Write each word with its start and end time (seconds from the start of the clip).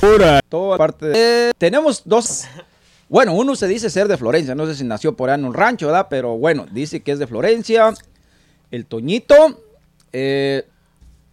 Pura. 0.00 0.40
Toda 0.48 0.78
parte 0.78 1.06
de- 1.06 1.48
Eh, 1.48 1.52
tenemos 1.58 2.02
dos. 2.04 2.44
Bueno, 3.08 3.34
uno 3.34 3.54
se 3.56 3.66
dice 3.66 3.88
ser 3.90 4.08
de 4.08 4.16
Florencia. 4.16 4.54
No 4.54 4.66
sé 4.66 4.74
si 4.74 4.84
nació 4.84 5.16
por 5.16 5.30
ahí 5.30 5.36
en 5.38 5.44
un 5.44 5.54
rancho, 5.54 5.86
¿verdad? 5.86 6.06
Pero 6.10 6.36
bueno, 6.36 6.66
dice 6.70 7.00
que 7.02 7.12
es 7.12 7.18
de 7.18 7.26
Florencia. 7.26 7.94
El 8.70 8.86
Toñito 8.86 9.60
eh, 10.12 10.66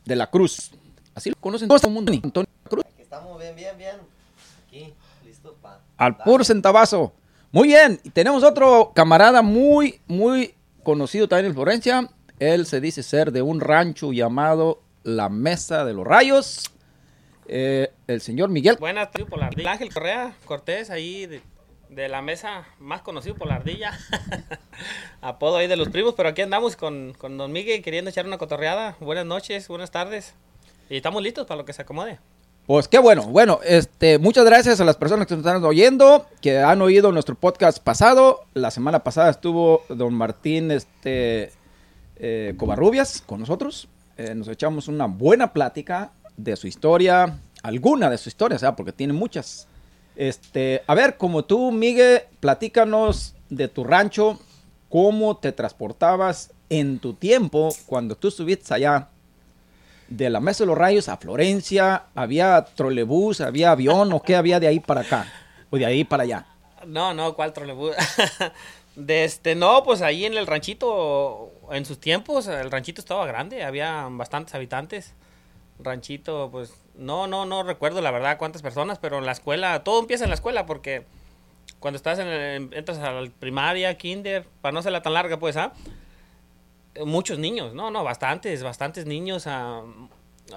de 0.05 0.16
la 0.16 0.30
Cruz. 0.30 0.72
Así 1.16 1.30
lo 1.30 1.36
conocen 1.40 1.68
todo 1.68 1.80
el 1.84 1.94
mundo. 1.94 2.12
Antonio 2.13 2.50
Cruz. 2.70 2.86
Aquí 2.94 3.02
estamos 3.02 3.40
bien, 3.40 3.55
bien, 3.55 3.77
bien. 3.77 4.12
Al 5.98 6.18
puro 6.18 6.44
centavazo. 6.44 7.14
Muy 7.52 7.70
bien. 7.70 8.00
Y 8.04 8.10
tenemos 8.10 8.44
otro 8.44 8.92
camarada 8.96 9.42
muy, 9.42 10.02
muy 10.08 10.56
conocido 10.84 11.28
también 11.28 11.48
en 11.48 11.54
Florencia. 11.54 12.10
Él 12.40 12.66
se 12.66 12.82
dice 12.82 13.04
ser 13.04 13.32
de 13.32 13.42
un 13.42 13.62
rancho 13.62 14.12
llamado 14.12 14.82
La 15.04 15.30
Mesa 15.30 15.86
de 15.86 15.94
los 15.94 16.06
Rayos. 16.06 16.72
Eh, 17.48 17.92
el 18.08 18.22
señor 18.22 18.50
Miguel. 18.50 18.78
Buenas, 18.80 19.12
tribu 19.12 19.30
por 19.30 19.40
la 19.40 19.48
ardilla. 19.48 19.72
Ángel 19.72 19.94
Correa 19.94 20.34
Cortés, 20.46 20.90
ahí 20.90 21.26
de, 21.26 21.42
de 21.90 22.10
la 22.10 22.22
mesa 22.22 22.66
más 22.80 23.02
conocido 23.02 23.36
por 23.36 23.48
la 23.48 23.55
ardilla. 23.55 23.98
Apodo 25.22 25.57
ahí 25.57 25.68
de 25.68 25.76
los 25.76 25.90
primos, 25.90 26.16
pero 26.16 26.30
aquí 26.30 26.41
andamos 26.41 26.76
con, 26.76 27.13
con 27.13 27.38
Don 27.38 27.52
Miguel 27.52 27.82
queriendo 27.82 28.10
echar 28.10 28.26
una 28.26 28.38
cotorreada. 28.38 28.96
Buenas 29.00 29.26
noches, 29.26 29.68
buenas 29.68 29.91
tardes. 29.91 30.34
Y 30.90 30.98
estamos 30.98 31.22
listos 31.22 31.46
para 31.46 31.57
lo 31.57 31.66
que 31.66 31.74
se 31.74 31.82
acomode. 31.82 32.20
Pues 32.66 32.88
qué 32.88 32.98
bueno. 32.98 33.24
Bueno, 33.24 33.60
este, 33.66 34.20
muchas 34.20 34.46
gracias 34.46 34.80
a 34.80 34.86
las 34.86 34.96
personas 34.96 35.28
que 35.28 35.36
nos 35.36 35.46
están 35.46 35.62
oyendo, 35.66 36.28
que 36.40 36.60
han 36.60 36.82
oído 36.82 37.12
nuestro 37.12 37.36
podcast 37.36 37.80
pasado. 37.80 38.46
La 38.54 38.72
semana 38.72 39.04
pasada 39.04 39.30
estuvo 39.32 39.84
don 39.90 40.14
Martín 40.14 40.72
este, 40.72 41.52
eh, 42.16 42.54
Covarrubias 42.56 43.22
con 43.26 43.41
nosotros. 43.41 43.90
Eh, 44.16 44.34
nos 44.34 44.48
echamos 44.48 44.88
una 44.88 45.08
buena 45.08 45.52
plática 45.52 46.12
de 46.38 46.56
su 46.56 46.68
historia, 46.68 47.38
alguna 47.64 48.10
de 48.10 48.18
su 48.18 48.30
historia, 48.30 48.56
o 48.56 48.60
sea, 48.60 48.78
porque 48.78 48.94
tiene 48.94 49.12
muchas. 49.12 49.68
Este, 50.16 50.84
a 50.88 50.96
ver, 50.96 51.18
como 51.18 51.44
tú, 51.44 51.70
Miguel, 51.70 52.22
platícanos 52.40 53.36
de 53.50 53.68
tu 53.68 53.84
rancho, 53.84 54.40
cómo 54.88 55.36
te 55.36 55.52
transportabas 55.52 56.52
en 56.70 57.00
tu 57.00 57.14
tiempo 57.14 57.76
cuando 57.88 58.16
tú 58.16 58.30
estuviste 58.30 58.74
allá 58.74 59.10
de 60.16 60.30
la 60.30 60.40
Mesa 60.40 60.64
de 60.64 60.68
los 60.68 60.78
Rayos 60.78 61.10
a 61.10 61.18
Florencia, 61.18 62.04
había 62.16 62.64
trolebús, 62.76 63.42
había 63.42 63.72
avión 63.72 64.14
o 64.14 64.22
qué 64.22 64.36
había 64.36 64.59
de 64.59 64.68
ahí 64.68 64.80
para 64.80 65.02
acá 65.02 65.25
o 65.69 65.78
de 65.78 65.86
ahí 65.86 66.03
para 66.03 66.24
allá. 66.24 66.46
No, 66.86 67.14
no, 67.14 67.34
¿cuál 67.34 67.53
trolebús? 67.53 67.96
de 68.96 69.24
este, 69.24 69.56
no, 69.56 69.84
pues 69.84 70.02
ahí 70.02 70.25
en 70.25 70.36
el 70.38 70.46
ranchito, 70.46 71.52
en 71.72 71.86
sus 71.86 72.00
tiempos, 72.00 72.47
el 72.47 72.69
ranchito 72.69 73.02
estaba 73.02 73.25
grande, 73.25 73.64
había 73.64 74.08
bastantes 74.12 74.53
habitantes. 74.53 75.14
Ranchito, 75.80 76.50
pues, 76.52 76.74
no, 76.96 77.25
no, 77.25 77.46
no 77.46 77.64
recuerdo 77.64 78.02
la 78.02 78.12
verdad 78.12 78.38
cuántas 78.38 78.62
personas, 78.62 79.00
pero 79.00 79.18
en 79.18 79.25
la 79.25 79.31
escuela, 79.31 79.84
todo 79.84 80.00
empieza 80.00 80.24
en 80.25 80.30
la 80.30 80.36
escuela 80.36 80.66
porque 80.68 81.06
cuando 81.80 81.97
estás 81.97 82.19
en 82.19 82.28
el- 82.28 82.74
entras 82.74 83.00
a 83.00 83.12
la 83.12 83.30
primaria, 83.40 83.97
kinder, 83.97 84.46
para 84.62 84.72
no 84.74 84.80
hacerla 84.80 85.02
tan 85.02 85.14
larga, 85.14 85.38
pues, 85.40 85.58
¿ah? 85.58 85.74
Muchos 87.06 87.40
niños, 87.40 87.73
no, 87.73 87.90
no, 87.91 88.03
bastantes, 88.03 88.62
bastantes 88.63 89.06
niños. 89.06 89.47
ah, 89.47 89.81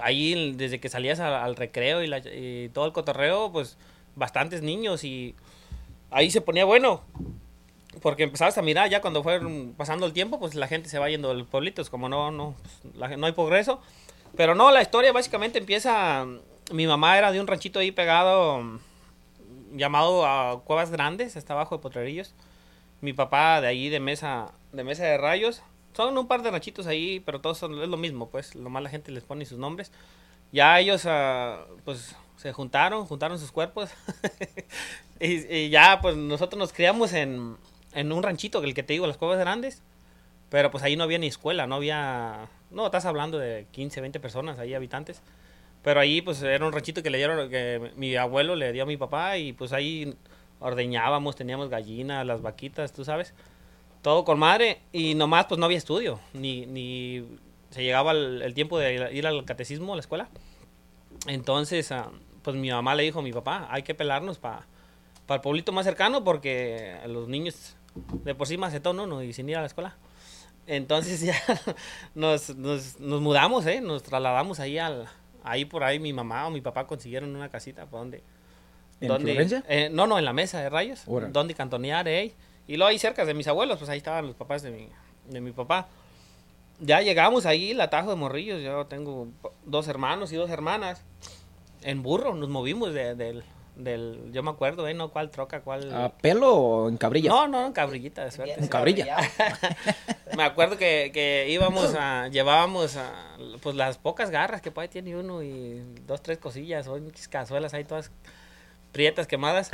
ahí 0.01 0.53
desde 0.55 0.79
que 0.79 0.89
salías 0.89 1.19
al, 1.19 1.33
al 1.33 1.55
recreo 1.55 2.03
y, 2.03 2.07
la- 2.07 2.19
y 2.19 2.69
todo 2.73 2.85
el 2.85 2.91
cotorreo, 2.91 3.51
pues 3.51 3.77
bastantes 4.15 4.61
niños 4.61 5.03
y 5.03 5.33
ahí 6.11 6.29
se 6.29 6.41
ponía 6.41 6.65
bueno. 6.65 7.01
Porque 8.01 8.23
empezabas 8.23 8.57
a 8.59 8.61
mirar 8.61 8.89
ya 8.89 9.01
cuando 9.01 9.23
fue 9.23 9.39
pasando 9.75 10.05
el 10.05 10.13
tiempo, 10.13 10.39
pues 10.39 10.53
la 10.53 10.67
gente 10.67 10.87
se 10.89 10.99
va 10.99 11.09
yendo 11.09 11.29
de 11.29 11.35
los 11.35 11.47
pueblitos, 11.47 11.89
como 11.89 12.09
no, 12.09 12.29
no, 12.31 12.53
la- 12.95 13.17
no 13.17 13.25
hay 13.25 13.31
progreso. 13.31 13.81
Pero 14.35 14.53
no, 14.53 14.69
la 14.69 14.83
historia 14.83 15.11
básicamente 15.13 15.57
empieza, 15.57 16.25
mi 16.71 16.85
mamá 16.85 17.17
era 17.17 17.31
de 17.31 17.39
un 17.41 17.47
ranchito 17.47 17.79
ahí 17.79 17.91
pegado 17.91 18.79
llamado 19.73 20.25
a 20.27 20.61
Cuevas 20.63 20.91
Grandes, 20.91 21.35
está 21.35 21.53
abajo 21.53 21.77
de 21.77 21.81
Potrerillos. 21.81 22.35
Mi 23.01 23.13
papá 23.13 23.61
de 23.61 23.67
ahí 23.67 23.89
de 23.89 23.99
mesa, 23.99 24.51
de 24.73 24.83
mesa 24.83 25.03
de 25.05 25.17
rayos. 25.17 25.63
Son 25.97 26.15
un 26.15 26.27
par 26.27 26.43
de 26.43 26.51
ranchitos 26.51 26.85
ahí, 26.85 27.21
pero 27.21 27.41
todos 27.41 27.57
son, 27.57 27.81
es 27.81 27.89
lo 27.89 27.97
mismo, 27.97 28.29
pues, 28.29 28.53
lo 28.53 28.69
más 28.69 28.83
la 28.83 28.89
gente 28.89 29.11
les 29.11 29.23
pone 29.23 29.47
sus 29.47 29.57
nombres. 29.57 29.91
Ya 30.51 30.79
ellos, 30.79 31.07
ah, 31.07 31.65
pues, 31.85 32.15
se 32.35 32.53
juntaron, 32.53 33.07
juntaron 33.07 33.39
sus 33.39 33.51
cuerpos. 33.51 33.89
y, 35.19 35.51
y 35.51 35.69
ya, 35.71 35.97
pues, 35.99 36.15
nosotros 36.15 36.59
nos 36.59 36.71
criamos 36.71 37.13
en, 37.13 37.57
en 37.93 38.11
un 38.11 38.21
ranchito, 38.21 38.63
el 38.63 38.75
que 38.75 38.83
te 38.83 38.93
digo, 38.93 39.07
las 39.07 39.17
Cuevas 39.17 39.39
Grandes. 39.39 39.81
Pero 40.51 40.69
pues 40.69 40.83
ahí 40.83 40.95
no 40.95 41.03
había 41.03 41.17
ni 41.17 41.25
escuela, 41.25 41.65
no 41.65 41.73
había... 41.73 42.47
No, 42.69 42.85
estás 42.85 43.05
hablando 43.05 43.39
de 43.39 43.65
15, 43.71 43.99
20 43.99 44.19
personas 44.19 44.59
ahí, 44.59 44.75
habitantes. 44.75 45.23
Pero 45.83 45.99
ahí 45.99 46.21
pues 46.21 46.43
era 46.43 46.63
un 46.63 46.73
ranchito 46.73 47.01
que 47.01 47.09
le 47.09 47.17
dieron, 47.17 47.49
que 47.49 47.91
mi 47.95 48.15
abuelo 48.15 48.55
le 48.55 48.71
dio 48.71 48.83
a 48.83 48.85
mi 48.85 48.97
papá 48.97 49.37
y 49.39 49.51
pues 49.51 49.73
ahí 49.73 50.15
ordeñábamos, 50.59 51.35
teníamos 51.35 51.69
gallinas, 51.69 52.23
las 52.23 52.43
vaquitas, 52.43 52.93
tú 52.93 53.03
sabes. 53.03 53.33
Todo 54.07 54.23
con 54.23 54.39
madre 54.39 54.79
y 54.93 55.15
nomás 55.15 55.47
pues 55.47 55.59
no 55.59 55.65
había 55.65 55.77
estudio, 55.77 56.17
ni, 56.31 56.65
ni 56.65 57.25
se 57.71 57.83
llegaba 57.83 58.13
el, 58.13 58.41
el 58.41 58.53
tiempo 58.53 58.79
de 58.79 59.11
ir 59.13 59.27
al 59.27 59.43
catecismo 59.43 59.91
a 59.91 59.97
la 59.97 59.99
escuela. 59.99 60.29
Entonces, 61.27 61.91
ah, 61.91 62.09
pues 62.41 62.55
mi 62.55 62.69
mamá 62.69 62.95
le 62.95 63.03
dijo 63.03 63.19
a 63.19 63.21
mi 63.21 63.33
papá, 63.33 63.67
hay 63.69 63.83
que 63.83 63.93
pelarnos 63.93 64.37
para 64.37 64.65
el 65.29 65.41
pueblito 65.41 65.73
más 65.73 65.85
cercano 65.85 66.23
porque 66.23 66.95
los 67.07 67.27
niños 67.27 67.75
de 68.23 68.33
por 68.33 68.47
sí 68.47 68.57
macetón 68.57 68.97
uno 69.01 69.21
y 69.23 69.33
sin 69.33 69.49
ir 69.49 69.57
a 69.57 69.59
la 69.59 69.67
escuela. 69.67 69.97
Entonces 70.67 71.19
ya 71.25 71.35
nos, 72.15 72.55
nos, 72.55 73.01
nos 73.01 73.19
mudamos, 73.19 73.65
¿eh? 73.65 73.81
Nos 73.81 74.03
trasladamos 74.03 74.61
ahí 74.61 74.77
al... 74.77 75.05
Ahí 75.43 75.65
por 75.65 75.83
ahí 75.83 75.99
mi 75.99 76.13
mamá 76.13 76.47
o 76.47 76.49
mi 76.49 76.61
papá 76.61 76.87
consiguieron 76.87 77.35
una 77.35 77.49
casita 77.49 77.85
por 77.87 77.99
donde... 77.99 78.23
¿En 79.01 79.09
donde- 79.09 79.33
eh, 79.67 79.89
no, 79.91 80.07
no, 80.07 80.17
en 80.17 80.23
la 80.23 80.31
mesa 80.31 80.61
de 80.61 80.69
rayos. 80.69 81.03
Donde 81.33 81.53
cantonear, 81.53 82.07
¿eh? 82.07 82.33
Y 82.67 82.75
luego 82.77 82.89
ahí 82.89 82.99
cerca 82.99 83.25
de 83.25 83.33
mis 83.33 83.47
abuelos, 83.47 83.77
pues 83.77 83.89
ahí 83.89 83.97
estaban 83.97 84.27
los 84.27 84.35
papás 84.35 84.61
de 84.61 84.71
mi, 84.71 84.89
de 85.29 85.41
mi 85.41 85.51
papá. 85.51 85.87
Ya 86.79 87.01
llegamos 87.01 87.45
ahí, 87.45 87.71
el 87.71 87.81
atajo 87.81 88.09
de 88.11 88.15
morrillos. 88.17 88.61
Yo 88.61 88.85
tengo 88.85 89.27
dos 89.65 89.87
hermanos 89.87 90.31
y 90.31 90.35
dos 90.35 90.49
hermanas. 90.49 91.01
En 91.81 92.03
burro 92.03 92.35
nos 92.35 92.49
movimos 92.49 92.93
de- 92.93 93.15
del, 93.15 93.43
del... 93.75 94.31
Yo 94.33 94.43
me 94.43 94.51
acuerdo, 94.51 94.87
¿eh? 94.87 94.93
No, 94.93 95.09
cuál 95.09 95.31
troca, 95.31 95.61
cuál... 95.61 95.93
¿A 95.93 96.09
pelo 96.09 96.53
o 96.55 96.89
en 96.89 96.97
cabrilla? 96.97 97.29
No, 97.29 97.47
no, 97.47 97.65
en 97.67 97.73
cabrillita 97.73 98.25
de 98.25 98.31
suerte. 98.31 98.59
En 98.59 98.67
cabrilla. 98.67 99.17
Me 100.35 100.43
acuerdo 100.43 100.77
que, 100.77 101.09
que 101.13 101.47
íbamos 101.49 101.95
a, 101.95 102.27
llevábamos 102.27 102.95
a, 102.97 103.37
pues 103.61 103.75
las 103.75 103.97
pocas 103.97 104.29
garras 104.29 104.61
que 104.61 104.71
ahí 104.75 104.87
tiene 104.87 105.15
uno 105.15 105.41
y 105.41 105.81
dos, 106.05 106.21
tres 106.21 106.37
cosillas, 106.37 106.87
o 106.87 106.99
cazuelas 107.29 107.73
ahí 107.73 107.85
todas 107.85 108.11
prietas, 108.91 109.25
quemadas. 109.25 109.71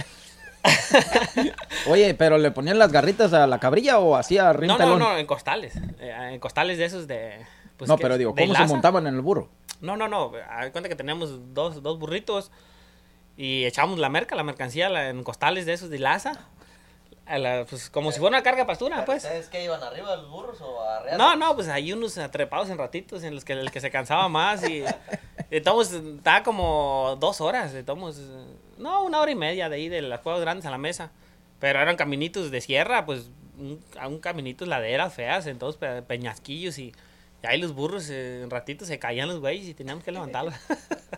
Oye, 1.87 2.13
pero 2.13 2.37
le 2.37 2.51
ponían 2.51 2.79
las 2.79 2.91
garritas 2.91 3.33
a 3.33 3.47
la 3.47 3.59
cabrilla 3.59 3.99
o 3.99 4.15
hacía 4.15 4.53
No, 4.53 4.77
no, 4.77 4.97
no, 4.97 5.17
en 5.17 5.25
costales, 5.25 5.75
eh, 5.99 6.15
en 6.33 6.39
costales 6.39 6.77
de 6.77 6.85
esos 6.85 7.07
de... 7.07 7.45
pues, 7.77 7.87
no, 7.89 7.97
que- 7.97 8.01
pero 8.03 8.17
digo, 8.17 8.33
¿cómo 8.35 8.55
se 8.55 8.65
montaban 8.65 9.07
en 9.07 9.15
el 9.15 9.21
burro? 9.21 9.49
No, 9.81 9.97
no, 9.97 10.07
no, 10.07 10.31
cuenta 10.71 10.87
que 10.87 10.95
teníamos 10.95 11.53
dos, 11.53 11.83
dos 11.83 11.99
burritos 11.99 12.51
y 13.35 13.65
echamos 13.65 13.99
la 13.99 14.09
merca, 14.09 14.35
la 14.35 14.43
mercancía 14.43 14.89
la- 14.89 15.09
en 15.09 15.23
costales 15.23 15.65
de 15.65 15.73
esos 15.73 15.89
de 15.89 15.99
laza. 15.99 16.33
pues 17.69 17.89
como 17.89 18.11
si 18.13 18.19
fuera 18.19 18.37
una 18.37 18.43
carga 18.43 18.65
pastura, 18.65 19.03
pues. 19.05 19.23
¿Ustedes 19.25 19.49
qué 19.49 19.63
iban 19.65 19.83
arriba 19.83 20.11
de 20.11 20.17
los 20.17 20.29
burros 20.31 20.61
o 20.61 20.81
arriba? 20.83 21.17
No, 21.17 21.35
no, 21.35 21.55
pues 21.55 21.67
hay 21.67 21.91
unos 21.91 22.17
atrepados 22.17 22.69
en 22.69 22.77
ratitos 22.77 23.23
en 23.23 23.35
los 23.35 23.43
que 23.43 23.53
el 23.53 23.71
que 23.71 23.81
se 23.81 23.91
cansaba 23.91 24.29
más 24.29 24.63
y 24.67 24.83
estamos 25.51 25.91
estaba 25.91 26.43
como 26.43 27.17
dos 27.19 27.41
horas, 27.41 27.73
estamos 27.73 28.21
no, 28.77 29.03
una 29.03 29.19
hora 29.21 29.31
y 29.31 29.35
media 29.35 29.69
de 29.69 29.75
ahí 29.75 29.89
de 29.89 30.01
las 30.01 30.19
cuevas 30.21 30.41
grandes 30.41 30.65
a 30.65 30.71
la 30.71 30.77
mesa, 30.77 31.11
pero 31.59 31.79
eran 31.81 31.95
caminitos 31.95 32.51
de 32.51 32.61
sierra, 32.61 33.05
pues 33.05 33.29
un, 33.57 33.79
un 34.07 34.19
caminitos 34.19 34.67
laderas 34.67 35.13
feas, 35.13 35.45
entonces 35.47 35.79
pe- 35.79 36.01
peñasquillos 36.01 36.77
y, 36.79 36.93
y 37.43 37.47
ahí 37.47 37.59
los 37.61 37.73
burros 37.73 38.09
eh, 38.09 38.41
en 38.43 38.49
ratitos 38.49 38.87
se 38.87 38.99
caían 38.99 39.27
los 39.29 39.39
güeyes 39.39 39.67
y 39.67 39.73
teníamos 39.73 40.03
que 40.03 40.11
levantarlos. 40.11 40.53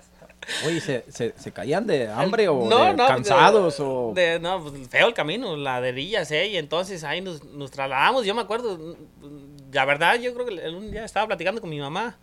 Oye, 0.63 0.80
¿se, 0.80 1.04
se, 1.12 1.34
se 1.38 1.52
caían 1.52 1.88
de 1.88 2.07
hambre 2.07 2.48
o 2.48 2.69
No, 2.69 2.86
de 2.86 2.94
no, 2.94 3.07
cansados 3.07 3.78
de- 3.78 3.84
o...? 3.84 4.12
de- 4.13 4.40
no, 4.40 4.62
pues, 4.62 4.88
feo 4.90 5.08
el 5.08 5.13
camino, 5.16 5.56
laderillas, 5.58 6.30
¿eh? 6.30 6.48
Y 6.50 6.58
entonces 6.58 7.04
ahí 7.04 7.19
nos, 7.22 7.44
nos 7.46 7.72
trasladamos. 7.72 8.25
Yo 8.28 8.36
me 8.36 8.42
acuerdo, 8.42 8.78
mm, 8.78 9.74
la 9.74 9.86
verdad, 9.86 10.19
yo 10.19 10.34
creo 10.36 10.46
que 10.46 10.54
el- 10.54 10.75
un 10.75 10.92
día 10.92 11.04
estaba 11.04 11.25
platicando 11.25 11.62
con 11.62 11.69
mi 11.72 11.80
mamá. 11.80 12.18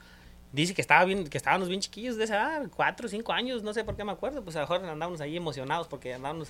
Dice 0.52 0.74
que 0.74 0.82
estaba 0.82 1.04
bien, 1.04 1.26
que 1.28 1.38
estábamos 1.38 1.68
bien 1.68 1.80
chiquillos 1.80 2.16
de 2.16 2.24
esa 2.24 2.34
edad, 2.36 2.62
cuatro 2.76 3.06
o 3.06 3.08
cinco 3.08 3.32
años, 3.32 3.62
no 3.62 3.72
sé 3.72 3.84
por 3.84 3.96
qué 3.96 4.04
me 4.04 4.12
acuerdo. 4.12 4.42
Pues 4.44 4.54
a 4.56 4.60
lo 4.60 4.66
mejor 4.68 4.84
andábamos 4.88 5.20
ahí 5.22 5.36
emocionados 5.36 5.88
porque 5.88 6.12
andábamos 6.14 6.48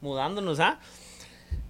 mudándonos, 0.00 0.58
¿ah? 0.60 0.78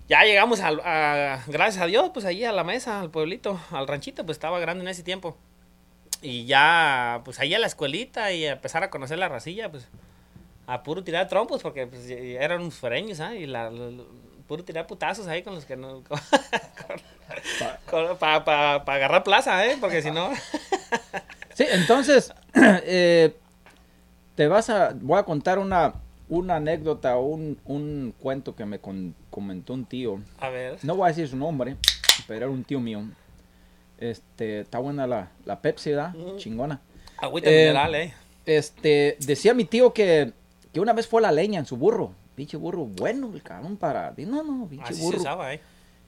Ya 0.09 0.23
llegamos 0.25 0.61
al- 0.61 0.81
a, 0.85 1.43
gracias 1.49 1.83
a 1.83 1.87
Dios, 1.87 2.11
pues 2.15 2.25
ahí 2.25 2.45
a 2.45 2.53
la 2.53 2.65
mesa, 2.65 3.01
al 3.01 3.11
pueblito, 3.11 3.61
al 3.73 3.87
ranchito, 3.87 4.25
pues 4.25 4.37
estaba 4.37 4.59
grande 4.61 4.83
en 4.85 4.89
ese 4.89 5.03
tiempo. 5.03 5.37
Y 6.23 6.47
ya, 6.47 7.21
pues 7.25 7.41
ahí 7.41 7.53
a 7.55 7.59
la 7.59 7.67
escuelita 7.67 8.33
y 8.33 8.47
a 8.47 8.53
empezar 8.53 8.83
a 8.83 8.89
conocer 8.91 9.19
la 9.19 9.29
racilla, 9.29 9.71
pues 9.71 9.89
a 10.67 10.83
puro 10.83 11.05
tirar 11.05 11.29
trompos, 11.29 11.63
porque 11.63 11.87
pues, 11.87 12.09
eran 12.09 12.63
unos 12.63 12.75
foreños, 12.77 13.21
¿ah? 13.21 13.35
Y 13.35 13.47
la, 13.47 13.71
la- 13.71 13.91
la- 13.91 14.05
puro 14.49 14.65
tirar 14.65 14.87
putazos 14.87 15.27
ahí 15.27 15.43
con 15.43 15.55
los 15.57 15.65
que 15.67 15.77
no... 15.77 16.03
Para 17.91 18.75
agarrar 18.77 19.25
plaza, 19.25 19.67
¿eh? 19.67 19.77
Porque 19.81 20.01
si 20.03 20.11
no... 20.11 20.31
Sí, 21.57 21.65
entonces, 21.71 22.33
eh, 22.55 23.35
te 24.35 24.47
vas 24.47 24.69
a, 24.69 24.95
voy 25.01 25.19
a 25.19 25.23
contar 25.23 25.59
una, 25.59 25.95
una 26.29 26.57
anécdota 26.57 27.17
o 27.17 27.25
un, 27.25 27.59
un 27.65 28.13
cuento 28.21 28.55
que 28.55 28.67
me 28.67 28.79
con- 28.79 29.15
comentó 29.31 29.73
un 29.73 29.87
tío. 29.87 30.21
A 30.39 30.51
ver. 30.51 30.77
No 30.83 30.97
voy 30.97 31.07
a 31.07 31.09
decir 31.09 31.27
su 31.29 31.37
nombre, 31.39 31.77
pero 32.27 32.45
era 32.45 32.51
un 32.51 32.63
tío 32.63 32.79
mío. 32.79 33.03
Este, 33.99 34.61
está 34.61 34.79
buena 34.79 35.07
la, 35.07 35.31
la 35.47 35.61
Pepsi, 35.63 35.91
¿verdad? 35.91 36.15
Mm. 36.15 36.37
Chingona. 36.37 36.81
Agüita 37.17 37.49
Eh, 37.51 37.61
mineral, 37.69 37.95
¿eh? 37.95 38.15
Este, 38.45 39.17
decía 39.21 39.55
mi 39.55 39.65
tío 39.65 39.95
que, 39.95 40.33
que 40.75 40.81
una 40.81 40.93
vez 40.93 41.09
fue 41.09 41.21
a 41.21 41.23
la 41.23 41.33
leña 41.33 41.59
en 41.59 41.65
su 41.67 41.79
burro. 41.79 42.13
Pinche 42.35 42.59
burro 42.59 42.85
bueno, 42.85 43.31
el 43.33 43.43
cabrón 43.43 43.79
para. 43.79 44.13
No, 44.19 44.43
no, 44.43 44.67
pinche 44.69 44.85
Así 44.91 44.97
se 44.97 45.03
burro. 45.03 45.19
usaba, 45.21 45.55
¿eh? 45.55 45.61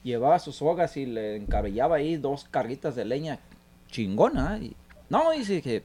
Llevaba 0.05 0.39
sus 0.39 0.57
sogas 0.57 0.95
y 0.99 1.07
le 1.07 1.37
encabellaba 1.37 1.97
ahí 1.97 2.17
dos 2.19 2.45
carguitas 2.51 2.95
de 2.95 3.07
leña 3.07 3.39
chingona. 3.91 4.59
Y, 4.59 4.77
no, 5.09 5.31
dice 5.33 5.63
que. 5.63 5.85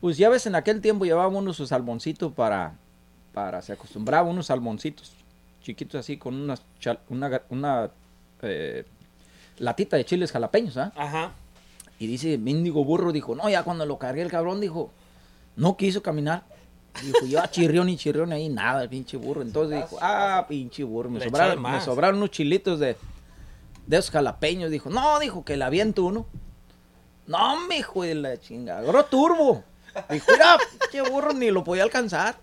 Pues 0.00 0.16
ya 0.16 0.28
ves, 0.30 0.46
en 0.46 0.54
aquel 0.54 0.80
tiempo 0.80 1.04
llevaba 1.04 1.28
uno 1.28 1.52
sus 1.52 1.68
salmoncitos 1.68 2.32
para. 2.32 2.74
para 3.32 3.60
se 3.62 3.72
acostumbraba 3.72 4.28
unos 4.28 4.46
salmoncitos 4.46 5.12
chiquitos 5.62 6.00
así 6.00 6.16
con 6.16 6.34
una, 6.40 6.56
ga- 7.28 7.42
una 7.50 7.90
eh, 8.42 8.84
latita 9.58 9.96
de 9.98 10.04
chiles 10.06 10.32
jalapeños, 10.32 10.76
¿ah? 10.78 10.90
Ajá. 10.96 11.32
Y 11.98 12.06
dice, 12.06 12.38
mendigo 12.38 12.82
burro, 12.82 13.12
dijo, 13.12 13.34
no, 13.34 13.50
ya 13.50 13.62
cuando 13.62 13.84
lo 13.84 13.98
cargué 13.98 14.22
el 14.22 14.30
cabrón, 14.30 14.58
dijo, 14.62 14.90
no 15.56 15.76
quiso 15.76 16.02
caminar. 16.02 16.44
Dijo, 17.04 17.26
yo 17.26 17.40
chirrión 17.50 17.86
ni 17.88 17.98
chirrión 17.98 18.32
ahí, 18.32 18.48
nada, 18.48 18.82
el 18.82 18.88
pinche 18.88 19.18
burro. 19.18 19.42
Entonces 19.42 19.76
dijo, 19.82 19.98
ah, 20.00 20.46
pinche 20.48 20.82
burro, 20.82 21.10
me 21.10 21.18
sobraron, 21.30 21.62
me 21.62 21.80
sobraron 21.84 22.16
unos 22.16 22.30
chilitos 22.30 22.80
de, 22.80 22.96
de 23.86 23.96
esos 23.98 24.10
jalapeños. 24.10 24.70
Dijo, 24.70 24.88
no, 24.88 25.18
dijo, 25.20 25.44
que 25.44 25.58
le 25.58 25.64
aviento 25.64 26.04
uno. 26.04 26.24
No, 27.30 27.60
me 27.68 27.78
hijo 27.78 28.02
de 28.02 28.16
la 28.16 28.40
chingada, 28.40 28.80
agarró 28.80 29.04
turbo. 29.04 29.62
Dijo, 30.08 30.26
mira, 30.32 30.58
pinche 30.80 31.08
burro, 31.08 31.32
ni 31.32 31.52
lo 31.52 31.62
podía 31.62 31.84
alcanzar. 31.84 32.34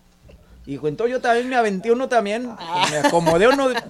Dijo, 0.66 0.88
entonces 0.88 1.12
yo 1.12 1.22
también 1.22 1.50
me 1.50 1.58
aventé 1.58 1.92
uno 1.92 2.08
también. 2.08 2.44
Dijo, 2.44 2.88
me 2.92 2.98
acomodé 3.00 3.50
uno 3.50 3.68
de, 3.68 3.84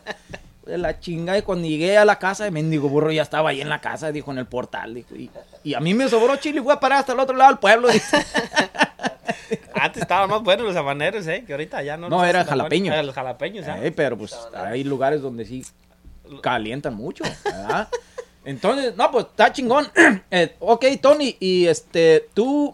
de 0.65 0.77
la 0.79 0.99
chingada 0.99 1.38
y 1.38 1.44
cuando 1.44 1.67
llegué 1.67 1.99
a 1.99 2.05
la 2.05 2.17
casa, 2.17 2.47
el 2.47 2.51
mendigo 2.51 2.89
burro 2.89 3.11
ya 3.11 3.21
estaba 3.21 3.51
ahí 3.51 3.61
en 3.61 3.69
la 3.69 3.79
casa, 3.79 4.11
dijo, 4.11 4.31
en 4.31 4.39
el 4.39 4.47
portal. 4.47 4.95
Dijo, 4.95 5.15
y, 5.15 5.29
y 5.63 5.75
a 5.75 5.79
mí 5.79 5.94
me 5.94 6.09
sobró 6.09 6.35
chile 6.38 6.61
y 6.61 6.63
fue 6.63 6.73
a 6.73 6.79
parar 6.79 7.01
hasta 7.01 7.13
el 7.13 7.19
otro 7.19 7.38
lado 7.38 7.51
del 7.51 7.59
pueblo. 7.59 7.89
Antes 9.75 10.01
estaban 10.01 10.31
más 10.31 10.41
buenos 10.41 10.65
los 10.65 10.75
habaneros, 10.75 11.27
¿eh? 11.27 11.44
Que 11.45 11.53
ahorita 11.53 11.83
ya 11.83 11.95
no. 11.95 12.09
No, 12.09 12.25
era 12.25 12.44
jalapeño. 12.44 12.91
Era 12.91 13.03
los 13.03 13.13
jalapeños, 13.13 13.67
¿ah? 13.67 13.77
Eh, 13.83 13.91
pero 13.91 14.17
pues 14.17 14.35
hay 14.55 14.83
lugares 14.83 15.21
donde 15.21 15.45
sí 15.45 15.63
calientan 16.41 16.95
mucho, 16.95 17.23
¿verdad? 17.45 17.88
Entonces, 18.47 18.95
no, 18.95 19.11
pues 19.11 19.25
está 19.25 19.51
chingón. 19.51 19.88
Eh, 20.31 20.55
ok, 20.59 20.85
Tony, 21.01 21.35
y 21.38 21.67
este, 21.67 22.29
tú, 22.33 22.73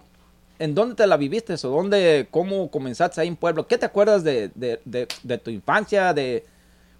¿en 0.60 0.76
dónde 0.76 0.94
te 0.96 1.08
la 1.08 1.18
viviste 1.18 1.54
o 1.54 1.70
dónde, 1.70 2.28
cómo 2.30 2.70
comenzaste 2.70 3.20
ahí 3.20 3.28
en 3.28 3.36
Pueblo? 3.36 3.68
¿Qué 3.68 3.80
te 3.80 3.88
acuerdas 3.88 4.24
de, 4.24 4.50
de, 4.54 4.80
de, 4.86 5.38
tu 5.40 5.50
infancia, 5.50 6.14
de 6.14 6.46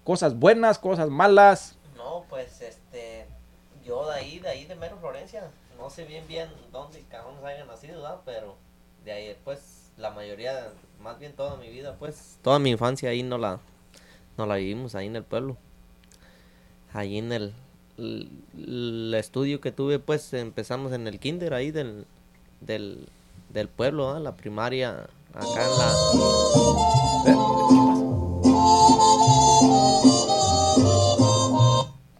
cosas 0.02 0.36
buenas, 0.36 0.80
cosas 0.80 1.08
malas? 1.08 1.76
No, 1.96 2.24
pues 2.28 2.60
este. 2.60 3.26
Yo 3.84 4.08
de 4.10 4.14
ahí, 4.14 4.40
de 4.40 4.48
ahí 4.48 4.64
de 4.64 4.74
Mero 4.74 4.96
Florencia. 4.98 5.44
No 5.78 5.88
sé 5.88 6.04
bien 6.04 6.26
bien 6.26 6.48
dónde 6.72 7.04
cabrones 7.08 7.44
hayan 7.44 7.68
nacido, 7.68 8.02
¿verdad? 8.02 8.20
Pero 8.24 8.56
de 9.04 9.12
ahí, 9.12 9.36
pues, 9.44 9.92
la 9.96 10.10
mayoría, 10.10 10.72
más 11.00 11.18
bien 11.20 11.32
toda 11.34 11.56
mi 11.56 11.68
vida, 11.68 11.94
pues. 11.96 12.38
Toda 12.42 12.58
mi 12.58 12.70
infancia 12.70 13.10
ahí 13.10 13.22
no 13.22 13.38
la, 13.38 13.60
no 14.36 14.46
la 14.46 14.56
vivimos, 14.56 14.96
ahí 14.96 15.06
en 15.06 15.16
el 15.16 15.24
pueblo. 15.24 15.56
Ahí 16.92 17.18
en 17.18 17.32
el, 17.32 17.54
el, 17.98 19.12
estudio 19.16 19.60
que 19.60 19.72
tuve, 19.72 19.98
pues, 19.98 20.32
empezamos 20.34 20.92
en 20.92 21.06
el 21.06 21.18
kinder 21.18 21.54
ahí 21.54 21.70
del, 21.70 22.06
del, 22.60 23.06
del 23.50 23.68
pueblo, 23.68 24.06
¿verdad? 24.08 24.22
La 24.22 24.36
primaria, 24.36 25.06
acá 25.34 25.64
en 25.64 25.78
la. 25.78 27.04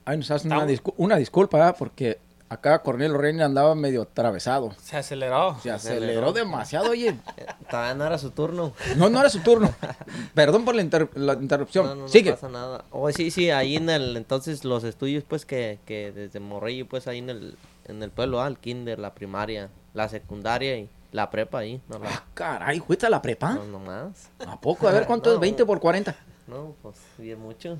Ay, 0.06 0.19
nos 0.19 0.31
hacen 0.31 0.53
una, 0.53 0.67
discu- 0.67 0.94
una 0.99 1.17
disculpa, 1.17 1.56
¿verdad? 1.59 1.77
porque 1.79 2.19
acá 2.49 2.81
Cornelio 2.82 3.17
Reina 3.19 3.44
andaba 3.46 3.75
medio 3.75 4.02
atravesado. 4.02 4.73
Se 4.82 4.96
aceleró. 4.96 5.56
Se 5.62 5.70
aceleró 5.70 6.05
aceleró. 6.29 6.32
demasiado, 6.32 6.91
oye. 6.91 7.17
Todavía 7.70 7.94
no 7.94 8.05
era 8.06 8.19
su 8.19 8.31
turno. 8.31 8.73
No, 8.96 9.08
no 9.08 9.20
era 9.20 9.29
su 9.31 9.41
turno. 9.41 9.75
Perdón 10.35 10.64
por 10.64 10.75
la, 10.75 10.82
inter- 10.82 11.11
la 11.14 11.35
interrupción. 11.35 11.87
No, 11.87 11.94
no, 11.94 12.02
no 12.02 12.08
Sigue. 12.08 12.32
pasa 12.32 12.49
nada. 12.49 12.85
Oh, 12.91 13.11
sí, 13.11 13.31
sí, 13.31 13.50
ahí 13.50 13.76
en 13.76 13.91
el, 13.91 14.17
entonces 14.17 14.64
los 14.64 14.85
estudios, 14.85 15.25
pues, 15.25 15.44
que, 15.46 15.79
que 15.87 16.12
desde 16.12 16.41
Morrillo, 16.41 16.87
pues, 16.87 17.06
ahí 17.08 17.19
en 17.19 17.31
el, 17.31 17.56
en 17.87 18.02
el 18.02 18.11
pueblo, 18.11 18.41
ah, 18.43 18.46
el 18.49 18.58
kinder, 18.58 18.99
la 18.99 19.14
primaria, 19.14 19.70
la 19.94 20.08
secundaria 20.08 20.76
y 20.76 20.88
la 21.12 21.31
prepa 21.31 21.58
ahí, 21.61 21.81
no, 21.88 21.99
la, 21.99 22.08
Ah, 22.11 22.25
caray, 22.35 22.81
¿fuiste 22.81 23.06
a 23.06 23.11
la 23.11 23.23
prepa? 23.23 23.55
no, 23.55 23.64
no 23.64 23.79
más. 23.79 24.31
¿A 24.46 24.61
poco? 24.61 24.88
A 24.88 24.93
ver, 24.93 25.06
¿cuánto 25.06 25.31
es 25.31 25.35
No. 25.37 25.41
20 25.41 25.64
por 25.64 25.81
40? 25.81 26.14
No, 26.46 26.75
pues, 26.82 26.96
bien 27.19 27.41
muchos. 27.41 27.79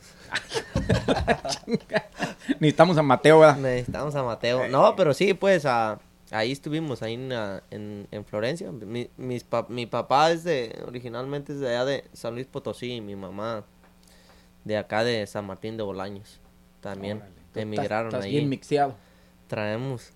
Necesitamos 2.61 2.96
a 2.99 3.02
Mateo, 3.02 3.40
¿verdad? 3.40 3.56
Necesitamos 3.56 4.14
a 4.14 4.22
Mateo. 4.22 4.69
No, 4.69 4.94
pero 4.96 5.12
sí, 5.14 5.34
pues, 5.34 5.66
a, 5.66 5.99
ahí 6.31 6.52
estuvimos, 6.52 7.02
ahí 7.02 7.14
en, 7.14 7.32
en, 7.70 8.08
en 8.11 8.25
Florencia. 8.25 8.70
Mi, 8.72 9.08
mis 9.16 9.44
pa- 9.44 9.66
mi 9.69 9.87
papá 9.87 10.31
es 10.31 10.44
de, 10.44 10.82
originalmente 10.87 11.52
es 11.52 11.61
de 11.61 11.69
allá 11.69 11.84
de 11.84 12.05
San 12.12 12.34
Luis 12.34 12.46
Potosí 12.46 12.94
y 12.94 13.00
mi 13.00 13.16
mamá 13.16 13.64
de 14.64 14.76
acá 14.78 15.05
de 15.05 15.26
San 15.26 15.46
Martín 15.46 15.76
de 15.76 15.82
Bolaños. 15.82 16.40
También 16.81 17.19
Órale, 17.19 17.32
emigraron 17.55 18.06
estás, 18.08 18.20
estás 18.20 18.25
ahí. 18.26 18.32
bien 18.32 18.49
mixeado. 18.49 18.94
Traemos. 19.46 20.11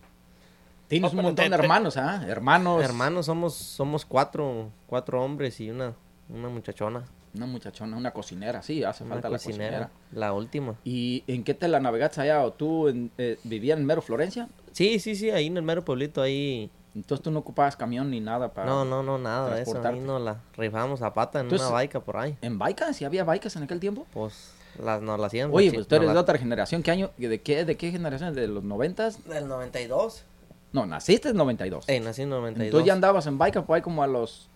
Tienes 0.89 1.13
Oh, 1.13 1.17
un 1.17 1.23
montón 1.23 1.45
te- 1.45 1.51
de 1.51 1.55
hermanos, 1.55 1.97
¿ah? 1.99 2.25
Hermanos. 2.27 2.83
Hermanos, 2.83 3.27
somos, 3.27 3.55
somos 3.55 4.07
cuatro, 4.07 4.71
cuatro 4.87 5.23
hombres 5.23 5.61
y 5.61 5.71
una, 5.71 5.93
una 6.31 6.49
muchachona. 6.49 7.05
Una 7.35 7.47
muchachona, 7.47 7.97
una 7.97 8.11
cocinera, 8.13 8.63
sí, 8.63 8.83
hace 8.85 9.05
Una 9.05 9.15
falta 9.15 9.29
cocinera. 9.29 9.71
la 9.71 9.79
cocinera. 9.87 9.91
La 10.13 10.33
última. 10.33 10.75
¿Y 10.85 11.25
en 11.27 11.45
qué 11.45 11.55
te 11.55 11.69
la 11.69 11.79
navegaste 11.81 12.21
allá? 12.23 12.43
¿O 12.45 12.53
tú 12.53 12.89
en- 12.89 13.11
eh, 13.19 13.39
vivías 13.45 13.79
en 13.79 13.85
Mero 13.85 14.01
Florencia? 14.03 14.49
Sí, 14.73 14.99
sí, 14.99 15.15
sí, 15.15 15.31
ahí 15.31 15.47
en 15.49 15.57
el 15.57 15.63
mero 15.63 15.85
pueblito, 15.85 16.23
ahí. 16.23 16.71
Entonces 16.95 17.23
tú 17.23 17.31
no 17.31 17.41
ocupabas 17.41 17.77
camión 17.77 18.11
ni 18.11 18.19
nada 18.21 18.53
para... 18.53 18.67
No, 18.67 18.85
no, 18.85 19.03
no, 19.03 19.19
nada 19.19 19.55
de 19.55 19.63
eso. 19.63 19.81
Ahí 19.85 20.01
nos 20.01 20.21
la 20.23 20.41
rifamos 20.57 21.03
a 21.03 21.13
pata 21.15 21.41
en 21.41 21.47
Entonces- 21.47 21.67
una 21.67 21.75
baica 21.75 22.01
por 22.01 22.17
ahí. 22.17 22.37
¿En 22.43 22.59
Baicas? 22.59 22.97
¿Sí 22.97 23.05
había 23.05 23.25
Baicas 23.25 23.55
en 23.57 23.65
aquel 23.65 23.79
tiempo? 23.81 24.07
Pues 24.13 24.53
las 24.83 25.03
nos 25.03 25.19
la 25.21 25.27
hacían. 25.27 25.51
Oye, 25.53 25.71
pues 25.73 25.87
tú 25.87 25.97
eres 25.97 26.09
de 26.09 26.15
la- 26.15 26.21
otra 26.21 26.39
generación. 26.39 26.83
¿Qué 26.83 26.91
año? 26.91 27.11
¿De 27.19 27.41
qué, 27.41 27.65
de 27.65 27.77
qué 27.77 27.91
generación? 27.91 28.35
¿De 28.35 28.47
los 28.49 28.65
noventas? 28.65 29.25
Del 29.29 29.47
92. 29.49 30.25
No, 30.73 30.87
naciste 30.87 31.31
en 31.31 31.37
92. 31.37 31.85
Eh, 31.89 32.01
nací 32.01 32.23
en 32.23 32.31
92. 32.31 32.67
Entonces 32.67 32.87
ya 32.87 32.93
andabas 32.95 33.27
en 33.27 33.39
Baicas 33.39 33.65
por 33.65 33.77
ahí 33.77 33.83
como 33.83 34.03
a 34.03 34.07
los 34.07 34.49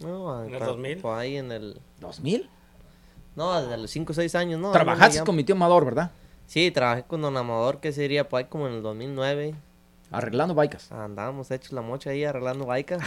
No, 0.00 0.44
¿En 0.44 0.52
el 0.52 0.58
pa- 0.58 0.66
2000? 0.66 0.98
Por 0.98 1.18
ahí 1.18 1.36
en 1.36 1.52
el... 1.52 1.80
2000. 2.00 2.48
No, 3.34 3.60
desde 3.60 3.76
los 3.76 3.90
5 3.90 4.12
o 4.12 4.14
6 4.14 4.34
años, 4.34 4.60
¿no? 4.60 4.72
Trabajaste 4.72 5.22
con 5.24 5.36
mi 5.36 5.44
tío 5.44 5.54
Amador, 5.54 5.84
¿verdad? 5.84 6.10
Sí, 6.46 6.70
trabajé 6.70 7.02
con 7.02 7.20
Don 7.22 7.36
Amador, 7.36 7.80
que 7.80 7.92
sería 7.92 8.28
por 8.28 8.38
ahí 8.38 8.44
como 8.44 8.66
en 8.68 8.74
el 8.74 8.82
2009. 8.82 9.54
Arreglando 10.12 10.54
Baicas. 10.54 10.90
Andábamos 10.92 11.50
hechos 11.50 11.72
la 11.72 11.82
mocha 11.82 12.10
ahí 12.10 12.24
arreglando 12.24 12.64
baicas. 12.66 13.02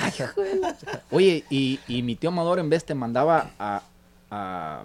Oye, 1.11 1.45
y, 1.49 1.79
y 1.87 2.03
mi 2.03 2.15
tío 2.17 2.29
Amador 2.29 2.59
en 2.59 2.69
vez 2.69 2.83
te 2.85 2.93
mandaba 2.93 3.51
a, 3.57 3.81
a, 4.29 4.83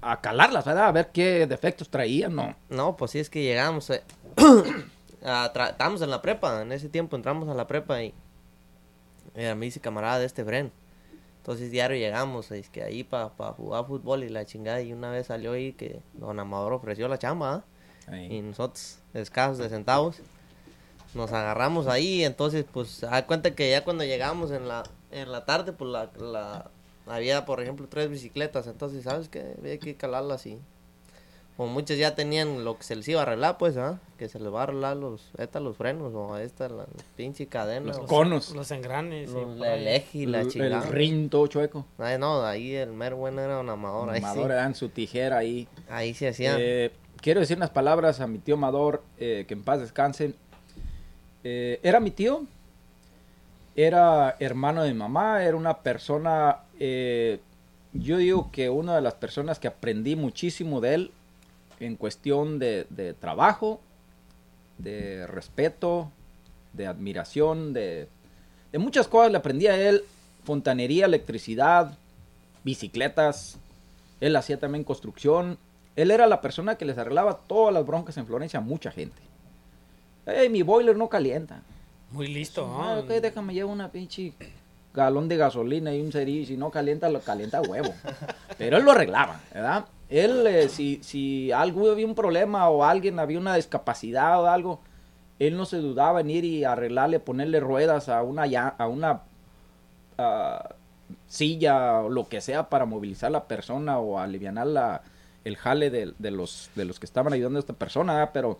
a 0.00 0.20
calarlas, 0.20 0.64
¿verdad? 0.64 0.86
A 0.86 0.92
ver 0.92 1.08
qué 1.12 1.46
defectos 1.48 1.88
traían, 1.88 2.34
¿no? 2.36 2.54
No, 2.68 2.96
pues 2.96 3.10
sí 3.10 3.18
es 3.18 3.28
que 3.28 3.42
llegamos. 3.42 3.90
eh, 3.90 4.02
estábamos 5.20 6.00
en 6.02 6.10
la 6.10 6.22
prepa, 6.22 6.62
en 6.62 6.70
ese 6.72 6.88
tiempo 6.88 7.16
entramos 7.16 7.48
a 7.48 7.54
la 7.54 7.66
prepa 7.66 8.02
y 8.02 8.14
era 9.34 9.54
mi 9.54 9.66
dice 9.66 9.80
camarada 9.80 10.18
de 10.20 10.26
este 10.26 10.44
Fren. 10.44 10.70
Entonces 11.48 11.70
diario 11.70 11.96
llegamos, 11.96 12.50
es 12.50 12.68
que 12.68 12.82
ahí 12.82 13.04
para 13.04 13.30
jugar 13.30 13.86
fútbol 13.86 14.22
y 14.22 14.28
la 14.28 14.44
chingada 14.44 14.82
y 14.82 14.92
una 14.92 15.10
vez 15.10 15.28
salió 15.28 15.52
ahí 15.52 15.72
que 15.72 16.02
don 16.12 16.38
Amador 16.38 16.74
ofreció 16.74 17.08
la 17.08 17.18
chamba 17.18 17.64
¿ah? 18.06 18.18
y 18.18 18.42
nosotros 18.42 18.98
escasos 19.14 19.56
de 19.56 19.70
centavos 19.70 20.16
nos 21.14 21.32
agarramos 21.32 21.86
ahí 21.86 22.22
entonces 22.22 22.66
pues 22.70 23.00
da 23.00 23.26
cuenta 23.26 23.54
que 23.54 23.70
ya 23.70 23.82
cuando 23.82 24.04
llegamos 24.04 24.50
en 24.50 24.68
la 24.68 24.82
en 25.10 25.32
la 25.32 25.46
tarde 25.46 25.72
pues 25.72 25.90
la, 25.90 26.10
la 26.20 26.70
había 27.06 27.46
por 27.46 27.62
ejemplo 27.62 27.88
tres 27.88 28.10
bicicletas 28.10 28.66
entonces 28.66 29.04
sabes 29.04 29.30
que 29.30 29.54
había 29.58 29.78
que 29.78 29.96
calarlas 29.96 30.44
y 30.44 30.58
como 31.58 31.72
muchos 31.72 31.98
ya 31.98 32.14
tenían 32.14 32.64
lo 32.64 32.78
que 32.78 32.84
se 32.84 32.94
les 32.94 33.08
iba 33.08 33.18
a 33.18 33.24
arreglar, 33.24 33.58
pues, 33.58 33.76
¿ah? 33.76 33.98
Que 34.16 34.28
se 34.28 34.38
les 34.38 34.54
va 34.54 34.60
a 34.60 34.62
arreglar 34.62 34.96
los, 34.96 35.32
esta, 35.38 35.58
los 35.58 35.76
frenos, 35.76 36.14
o 36.14 36.36
esta, 36.38 36.68
la 36.68 36.86
pinche 37.16 37.48
cadena. 37.48 37.88
Los 37.88 37.98
o 37.98 38.06
conos. 38.06 38.54
Los 38.54 38.70
engranes. 38.70 39.28
los- 39.30 39.56
por 39.58 39.66
el 39.66 39.88
ahí. 39.88 39.96
eje 39.96 40.18
y 40.18 40.26
la 40.26 40.46
chingada. 40.46 40.84
el 40.86 40.92
rin 40.92 41.28
todo 41.28 41.48
chueco. 41.48 41.84
Ay, 41.98 42.16
no, 42.16 42.44
ahí 42.46 42.76
el 42.76 42.92
mero 42.92 43.16
bueno 43.16 43.40
era 43.40 43.58
un 43.58 43.68
amador. 43.68 44.08
Ahí, 44.10 44.18
Amador 44.18 44.50
sí, 44.52 44.54
dan 44.54 44.74
su 44.76 44.88
tijera 44.90 45.38
ahí. 45.38 45.66
ahí 45.90 46.14
se 46.14 46.28
hacía. 46.28 46.54
Eh, 46.60 46.92
quiero 47.20 47.40
decir 47.40 47.56
unas 47.56 47.70
palabras 47.70 48.20
a 48.20 48.28
mi 48.28 48.38
tío 48.38 48.54
Amador, 48.54 49.02
eh, 49.18 49.44
que 49.48 49.54
en 49.54 49.64
paz 49.64 49.80
descanse. 49.80 50.34
Eh, 51.42 51.80
era 51.82 51.98
mi 51.98 52.12
tío, 52.12 52.44
era 53.74 54.36
hermano 54.38 54.84
de 54.84 54.92
mi 54.92 54.98
mamá, 55.00 55.42
era 55.42 55.56
una 55.56 55.78
persona 55.78 56.58
eh, 56.78 57.40
yo 57.94 58.18
digo 58.18 58.50
que 58.52 58.70
una 58.70 58.94
de 58.94 59.00
las 59.00 59.14
personas 59.14 59.58
que 59.58 59.66
aprendí 59.66 60.14
muchísimo 60.14 60.80
de 60.80 60.94
él 60.94 61.10
en 61.80 61.96
cuestión 61.96 62.58
de, 62.58 62.86
de 62.90 63.14
trabajo, 63.14 63.80
de 64.78 65.26
respeto, 65.26 66.10
de 66.72 66.86
admiración, 66.86 67.72
de, 67.72 68.08
de 68.72 68.78
muchas 68.78 69.08
cosas 69.08 69.30
le 69.32 69.38
aprendí 69.38 69.66
a 69.66 69.76
él. 69.88 70.04
Fontanería, 70.44 71.06
electricidad, 71.06 71.96
bicicletas. 72.64 73.58
Él 74.20 74.34
hacía 74.36 74.58
también 74.58 74.84
construcción. 74.84 75.58
Él 75.96 76.10
era 76.10 76.26
la 76.26 76.40
persona 76.40 76.76
que 76.76 76.84
les 76.84 76.96
arreglaba 76.98 77.38
todas 77.46 77.74
las 77.74 77.86
broncas 77.86 78.16
en 78.16 78.26
Florencia 78.26 78.58
a 78.58 78.62
mucha 78.62 78.90
gente. 78.90 79.20
Ey, 80.26 80.48
mi 80.48 80.62
boiler 80.62 80.96
no 80.96 81.08
calienta. 81.08 81.62
Muy 82.10 82.28
listo, 82.28 82.64
Ah, 82.80 82.94
¿no? 82.96 83.00
ok, 83.00 83.08
déjame 83.20 83.52
llevar 83.54 83.72
una 83.74 83.90
pinche 83.90 84.32
galón 84.94 85.28
de 85.28 85.36
gasolina 85.36 85.94
y 85.94 86.00
un 86.00 86.12
cerillo. 86.12 86.46
Si 86.46 86.56
no 86.56 86.70
calienta, 86.70 87.08
lo 87.10 87.20
calienta 87.20 87.58
a 87.58 87.62
huevo. 87.62 87.92
Pero 88.58 88.76
él 88.78 88.84
lo 88.84 88.92
arreglaba, 88.92 89.40
¿verdad? 89.52 89.84
Él, 90.08 90.46
eh, 90.46 90.68
si, 90.68 91.00
si 91.02 91.52
algo 91.52 91.90
había 91.90 92.06
un 92.06 92.14
problema 92.14 92.68
o 92.68 92.84
alguien 92.84 93.18
había 93.18 93.38
una 93.38 93.56
discapacidad 93.56 94.42
o 94.42 94.46
algo, 94.46 94.80
él 95.38 95.56
no 95.56 95.66
se 95.66 95.78
dudaba 95.78 96.20
en 96.20 96.30
ir 96.30 96.44
y 96.44 96.64
arreglarle, 96.64 97.20
ponerle 97.20 97.60
ruedas 97.60 98.08
a 98.08 98.22
una, 98.22 98.44
a 98.68 98.88
una 98.88 99.22
ah, 100.16 100.74
silla 101.26 102.00
o 102.00 102.08
lo 102.08 102.28
que 102.28 102.40
sea 102.40 102.68
para 102.68 102.86
movilizar 102.86 103.28
a 103.28 103.30
la 103.30 103.48
persona 103.48 103.98
o 103.98 104.18
aliviar 104.18 104.66
la, 104.66 105.02
el 105.44 105.56
jale 105.56 105.90
de, 105.90 106.14
de 106.18 106.30
los, 106.30 106.70
de 106.74 106.84
los 106.84 106.98
que 106.98 107.06
estaban 107.06 107.32
ayudando 107.32 107.58
a 107.58 107.60
esta 107.60 107.74
persona, 107.74 108.14
¿verdad? 108.14 108.30
pero 108.32 108.58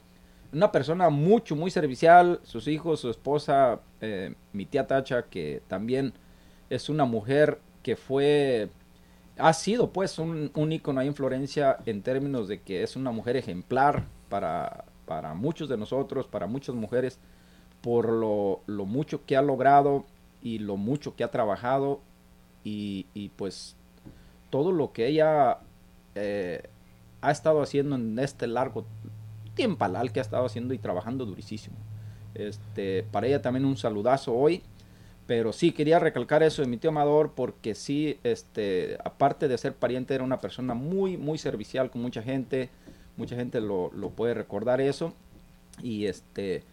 una 0.53 0.73
persona 0.73 1.11
mucho, 1.11 1.57
muy 1.57 1.71
servicial, 1.71 2.41
sus 2.43 2.69
hijos, 2.69 3.01
su 3.01 3.11
esposa, 3.11 3.81
eh, 4.01 4.35
mi 4.53 4.65
tía 4.65 4.87
Tacha, 4.87 5.25
que 5.25 5.63
también 5.69 6.15
es 6.71 6.89
una 6.89 7.05
mujer 7.05 7.61
que 7.83 7.97
fue, 7.97 8.71
ha 9.39 9.53
sido 9.53 9.93
pues 9.93 10.19
un, 10.19 10.51
un 10.55 10.73
ícono 10.73 11.01
ahí 11.01 11.07
en 11.09 11.15
Florencia 11.15 11.79
en 11.87 12.03
términos 12.03 12.49
de 12.49 12.61
que 12.61 12.83
es 12.83 12.97
una 12.97 13.11
mujer 13.11 13.37
ejemplar 13.37 14.07
para, 14.29 14.85
para 15.07 15.35
muchos 15.35 15.69
de 15.69 15.77
nosotros, 15.77 16.27
para 16.27 16.47
muchas 16.47 16.75
mujeres, 16.75 17.19
por 17.81 18.11
lo, 18.11 18.61
lo 18.67 18.85
mucho 18.85 19.25
que 19.25 19.37
ha 19.37 19.43
logrado 19.43 20.05
y 20.43 20.59
lo 20.59 20.77
mucho 20.77 21.17
que 21.17 21.25
ha 21.25 21.31
trabajado 21.31 22.01
y, 22.65 23.07
y, 23.15 23.31
pues 23.31 23.77
todo 24.51 24.73
lo 24.73 24.93
que 24.93 25.07
ella 25.07 25.59
eh, 26.15 26.63
ha 27.21 27.31
estado 27.31 27.63
haciendo 27.63 27.97
en 27.97 28.19
este 28.19 28.47
largo 28.47 28.85
tiempalal 29.55 30.13
que 30.13 30.21
ha 30.21 30.23
estado 30.23 30.45
haciendo 30.45 30.75
y 30.75 30.79
trabajando 30.79 31.25
durísimo. 31.25 31.77
Este, 32.35 33.05
para 33.11 33.27
ella 33.27 33.43
también 33.43 33.65
un 33.65 33.77
saludazo 33.77 34.35
hoy. 34.35 34.63
Pero 35.29 35.53
sí, 35.53 35.73
quería 35.73 36.01
recalcar 36.01 36.43
eso 36.43 36.63
de 36.63 36.69
mi 36.69 36.79
tío 36.79 36.91
Amador 36.91 37.35
porque 37.37 37.77
sí, 37.77 38.19
este, 38.25 38.99
aparte 39.05 39.47
de 39.47 39.59
ser 39.59 39.75
pariente, 39.77 40.15
era 40.17 40.25
una 40.25 40.41
persona 40.41 40.75
muy, 40.75 41.17
muy 41.19 41.39
servicial 41.39 41.91
con 41.93 42.03
mucha 42.03 42.23
gente. 42.23 42.71
Mucha 43.17 43.37
gente 43.37 43.61
lo, 43.61 43.93
lo 43.93 44.11
puede 44.11 44.35
recordar 44.35 44.81
eso. 44.81 45.13
Y 45.83 46.07
este, 46.07 46.65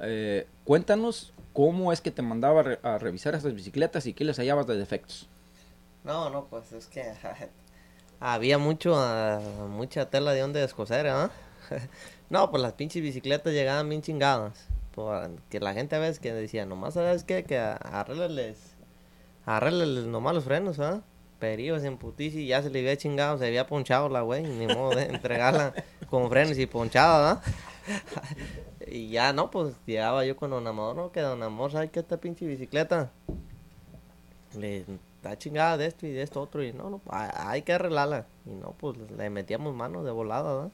eh, 0.00 0.46
cuéntanos 0.64 1.32
cómo 1.52 1.92
es 1.92 2.00
que 2.00 2.10
te 2.10 2.22
mandaba 2.22 2.60
a, 2.60 2.62
re- 2.64 2.80
a 2.82 2.98
revisar 2.98 3.34
esas 3.36 3.54
bicicletas 3.54 4.06
y 4.06 4.12
qué 4.12 4.24
les 4.24 4.38
hallabas 4.38 4.66
de 4.66 4.76
defectos. 4.76 5.28
No, 6.04 6.30
no, 6.30 6.46
pues 6.46 6.72
es 6.72 6.86
que 6.88 7.04
había 8.20 8.58
mucho, 8.58 8.94
ah, 8.96 9.40
mucha 9.68 10.10
tela 10.10 10.32
de 10.32 10.40
donde 10.40 10.60
descoser, 10.60 11.06
¿ah? 11.06 11.30
no, 12.30 12.50
pues 12.50 12.62
las 12.62 12.72
pinches 12.72 13.02
bicicletas 13.02 13.52
llegaban 13.52 13.88
bien 13.88 14.02
chingadas. 14.02 14.66
Que 15.48 15.60
la 15.60 15.72
gente 15.74 15.96
a 15.96 15.98
veces 15.98 16.18
que 16.18 16.32
decía, 16.32 16.66
nomás 16.66 16.94
sabes 16.94 17.24
qué, 17.24 17.44
que 17.44 17.58
arrégleles, 17.58 18.76
arrégleles 19.46 20.04
nomás 20.06 20.34
los 20.34 20.44
frenos, 20.44 20.78
¿ah? 20.80 21.02
Pero 21.38 21.62
ibas 21.62 21.84
en 21.84 21.96
putici 21.96 22.40
y 22.40 22.46
ya 22.48 22.62
se 22.62 22.68
le 22.70 22.80
había 22.80 22.96
chingado, 22.96 23.38
se 23.38 23.46
había 23.46 23.66
ponchado 23.66 24.08
la 24.08 24.20
güey, 24.22 24.42
ni 24.42 24.66
modo 24.66 24.90
de 24.96 25.04
entregarla 25.10 25.72
con 26.10 26.28
frenos 26.28 26.58
y 26.58 26.66
ponchada, 26.66 27.32
¿ah? 27.32 27.42
y 28.86 29.08
ya 29.10 29.32
no, 29.32 29.50
pues 29.50 29.74
llegaba 29.86 30.24
yo 30.26 30.36
con 30.36 30.50
Don 30.50 30.66
Amor, 30.66 30.94
no, 30.96 31.12
que 31.12 31.20
Don 31.20 31.42
Amor, 31.42 31.72
¿sabes 31.72 31.90
qué 31.90 32.00
esta 32.00 32.18
pinche 32.18 32.46
bicicleta? 32.46 33.10
le 34.56 34.84
da 35.22 35.38
chingada 35.38 35.76
de 35.76 35.86
esto 35.86 36.06
y 36.06 36.10
de 36.12 36.22
esto 36.22 36.40
otro 36.42 36.62
y 36.64 36.72
no, 36.72 36.90
no, 36.90 37.00
ha- 37.08 37.50
hay 37.50 37.62
que 37.62 37.72
arreglarla. 37.72 38.26
Y 38.46 38.50
no, 38.50 38.72
pues 38.72 38.98
le 39.16 39.30
metíamos 39.30 39.74
mano 39.74 40.02
de 40.02 40.10
volada, 40.10 40.54
¿verdad? 40.54 40.70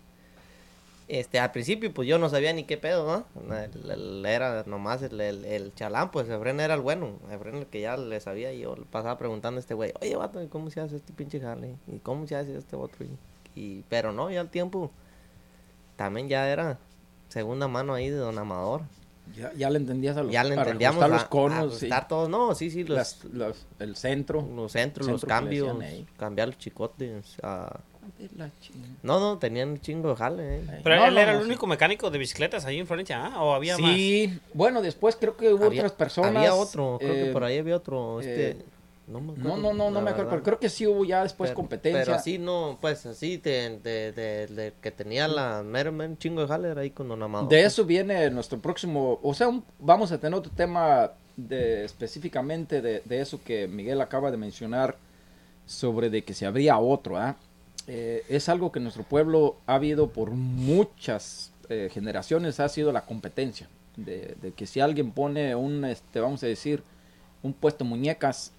Este, 1.09 1.39
al 1.39 1.53
principio, 1.53 1.95
pues 1.95 2.09
yo 2.09 2.19
no 2.19 2.29
sabía 2.29 2.53
ni 2.53 2.65
qué 2.65 2.77
pedo, 2.77 3.25
¿no? 3.47 3.57
El- 3.57 4.27
era 4.27 4.65
nomás 4.67 5.03
el, 5.03 5.21
el, 5.21 5.73
chalán, 5.75 6.11
pues 6.11 6.29
Efren 6.29 6.59
era 6.59 6.75
el 6.75 6.81
bueno. 6.81 7.21
Efren 7.31 7.55
el 7.57 7.67
que 7.67 7.81
ya 7.81 7.97
le 7.97 8.19
sabía 8.21 8.53
y 8.53 8.61
yo 8.61 8.75
le 8.75 8.85
pasaba 8.87 9.17
preguntando 9.17 9.59
a 9.59 9.61
este 9.61 9.75
güey, 9.75 9.93
oye, 10.01 10.17
vato, 10.17 10.43
¿y 10.43 10.49
cómo 10.49 10.69
se 10.71 10.81
hace 10.81 10.97
este 10.97 11.13
pinche 11.13 11.41
jale? 11.41 11.77
¿Y 11.87 11.99
cómo 12.01 12.27
se 12.27 12.35
hace 12.35 12.57
este 12.57 12.75
otro? 12.75 13.05
Y, 13.05 13.61
y- 13.61 13.85
pero 13.89 14.11
no, 14.13 14.31
ya 14.31 14.41
al 14.41 14.51
tiempo 14.51 14.91
también 15.97 16.29
ya 16.29 16.49
era 16.51 16.79
segunda 17.29 17.69
mano 17.69 17.95
ahí 17.95 18.11
de 18.11 18.17
Don 18.17 18.39
Amador. 18.39 18.83
Ya, 19.35 19.53
ya 19.55 19.71
le 19.71 19.79
entendías 19.79 20.17
a 20.17 20.23
los, 20.23 20.33
Ya 20.33 20.45
le 20.45 20.55
entendíamos 20.55 21.03
a- 21.03 21.09
los 21.09 21.25
conos, 21.25 21.75
a 21.75 21.79
sí. 21.79 21.89
todos, 22.09 22.29
no, 22.29 22.55
sí, 22.55 22.71
sí, 22.71 22.85
los, 22.85 22.97
Las- 22.97 23.25
los- 23.33 23.67
el 23.79 23.97
centro. 23.97 24.41
los 24.55 24.71
centros, 24.73 25.07
los 25.09 25.21
centro 25.21 25.29
cambios, 25.29 25.77
cambiar 26.17 26.49
los 26.49 26.59
chicotes. 26.59 27.37
ah, 27.43 27.81
la. 28.37 28.51
No, 29.03 29.19
no, 29.19 29.39
tenían 29.39 29.71
un 29.71 29.81
chingo 29.81 30.11
de 30.11 30.17
jale. 30.17 30.57
eh. 30.59 30.81
Pero 30.85 30.97
No, 30.97 31.07
él 31.07 31.15
no, 31.15 31.21
era 31.21 31.33
no, 31.33 31.39
el 31.39 31.45
sí. 31.45 31.51
único 31.51 31.67
mecánico 31.67 32.09
de 32.11 32.19
bicicletas 32.19 32.65
ahí 32.65 32.79
en 32.79 32.87
Florencia, 32.87 33.27
¿ah? 33.27 33.43
¿O 33.43 33.53
había 33.53 33.77
más? 33.79 33.91
Sí, 33.91 34.39
bueno, 34.55 34.81
después 34.81 35.17
creo 35.17 35.37
que 35.37 35.53
hubo 35.53 35.65
Había- 35.65 35.81
otras 35.83 35.93
personas. 35.93 36.37
Había 36.37 36.55
otro, 36.55 36.99
creo 37.01 37.13
que 37.13 37.31
eh, 37.31 37.33
por 37.33 37.43
ahí 37.43 37.59
había 37.59 37.75
otro. 37.77 38.21
Este, 38.21 38.51
eh, 38.51 38.57
no 39.09 39.21
me 39.21 39.27
No, 39.27 39.33
acuerdo. 39.33 39.57
no, 39.59 39.73
no, 39.75 39.91
no 39.91 40.01
me 40.01 40.11
acuerdo, 40.11 40.31
pero 40.31 40.43
creo 40.43 40.59
que 40.59 40.69
sí 40.69 40.87
hubo 40.87 41.05
ya 41.05 41.23
después 41.23 41.51
Pero- 41.51 41.57
competencia. 41.57 42.05
Pero 42.05 42.15
así 42.17 42.39
no, 42.39 42.77
pues 42.81 43.07
así 43.07 43.37
de, 43.37 43.79
de, 43.83 44.13
de, 44.13 44.47
de 44.49 44.73
que 44.81 44.91
tenía 44.91 45.29
la 45.29 45.63
mero, 45.63 45.93
mero 45.93 46.15
chingo 46.17 46.41
de 46.43 46.49
jale 46.49 46.69
era 46.71 46.81
ahí 46.81 46.91
con 46.91 47.09
Don 47.09 47.23
Amado. 47.23 47.47
De 47.47 47.63
eso 47.65 47.85
viene 47.85 48.29
nuestro 48.31 48.59
próximo, 48.59 49.21
o 49.23 49.35
sea, 49.35 49.49
un- 49.49 49.65
vamos 49.79 50.11
a 50.13 50.19
tener 50.19 50.37
otro 50.39 50.51
tema 50.55 51.13
de, 51.37 51.85
específicamente 51.85 52.83
de, 52.83 53.03
de 53.05 53.21
eso 53.21 53.41
que 53.45 53.69
Miguel 53.69 54.01
acaba 54.01 54.31
de 54.31 54.37
mencionar 54.39 54.97
sobre 55.67 56.11
de 56.11 56.23
que 56.25 56.35
se 56.35 56.47
habría 56.47 56.79
otro, 56.79 57.17
¿ah? 57.17 57.37
Eh, 57.89 58.25
es 58.29 58.49
algo 58.49 58.73
que 58.73 58.79
en 58.81 58.85
nuestro 58.85 59.05
pueblo 59.05 59.57
ha 59.67 59.75
habido 59.75 60.09
por 60.09 60.31
muchas 60.31 61.53
eh, 61.69 61.89
generaciones, 61.93 62.59
ha 62.61 62.69
sido 62.69 62.93
la 62.93 63.03
competencia, 63.03 63.69
de, 63.97 64.35
de 64.43 64.53
que 64.53 64.67
si 64.67 64.81
alguien 64.81 65.13
pone 65.13 65.55
un, 65.55 65.85
este, 65.85 66.21
vamos 66.21 66.43
a 66.43 66.47
decir, 66.47 66.83
un 67.43 67.53
puesto 67.53 67.85
muñecas 67.85 68.53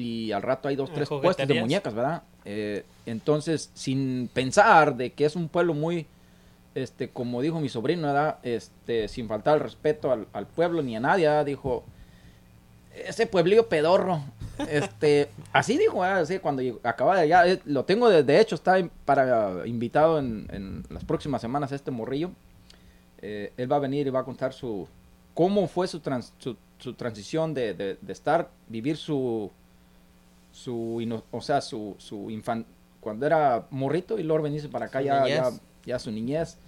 y 0.00 0.32
al 0.32 0.42
rato 0.42 0.68
hay 0.68 0.76
dos, 0.76 0.88
Ah, 0.90 0.94
tres 0.94 1.08
puestos 1.22 1.46
de 1.48 1.54
muñecas, 1.62 1.94
¿verdad? 1.94 2.22
Eh, 2.44 2.84
entonces, 3.06 3.70
sin 3.74 4.28
pensar 4.32 4.96
de 4.96 5.12
que 5.12 5.24
es 5.26 5.36
un 5.36 5.48
pueblo 5.48 5.74
muy, 5.74 6.06
este, 6.74 7.08
como 7.10 7.42
dijo 7.42 7.60
mi 7.60 7.68
sobrino, 7.68 8.06
¿verdad? 8.06 8.38
Este, 8.42 9.08
sin 9.08 9.28
faltar 9.28 9.54
el 9.56 9.60
respeto 9.60 10.10
al, 10.10 10.26
al 10.32 10.46
pueblo 10.46 10.82
ni 10.82 10.96
a 10.96 11.00
nadie, 11.00 11.26
¿verdad? 11.26 11.44
dijo, 11.46 11.84
ese 12.94 13.26
pueblillo 13.26 13.68
pedorro, 13.68 14.20
este, 14.70 15.28
así 15.52 15.78
dijo, 15.78 16.00
¿verdad? 16.00 16.20
Así 16.22 16.38
cuando 16.38 16.62
acaba 16.82 17.16
de 17.16 17.22
allá, 17.22 17.46
eh, 17.46 17.60
lo 17.64 17.84
tengo 17.84 18.08
de, 18.08 18.22
de 18.22 18.40
hecho, 18.40 18.54
está 18.54 18.76
para 19.04 19.66
invitado 19.66 20.18
en, 20.18 20.48
en 20.52 20.82
las 20.90 21.04
próximas 21.04 21.40
semanas 21.40 21.72
este 21.72 21.90
morrillo, 21.90 22.30
Eh, 23.22 23.52
él 23.58 23.70
va 23.70 23.76
a 23.76 23.80
venir 23.80 24.06
y 24.06 24.10
va 24.10 24.20
a 24.20 24.24
contar 24.24 24.54
su, 24.54 24.88
cómo 25.34 25.68
fue 25.68 25.86
su, 25.86 26.00
trans- 26.00 26.32
su, 26.38 26.56
su 26.78 26.94
transición 26.94 27.52
de, 27.52 27.74
de- 27.74 27.98
de 28.00 28.12
estar, 28.14 28.48
vivir 28.66 28.96
su, 28.96 29.50
su, 30.52 31.22
o 31.30 31.40
sea, 31.40 31.60
su, 31.60 31.94
su 31.98 32.30
infan, 32.30 32.66
cuando 33.00 33.26
era 33.26 33.66
morrito 33.70 34.18
y 34.18 34.22
luego 34.22 34.42
venirse 34.42 34.68
para 34.68 34.86
acá 34.86 35.00
ya, 35.02 35.26
ya, 35.84 35.98
su 35.98 36.10
niñez. 36.10 36.58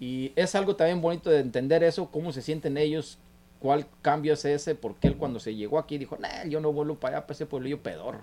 Y 0.00 0.32
es 0.36 0.54
algo 0.54 0.76
también 0.76 1.00
bonito 1.00 1.30
de 1.30 1.40
entender 1.40 1.82
eso, 1.82 2.10
cómo 2.10 2.32
se 2.32 2.42
sienten 2.42 2.76
ellos, 2.76 3.18
cuál 3.60 3.86
cambio 4.02 4.34
es 4.34 4.44
ese, 4.44 4.74
porque 4.74 5.08
él 5.08 5.16
cuando 5.16 5.40
se 5.40 5.54
llegó 5.54 5.78
aquí 5.78 5.98
dijo, 5.98 6.16
nah, 6.18 6.44
yo 6.44 6.60
no 6.60 6.72
vuelvo 6.72 6.96
para 6.96 7.18
allá, 7.18 7.26
para 7.26 7.34
ese 7.34 7.46
pueblillo 7.46 7.82
pedorro. 7.82 8.20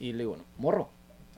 Y 0.00 0.12
le 0.12 0.18
digo, 0.20 0.36
no, 0.36 0.44
morro, 0.58 0.88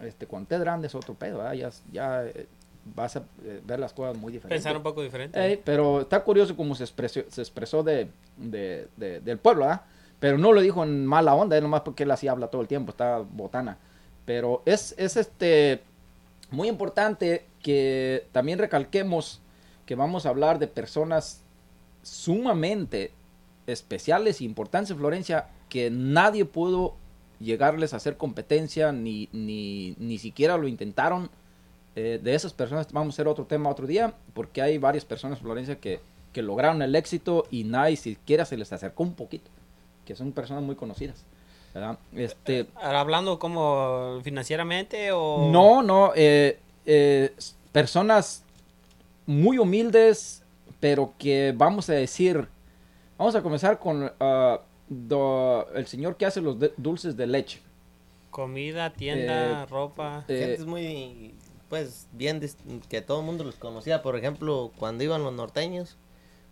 este, 0.01 0.27
cuando 0.27 0.45
estés 0.45 0.61
grande 0.61 0.87
es 0.87 0.95
otro 0.95 1.15
pedo, 1.15 1.39
¿verdad? 1.39 1.53
ya, 1.53 1.71
ya 1.93 2.25
eh, 2.25 2.47
vas 2.95 3.17
a 3.17 3.25
eh, 3.45 3.61
ver 3.67 3.79
las 3.79 3.93
cosas 3.93 4.17
muy 4.17 4.33
diferentes. 4.33 4.63
Pensar 4.65 4.77
un 4.77 4.83
poco 4.83 5.03
diferente. 5.03 5.39
Ey, 5.45 5.61
pero 5.63 6.01
está 6.03 6.25
curioso 6.25 6.57
cómo 6.57 6.75
se 6.75 6.85
expresó, 6.85 7.21
se 7.29 7.41
expresó 7.43 7.83
de, 7.83 8.09
de- 8.39 8.89
de- 8.97 9.21
del 9.21 9.39
pueblo, 9.39 9.69
¿ah? 9.69 9.85
Pero 10.21 10.39
no 10.39 10.53
lo 10.53 10.61
dijo 10.61 10.83
en 10.83 11.07
mala 11.07 11.35
onda, 11.35 11.57
es 11.57 11.63
nomás 11.63 11.83
porque 11.83 12.05
él 12.05 12.11
así 12.11 12.29
habla 12.29 12.49
todo 12.49 12.63
el 12.63 12.69
tiempo, 12.69 12.91
está 12.91 13.19
botana. 13.19 13.79
Pero 14.25 14.63
es, 14.65 14.95
es 14.99 15.17
este 15.17 15.83
muy 16.51 16.69
importante 16.69 17.47
que 17.63 18.27
también 18.33 18.59
recalquemos 18.59 19.41
que 19.85 19.95
vamos 19.95 20.27
a 20.27 20.31
hablar 20.31 20.59
de 20.59 20.69
personas 20.69 21.43
sumamente 22.03 23.13
especiales 23.67 24.41
e 24.41 24.45
importantes 24.45 24.91
en 24.91 24.99
Florencia 24.99 25.49
que 25.69 25.91
nadie 25.91 26.45
pudo 26.45 26.95
llegarles 27.41 27.93
a 27.93 27.97
hacer 27.97 28.17
competencia 28.17 28.93
ni, 28.93 29.29
ni, 29.33 29.95
ni 29.99 30.19
siquiera 30.19 30.57
lo 30.57 30.69
intentaron. 30.69 31.31
Eh, 31.95 32.21
de 32.23 32.35
esas 32.35 32.53
personas 32.53 32.93
vamos 32.93 33.15
a 33.15 33.17
hacer 33.17 33.29
otro 33.29 33.47
tema 33.47 33.71
otro 33.71 33.87
día, 33.87 34.15
porque 34.35 34.61
hay 34.63 34.79
varias 34.79 35.05
personas 35.05 35.39
en 35.39 35.45
Florencia 35.45 35.81
que, 35.81 36.01
que 36.33 36.43
lograron 36.43 36.83
el 36.83 36.95
éxito 36.95 37.47
y 37.51 37.65
nadie 37.65 37.97
siquiera 37.97 38.45
se 38.45 38.57
les 38.57 38.73
acercó 38.73 39.03
un 39.03 39.15
poquito, 39.15 39.51
que 40.07 40.15
son 40.17 40.33
personas 40.33 40.63
muy 40.63 40.77
conocidas. 40.77 41.25
¿verdad? 41.75 41.99
Este, 42.15 42.67
Hablando 42.77 43.39
como 43.39 44.21
financieramente 44.25 45.13
o... 45.13 45.51
no, 45.53 45.83
no, 45.83 46.13
eh, 46.17 46.59
eh, 46.87 47.35
personas 47.73 48.43
muy 49.27 49.59
humildes, 49.59 50.43
pero 50.81 51.13
que 51.19 51.53
vamos 51.55 51.91
a 51.91 51.93
decir, 51.93 52.49
vamos 53.19 53.35
a 53.35 53.43
comenzar 53.43 53.79
con 53.79 54.11
do- 54.89 55.67
el 55.75 55.87
señor 55.87 56.17
que 56.17 56.25
hace 56.25 56.41
los 56.41 56.59
de- 56.59 56.73
dulces 56.79 57.17
de 57.17 57.27
leche. 57.27 57.61
Comida, 58.31 58.91
tienda, 58.95 59.63
Eh, 59.63 59.67
ropa. 59.67 60.25
Gente 60.27 60.55
es 60.55 60.65
muy, 60.67 61.35
pues, 61.69 62.07
bien, 62.13 62.41
que 62.89 63.03
todo 63.03 63.21
el 63.21 63.27
mundo 63.27 63.45
los 63.45 63.57
conocía. 63.57 64.01
Por 64.03 64.17
ejemplo, 64.17 64.71
cuando 64.79 65.05
iban 65.05 65.23
los 65.25 65.33
norteños, 65.33 65.97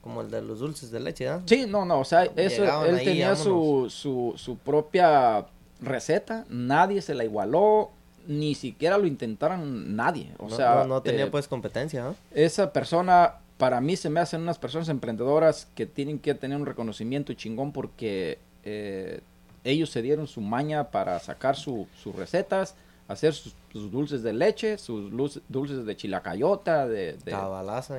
como 0.04 0.20
el 0.20 0.30
de 0.30 0.42
los 0.42 0.58
dulces 0.58 0.90
de 0.90 1.00
leche, 1.00 1.26
¿ah? 1.30 1.40
Sí, 1.46 1.64
no, 1.66 1.86
no, 1.86 1.98
o 2.00 2.04
sea, 2.04 2.24
eso, 2.36 2.60
Llegaban 2.62 2.88
él 2.90 2.94
ahí, 2.96 3.04
tenía 3.06 3.34
su, 3.34 3.86
su, 3.88 4.34
su 4.36 4.58
propia 4.58 5.46
receta, 5.80 6.44
nadie 6.50 7.00
se 7.00 7.14
la 7.14 7.24
igualó, 7.24 7.90
ni 8.26 8.54
siquiera 8.54 8.98
lo 8.98 9.06
intentaron 9.06 9.96
nadie, 9.96 10.30
o 10.38 10.48
no, 10.48 10.56
sea, 10.56 10.74
no, 10.76 10.84
no 10.84 11.02
tenía, 11.02 11.24
eh, 11.24 11.30
pues, 11.30 11.48
competencia, 11.48 12.08
¿ah? 12.08 12.14
esa 12.34 12.70
persona, 12.72 13.36
para 13.56 13.80
mí 13.80 13.96
se 13.96 14.10
me 14.10 14.20
hacen 14.20 14.42
unas 14.42 14.58
personas 14.58 14.90
emprendedoras 14.90 15.68
que 15.74 15.86
tienen 15.86 16.18
que 16.18 16.34
tener 16.34 16.58
un 16.58 16.66
reconocimiento 16.66 17.32
chingón 17.32 17.72
porque 17.72 18.38
eh, 18.62 19.20
ellos 19.64 19.88
se 19.88 20.02
dieron 20.02 20.26
su 20.26 20.42
maña 20.42 20.90
para 20.90 21.18
sacar 21.18 21.56
su- 21.56 21.86
sus 22.02 22.14
recetas, 22.14 22.74
hacer 23.08 23.32
sus, 23.32 23.54
sus 23.74 23.90
dulces 23.90 24.22
de 24.22 24.32
leche, 24.32 24.78
sus 24.78 25.10
luz- 25.12 25.42
dulces 25.48 25.84
de 25.84 25.96
chilacayota, 25.96 26.86
de, 26.86 27.18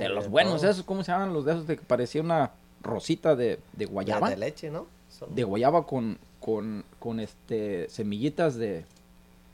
los 0.10 0.24
de 0.24 0.30
buenos, 0.30 0.62
todo. 0.62 0.72
esos, 0.72 0.84
¿cómo 0.86 1.04
se 1.04 1.12
llaman 1.12 1.34
los 1.34 1.44
de 1.44 1.52
esos 1.52 1.68
de 1.68 1.76
que 1.76 1.84
parecía 1.84 2.22
una 2.22 2.52
rosita 2.82 3.36
de, 3.36 3.60
de 3.74 3.86
Ya 3.86 3.92
guayaba? 3.92 4.30
De 4.30 4.38
leche, 4.38 4.72
¿no? 4.72 4.88
Son- 5.10 5.36
de 5.36 5.44
guayaba 5.44 5.86
con, 5.86 6.18
con, 6.40 6.86
con 6.98 7.20
este 7.20 7.90
semillitas 7.90 8.56
de, 8.56 8.86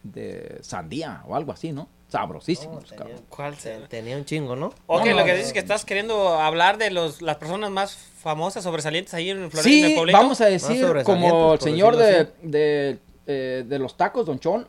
de 0.03 0.59
sandía 0.61 1.23
o 1.27 1.35
algo 1.35 1.51
así, 1.51 1.71
¿no? 1.71 1.81
No, 1.81 1.87
Sabrosísimos, 2.19 2.83
tenía, 2.83 2.97
cabrón. 3.05 3.21
¿Cuál 3.29 3.55
se- 3.55 3.79
tenía 3.87 4.15
un 4.17 4.25
chingo, 4.25 4.55
¿no? 4.55 4.67
Ok, 4.85 5.05
No, 5.07 5.15
lo 5.15 5.23
que 5.25 5.31
dices 5.31 5.47
es 5.47 5.53
que 5.53 5.59
estás 5.59 5.85
queriendo 5.85 6.35
hablar 6.39 6.77
de 6.77 6.91
los, 6.91 7.21
las 7.23 7.37
personas 7.37 7.71
más 7.71 7.95
famosas, 7.95 8.63
sobresalientes 8.63 9.13
ahí 9.15 9.31
en 9.31 9.49
Florida, 9.49 9.73
en 9.75 9.81
Sí, 9.81 9.83
el 9.91 9.95
pueblito. 9.95 10.17
vamos 10.19 10.39
a 10.41 10.45
decir, 10.45 10.85
como 11.03 11.53
el 11.55 11.59
señor 11.61 11.95
de, 11.95 12.27
de, 12.43 12.99
eh, 13.25 13.65
de 13.67 13.79
los 13.79 13.97
tacos, 13.97 14.25
Don 14.27 14.39
Chon, 14.39 14.67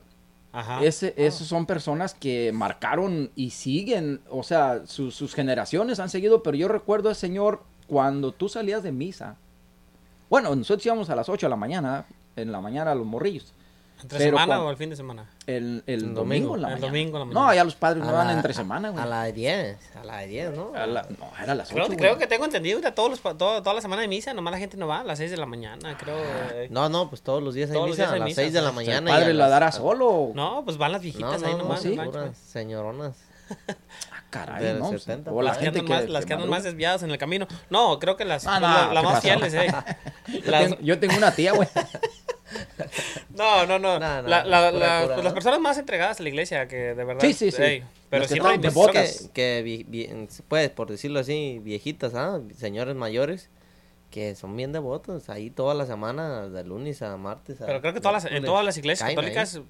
Ajá. 0.52 0.82
ese, 0.84 1.14
esos 1.16 1.46
son 1.46 1.64
personas 1.66 2.12
que 2.14 2.52
marcaron 2.52 3.30
y 3.34 3.50
siguen, 3.50 4.20
o 4.28 4.42
sea, 4.42 4.82
sus- 4.86 5.14
sus 5.14 5.34
generaciones 5.34 5.98
han 5.98 6.10
seguido, 6.10 6.42
pero 6.42 6.56
yo 6.56 6.68
recuerdo 6.68 7.08
al 7.08 7.16
señor 7.16 7.62
cuando 7.86 8.32
tú 8.32 8.48
salías 8.48 8.82
de 8.82 8.92
misa. 8.92 9.36
Bueno, 10.30 10.54
nosotros 10.54 10.84
íbamos 10.86 11.10
a 11.10 11.16
las 11.16 11.28
8 11.28 11.46
de 11.46 11.50
la 11.50 11.56
mañana, 11.56 12.06
en 12.36 12.52
la 12.52 12.60
mañana 12.60 12.92
a 12.92 12.94
los 12.94 13.06
morrillos. 13.06 13.52
¿Entre 14.02 14.18
pero 14.18 14.30
semana 14.36 14.46
cuando- 14.46 14.66
o 14.66 14.70
el 14.70 14.76
fin 14.76 14.90
de 14.90 14.96
semana? 14.96 15.24
El, 15.46 15.82
el 15.86 15.94
El 15.94 16.00
domingo, 16.14 16.48
domingo, 16.50 16.56
la 16.56 16.68
el 16.68 16.74
mañana. 16.74 16.86
domingo 16.86 17.18
la 17.18 17.24
No, 17.24 17.32
mañana. 17.32 17.54
ya 17.54 17.64
los 17.64 17.74
padres 17.76 18.04
no 18.04 18.12
van 18.12 18.30
entre 18.30 18.52
semana, 18.54 18.90
güey. 18.90 19.02
A 19.02 19.06
la 19.06 19.24
de 19.24 19.32
10, 19.32 19.78
a 20.00 20.04
la 20.04 20.18
de 20.18 20.26
10, 20.26 20.50
¿no? 20.56 20.72
A 20.74 20.86
la- 20.86 21.02
no, 21.02 21.30
era 21.42 21.52
a 21.52 21.54
las 21.54 21.68
8, 21.68 21.74
Creo, 21.74 21.86
güey. 21.86 21.98
creo 21.98 22.18
que 22.18 22.26
tengo 22.26 22.44
entendido 22.44 22.80
que 22.80 22.90
todos 22.92 23.10
los, 23.10 23.20
pa- 23.20 23.34
todo- 23.38 23.62
toda 23.62 23.74
la 23.74 23.80
semana 23.80 24.02
de 24.02 24.08
misa, 24.08 24.34
nomás 24.34 24.52
la 24.52 24.58
gente 24.58 24.76
no 24.76 24.86
va 24.86 25.00
a 25.00 25.04
las 25.04 25.18
6 25.18 25.30
de 25.30 25.36
la 25.36 25.46
mañana, 25.46 25.96
creo. 25.98 26.16
eh. 26.54 26.68
No, 26.70 26.88
no, 26.88 27.08
pues 27.08 27.22
todos 27.22 27.42
los 27.42 27.54
días 27.54 27.70
hay 27.70 27.74
Todos 27.74 27.90
misa, 27.90 28.02
días 28.02 28.12
a 28.12 28.16
las 28.18 28.26
misa, 28.26 28.40
6 28.42 28.52
de 28.52 28.62
la 28.62 28.72
mañana. 28.72 29.10
¿El 29.10 29.16
padre 29.18 29.34
la 29.34 29.44
las- 29.44 29.50
dará 29.50 29.72
solo? 29.72 30.30
No, 30.34 30.62
pues 30.64 30.76
van 30.78 30.92
las 30.92 31.00
No, 31.00 31.04
viejitas 31.04 31.40
no, 31.40 31.46
ahí 31.46 31.52
no, 31.54 31.58
nomás. 31.58 31.80
sí. 31.82 31.94
rancho. 31.96 32.10
puras 32.12 32.36
señoronas. 32.38 33.16
Ah, 33.50 34.22
caray, 34.30 34.74
no. 34.78 34.88
70 34.90 35.30
o 35.30 35.42
la 35.42 35.50
Las 35.50 35.58
que 35.58 35.68
andan, 35.68 35.84
que, 35.84 35.92
más, 35.92 36.08
las 36.08 36.24
que 36.24 36.32
andan 36.32 36.48
más 36.48 36.62
desviadas 36.64 37.02
en 37.02 37.10
el 37.10 37.18
camino. 37.18 37.46
No, 37.68 37.98
creo 37.98 38.16
que 38.16 38.24
las, 38.24 38.46
Ah, 38.46 38.60
no, 38.60 38.66
la- 38.68 38.86
las 38.86 38.88
¿qué 38.88 39.02
más 39.02 39.12
pasó? 39.14 39.20
fieles, 39.20 39.54
eh. 39.54 39.74
Yo, 40.44 40.50
Las- 40.50 40.62
tengo, 40.64 40.76
yo 40.80 40.98
tengo 40.98 41.16
una 41.18 41.32
tía, 41.32 41.52
güey. 41.52 41.68
No, 43.36 43.66
no, 43.66 43.78
no. 43.78 43.98
No, 43.98 44.22
no, 44.22 44.28
La- 44.28 44.44
la- 44.44 44.70
pura 44.70 44.86
la- 45.00 45.02
cura, 45.02 45.16
¿no? 45.16 45.22
las 45.22 45.32
personas 45.32 45.60
más 45.60 45.78
entregadas 45.78 46.20
a 46.20 46.22
la 46.22 46.28
iglesia, 46.28 46.68
que 46.68 46.76
de 46.94 47.04
verdad. 47.04 47.20
Sí, 47.20 47.32
sí, 47.32 47.50
sí. 47.50 47.62
ey, 47.62 47.82
pero 48.10 48.26
siempre 48.28 48.52
hay 48.52 48.58
devotas. 48.58 49.30
que, 49.32 49.84
que 49.86 50.42
pues, 50.48 50.70
por 50.70 50.90
decirlo 50.90 51.20
así, 51.20 51.60
viejitas, 51.62 52.14
¿ah? 52.14 52.40
Señores 52.56 52.94
mayores 52.94 53.48
que 54.12 54.36
son 54.36 54.54
bien 54.56 54.72
devotos. 54.72 55.28
Ahí 55.30 55.50
toda 55.50 55.74
la 55.74 55.86
semana, 55.86 56.48
de 56.48 56.62
lunes 56.64 57.00
a 57.02 57.16
martes. 57.16 57.60
a 57.62 57.66
Pero 57.66 57.80
creo 57.80 57.94
que 57.94 58.00
todas 58.00 58.22
las, 58.22 58.32
en 58.32 58.44
todas 58.44 58.64
las 58.64 58.76
iglesias 58.76 59.08
católicas 59.08 59.56
eh, 59.56 59.62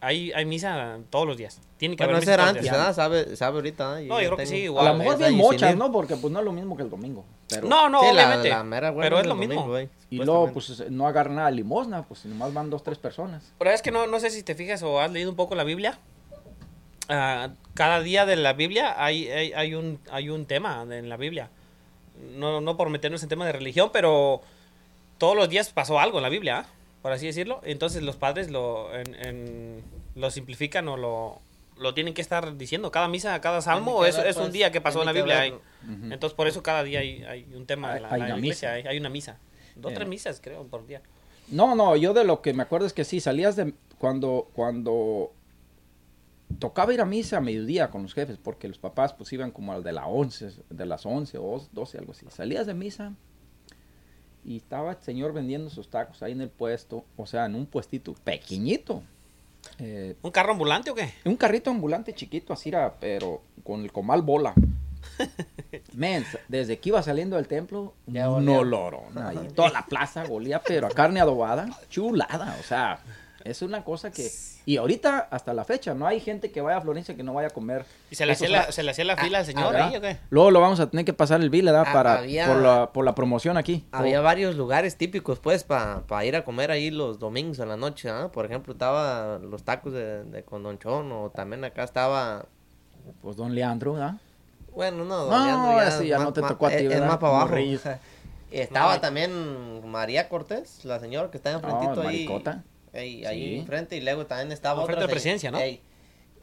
hay, 0.00 0.32
hay 0.32 0.46
misa 0.46 0.98
todos 1.10 1.26
los 1.26 1.36
días. 1.36 1.60
Tiene 1.76 1.94
que 1.94 2.02
Bueno, 2.02 2.16
haber 2.16 2.26
misa 2.26 2.36
todos 2.38 2.48
antes. 2.78 2.96
Sabe, 2.96 3.36
sabe 3.36 3.56
ahorita. 3.58 3.96
¿ah? 3.96 4.00
No, 4.00 4.20
yo 4.22 4.28
creo 4.28 4.36
que 4.38 4.46
sí, 4.46 4.66
A 4.66 4.70
lo 4.70 4.94
mejor 4.94 5.18
bien 5.18 5.36
mochas. 5.36 5.76
¿no? 5.76 5.92
Porque 5.92 6.16
pues 6.16 6.32
no 6.32 6.38
es 6.38 6.44
lo 6.46 6.52
mismo 6.52 6.76
que 6.78 6.82
el 6.82 6.88
domingo. 6.90 7.26
Pero, 7.48 7.68
No, 7.68 7.90
no, 7.90 8.00
Sí, 8.00 8.06
la- 8.06 8.12
obviamente. 8.24 8.48
la 8.48 8.64
mera 8.64 8.94
pero 8.94 9.18
es 9.20 9.26
lo 9.26 9.34
domingo, 9.34 9.66
mismo. 9.66 9.90
Y 10.08 10.16
luego, 10.16 10.50
pues 10.52 10.90
no 10.90 11.06
agarran 11.06 11.36
nada 11.36 11.50
de 11.50 11.56
limosna, 11.56 12.04
pues 12.04 12.24
nomás 12.24 12.54
van 12.54 12.70
dos, 12.70 12.82
tres 12.82 12.96
personas. 12.96 13.52
Pero 13.58 13.70
es 13.70 13.82
que 13.82 13.90
no, 13.90 14.06
no 14.06 14.18
sé 14.18 14.30
si 14.30 14.42
te 14.42 14.54
fijas 14.54 14.82
o 14.82 14.98
has 14.98 15.12
leído 15.12 15.28
un 15.28 15.36
poco 15.36 15.54
la 15.54 15.64
Biblia. 15.64 15.98
Ah, 17.10 17.50
cada 17.74 18.00
día 18.00 18.24
de 18.24 18.36
la 18.36 18.54
Biblia 18.54 18.94
hay, 18.96 19.28
hay, 19.28 19.52
hay 19.52 19.74
un, 19.74 20.00
hay 20.10 20.30
un 20.30 20.46
tema 20.46 20.86
en 20.90 21.10
la 21.10 21.18
Biblia. 21.18 21.50
No, 22.36 22.60
no 22.60 22.76
por 22.76 22.90
meternos 22.90 23.22
en 23.22 23.28
tema 23.28 23.46
de 23.46 23.52
religión, 23.52 23.90
pero 23.92 24.40
todos 25.18 25.36
los 25.36 25.48
días 25.48 25.70
pasó 25.70 25.98
algo 26.00 26.18
en 26.18 26.22
la 26.22 26.28
Biblia, 26.28 26.58
¿ah? 26.60 26.66
por 27.02 27.12
así 27.12 27.26
decirlo. 27.26 27.60
Entonces 27.64 28.02
los 28.02 28.16
padres 28.16 28.50
lo, 28.50 28.94
en- 28.94 29.14
en- 29.14 29.82
lo 30.14 30.30
simplifican 30.30 30.88
o 30.88 30.96
lo, 30.96 31.40
lo 31.76 31.94
tienen 31.94 32.14
que 32.14 32.22
estar 32.22 32.56
diciendo. 32.56 32.90
Cada 32.90 33.08
misa, 33.08 33.40
cada 33.40 33.60
salmo 33.60 34.04
es, 34.04 34.16
es 34.18 34.36
un 34.36 34.42
pues, 34.44 34.52
día 34.52 34.72
que 34.72 34.80
pasó 34.80 35.00
en 35.00 35.06
la 35.06 35.12
Biblia. 35.12 35.44
Entonces 36.10 36.34
por 36.34 36.46
eso 36.48 36.62
cada 36.62 36.82
día 36.82 37.00
hay, 37.00 37.22
hay 37.24 37.46
un 37.54 37.66
tema 37.66 37.92
Hay- 37.92 37.96
en 37.98 38.02
la, 38.02 38.08
hay 38.12 38.20
la 38.20 38.26
una 38.26 38.36
iglesia, 38.38 38.70
misa. 38.74 38.88
hay, 38.88 38.94
hay 38.94 38.98
una 39.00 39.08
misa. 39.10 39.38
Dos, 39.76 39.92
Eh. 39.92 39.94
tres 39.96 40.08
misas 40.08 40.40
creo 40.42 40.64
por 40.64 40.86
día. 40.86 41.02
No, 41.48 41.74
no, 41.74 41.94
yo 41.96 42.14
de 42.14 42.24
lo 42.24 42.40
que 42.40 42.54
me 42.54 42.62
acuerdo 42.62 42.86
es 42.86 42.92
que 42.92 43.04
sí, 43.04 43.20
salías 43.20 43.54
de... 43.56 43.74
Cuando, 43.98 44.48
cuando 44.54 45.32
tocaba 46.58 46.92
ir 46.94 47.00
a 47.00 47.04
misa 47.04 47.38
a 47.38 47.40
mediodía 47.40 47.90
con 47.90 48.02
los 48.02 48.14
jefes, 48.14 48.38
porque 48.42 48.68
los 48.68 48.78
papás 48.78 49.12
pues 49.12 49.32
iban 49.32 49.50
como 49.50 49.72
al 49.72 49.82
de, 49.82 49.92
la 49.92 50.06
11, 50.06 50.50
de 50.70 50.86
las 50.86 51.04
11 51.06 51.38
o 51.38 51.66
12, 51.72 51.98
algo 51.98 52.12
así. 52.12 52.26
Salías 52.30 52.66
de 52.66 52.74
misa 52.74 53.12
y 54.44 54.58
estaba 54.58 54.92
el 54.92 54.98
señor 55.02 55.32
vendiendo 55.32 55.70
sus 55.70 55.88
tacos 55.88 56.22
ahí 56.22 56.32
en 56.32 56.42
el 56.42 56.50
puesto, 56.50 57.04
o 57.16 57.26
sea, 57.26 57.46
en 57.46 57.54
un 57.54 57.66
puestito 57.66 58.14
pequeñito. 58.24 59.02
Eh, 59.78 60.16
¿Un 60.20 60.30
carro 60.30 60.52
ambulante 60.52 60.90
o 60.90 60.94
qué? 60.94 61.10
un 61.24 61.36
carrito 61.36 61.70
ambulante 61.70 62.12
chiquito, 62.14 62.52
así 62.52 62.68
era, 62.68 62.94
pero 63.00 63.42
con 63.64 63.80
el 63.82 63.90
comal 63.92 64.20
bola. 64.22 64.52
Men, 65.94 66.24
desde 66.48 66.78
que 66.78 66.90
iba 66.90 67.02
saliendo 67.02 67.36
del 67.36 67.46
templo, 67.48 67.94
Ya 68.06 68.28
un 68.30 68.48
olía. 68.48 68.60
olorón 68.60 69.16
ahí. 69.18 69.48
Toda 69.54 69.70
la 69.70 69.86
plaza 69.86 70.24
olía, 70.30 70.60
pero 70.62 70.86
a 70.86 70.90
carne 70.90 71.20
adobada, 71.20 71.66
chulada. 71.88 72.56
O 72.60 72.62
sea, 72.62 73.00
es 73.44 73.62
una 73.62 73.84
cosa 73.84 74.10
que... 74.10 74.30
Y 74.66 74.78
ahorita, 74.78 75.28
hasta 75.30 75.52
la 75.52 75.64
fecha, 75.64 75.92
no 75.92 76.06
hay 76.06 76.20
gente 76.20 76.50
que 76.50 76.62
vaya 76.62 76.78
a 76.78 76.80
Florencia 76.80 77.14
que 77.14 77.22
no 77.22 77.34
vaya 77.34 77.48
a 77.48 77.50
comer. 77.50 77.84
¿Y 78.10 78.14
se 78.14 78.24
le, 78.24 78.32
hacía 78.32 78.48
la, 78.48 78.72
se 78.72 78.82
le 78.82 78.92
hacía 78.92 79.04
la 79.04 79.16
fila 79.16 79.40
al 79.40 79.44
señor 79.44 79.72
¿verdad? 79.72 79.88
ahí 79.88 79.96
o 79.96 80.00
qué? 80.00 80.16
Luego 80.30 80.50
lo 80.50 80.60
vamos 80.62 80.80
a 80.80 80.88
tener 80.88 81.04
que 81.04 81.12
pasar 81.12 81.42
el 81.42 81.50
bill, 81.50 81.66
¿verdad? 81.66 81.84
Ah, 81.86 81.92
Para, 81.92 82.18
había- 82.20 82.46
por, 82.46 82.56
la, 82.62 82.90
por 82.92 83.04
la 83.04 83.14
promoción 83.14 83.58
aquí. 83.58 83.84
Había 83.92 84.22
varios 84.22 84.56
lugares 84.56 84.96
típicos, 84.96 85.38
pues, 85.38 85.64
para 85.64 86.24
ir 86.24 86.34
a 86.34 86.44
comer 86.44 86.70
ahí 86.70 86.90
los 86.90 87.18
domingos 87.18 87.58
en 87.58 87.68
la 87.68 87.76
noche, 87.76 88.08
¿ah? 88.08 88.30
Por 88.32 88.46
ejemplo, 88.46 88.72
estaba 88.72 89.38
los 89.38 89.64
tacos 89.64 89.92
de, 89.92 90.24
de 90.24 90.42
con 90.44 90.62
Don 90.62 90.78
Chon, 90.78 91.12
o 91.12 91.30
también 91.30 91.62
acá 91.64 91.84
estaba... 91.84 92.46
Pues 93.20 93.36
don 93.36 93.54
Leandro, 93.54 93.92
¿verdad? 93.92 94.14
Bueno, 94.74 95.04
no, 95.04 95.04
No, 95.04 95.24
Don 95.26 95.44
Leandro 95.46 95.82
ese 95.82 96.06
ya 96.06 96.18
no 96.18 96.32
te 96.32 96.40
tocó 96.40 96.66
a 96.66 96.70
ti, 96.70 96.76
es- 96.76 96.82
Es 96.84 96.88
¿verdad? 96.88 97.06
más 97.08 97.18
para 97.18 97.36
abajo. 97.42 97.54
Estaba 98.50 98.94
No. 98.94 99.00
también 99.00 99.86
María 99.90 100.28
Cortés, 100.28 100.84
la 100.84 101.00
señora 101.00 101.30
que 101.30 101.36
está 101.36 101.50
enfrentito 101.50 101.96
No, 101.96 102.00
ahí. 102.02 102.26
maricota. 102.26 102.62
Ey, 102.94 103.26
ahí 103.26 103.58
enfrente, 103.58 103.96
y 103.96 104.00
luego 104.00 104.26
también 104.26 104.52
estaba 104.52 104.80
Enfrente 104.80 105.02
otra 105.02 105.08
de 105.08 105.12
presidencia, 105.12 105.50
¿no? 105.50 105.58
ey, 105.58 105.82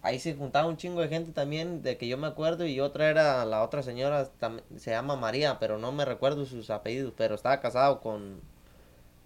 ahí 0.02 0.20
se 0.20 0.34
juntaba 0.36 0.68
un 0.68 0.78
chingo 0.78 1.02
de 1.02 1.08
gente 1.08 1.32
también, 1.32 1.82
de 1.82 1.98
que 1.98 2.08
yo 2.08 2.18
me 2.18 2.28
acuerdo, 2.28 2.66
y 2.66 2.80
otra 2.80 3.10
era 3.10 3.46
la 3.46 3.64
otra 3.64 3.84
señora, 3.84 4.30
se 4.78 4.92
llama 4.92 5.16
María, 5.16 5.60
pero 5.60 5.78
no 5.78 5.92
me 5.92 6.06
recuerdo 6.06 6.46
sus 6.46 6.70
apellidos, 6.70 7.14
pero 7.16 7.36
estaba 7.36 7.60
casado 7.60 8.02
con, 8.02 8.42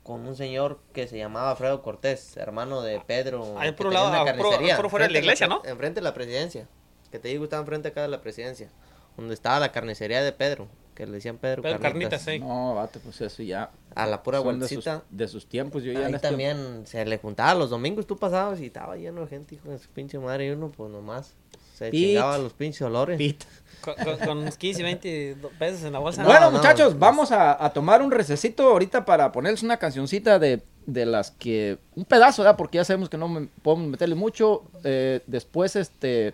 con 0.04 0.28
un 0.28 0.36
señor 0.36 0.80
que 0.94 1.08
se 1.08 1.18
llamaba 1.18 1.52
Alfredo 1.52 1.82
Cortés, 1.82 2.38
hermano 2.38 2.82
de 2.82 3.00
Pedro. 3.00 3.58
Ahí 3.58 3.72
por 3.72 3.88
un 3.88 3.94
lado, 3.94 4.10
una 4.10 4.22
ah, 4.22 4.76
puro 4.76 4.90
fuera 4.90 5.08
de 5.08 5.14
la 5.14 5.20
iglesia, 5.20 5.48
¿no? 5.48 5.62
Enfrente 5.66 6.02
de 6.02 6.04
la 6.04 6.14
presidencia, 6.14 6.68
que 7.12 7.20
te 7.20 7.30
digo, 7.30 7.46
estaba 7.46 7.62
enfrente 7.62 7.90
acá 7.90 8.02
de 8.02 8.10
la 8.10 8.22
presidencia, 8.22 8.70
donde 9.18 9.34
estaba 9.34 9.60
la 9.60 9.72
carnicería 9.72 10.24
de 10.24 10.32
Pedro, 10.32 10.68
que 10.94 11.06
le 11.06 11.14
decían 11.14 11.38
Pedro, 11.38 11.62
Pedro 11.62 11.80
Carnitas. 11.80 12.24
Carnitas, 12.24 12.34
sí. 12.34 12.40
No, 12.40 12.76
bate, 12.76 13.00
pues 13.00 13.20
eso 13.22 13.42
ya... 13.44 13.72
A 13.96 14.06
la 14.06 14.22
pura 14.24 14.40
son 14.40 14.60
de 14.60 14.66
bolsita. 14.68 15.04
de 15.10 15.28
sus 15.28 15.48
tiempos. 15.48 15.82
Yo 15.84 15.92
ya 15.94 16.06
Ahí 16.08 16.14
este- 16.14 16.28
también 16.28 16.84
se 16.86 17.04
le 17.06 17.18
juntaba 17.18 17.56
los 17.56 17.70
domingos, 17.70 18.06
tú 18.06 18.18
pasabas 18.18 18.60
y 18.60 18.66
estaba 18.66 18.96
lleno 18.98 19.22
de 19.22 19.28
gente, 19.28 19.56
hijo 19.56 19.70
de 19.70 19.80
su 19.80 19.88
pinche 19.90 20.20
madre, 20.20 20.48
y 20.48 20.50
uno 20.52 20.70
pues 20.70 20.92
nomás 20.92 21.34
se 21.76 21.90
Pit. 21.92 22.08
chingaba 22.10 22.38
los 22.38 22.54
pinches 22.54 22.82
olores. 22.84 23.18
Pit. 23.18 23.44
Con, 23.82 23.94
con- 23.96 24.18
con 24.18 24.38
unos 24.40 24.58
15, 24.58 24.84
20 24.84 25.36
do- 25.36 25.50
pesos 25.60 25.84
en 25.84 25.94
la 25.94 26.00
bolsa. 26.00 26.22
No, 26.24 26.28
bueno, 26.30 26.50
no, 26.52 26.58
muchachos, 26.58 26.88
pues- 26.88 27.00
vamos 27.00 27.32
a, 27.32 27.64
a 27.64 27.72
tomar 27.72 28.02
un 28.02 28.12
recesito 28.12 28.64
ahorita 28.70 29.06
para 29.06 29.32
ponerles 29.32 29.64
una 29.64 29.78
cancioncita 29.78 30.40
de, 30.40 30.62
de 30.86 31.06
las 31.06 31.32
que... 31.32 31.78
Un 31.96 32.04
pedazo, 32.06 32.42
¿verdad? 32.44 32.58
Porque 32.58 32.78
ya 32.78 32.84
sabemos 32.86 33.10
que 33.10 33.18
no 33.18 33.28
me- 33.28 33.48
podemos 33.62 33.88
meterle 33.88 34.16
mucho. 34.16 34.64
Eh, 34.84 35.22
después, 35.28 35.76
este... 35.76 36.34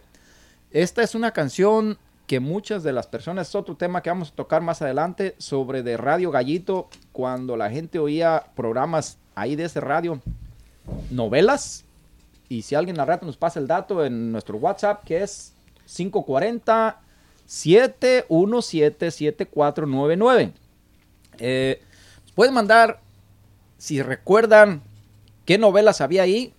Esta 0.71 1.04
es 1.04 1.13
una 1.15 1.32
canción 1.32 1.97
que 2.32 2.39
muchas 2.39 2.82
de 2.82 2.94
las 2.94 3.08
personas... 3.08 3.50
Es 3.50 3.56
otro 3.56 3.76
tema 3.76 4.02
que 4.02 4.10
vamos 4.10 4.30
a 4.30 4.36
tocar 4.36 4.62
más 4.62 4.82
adelante 4.82 5.36
sobre 5.38 5.84
de 5.84 5.98
Radio 5.98 6.32
Gallito. 6.32 6.88
Cuando 7.12 7.58
la 7.58 7.70
gente 7.70 8.00
oía 8.00 8.46
programas 8.56 9.17
ahí 9.36 9.58
de 9.58 9.65
ese 9.65 9.82
radio. 9.82 10.22
novelas. 11.10 11.84
Y 12.48 12.62
si 12.62 12.74
alguien 12.74 12.98
al 13.02 13.08
rato 13.08 13.26
nos 13.26 13.36
pasa 13.36 13.60
el 13.60 13.67
dato 13.67 14.06
en 14.06 14.32
nuestro 14.32 14.58
WhatsApp, 14.60 15.04
que 15.04 15.22
es 15.22 15.52
540 15.94 17.02
717 17.46 19.12
7499. 19.12 20.54
Eh, 21.38 21.82
pueden 22.34 22.54
mandar, 22.54 23.02
si 23.78 24.02
recuerdan, 24.02 24.82
qué 25.44 25.58
novelas 25.58 26.00
había 26.00 26.22
ahí 26.22 26.54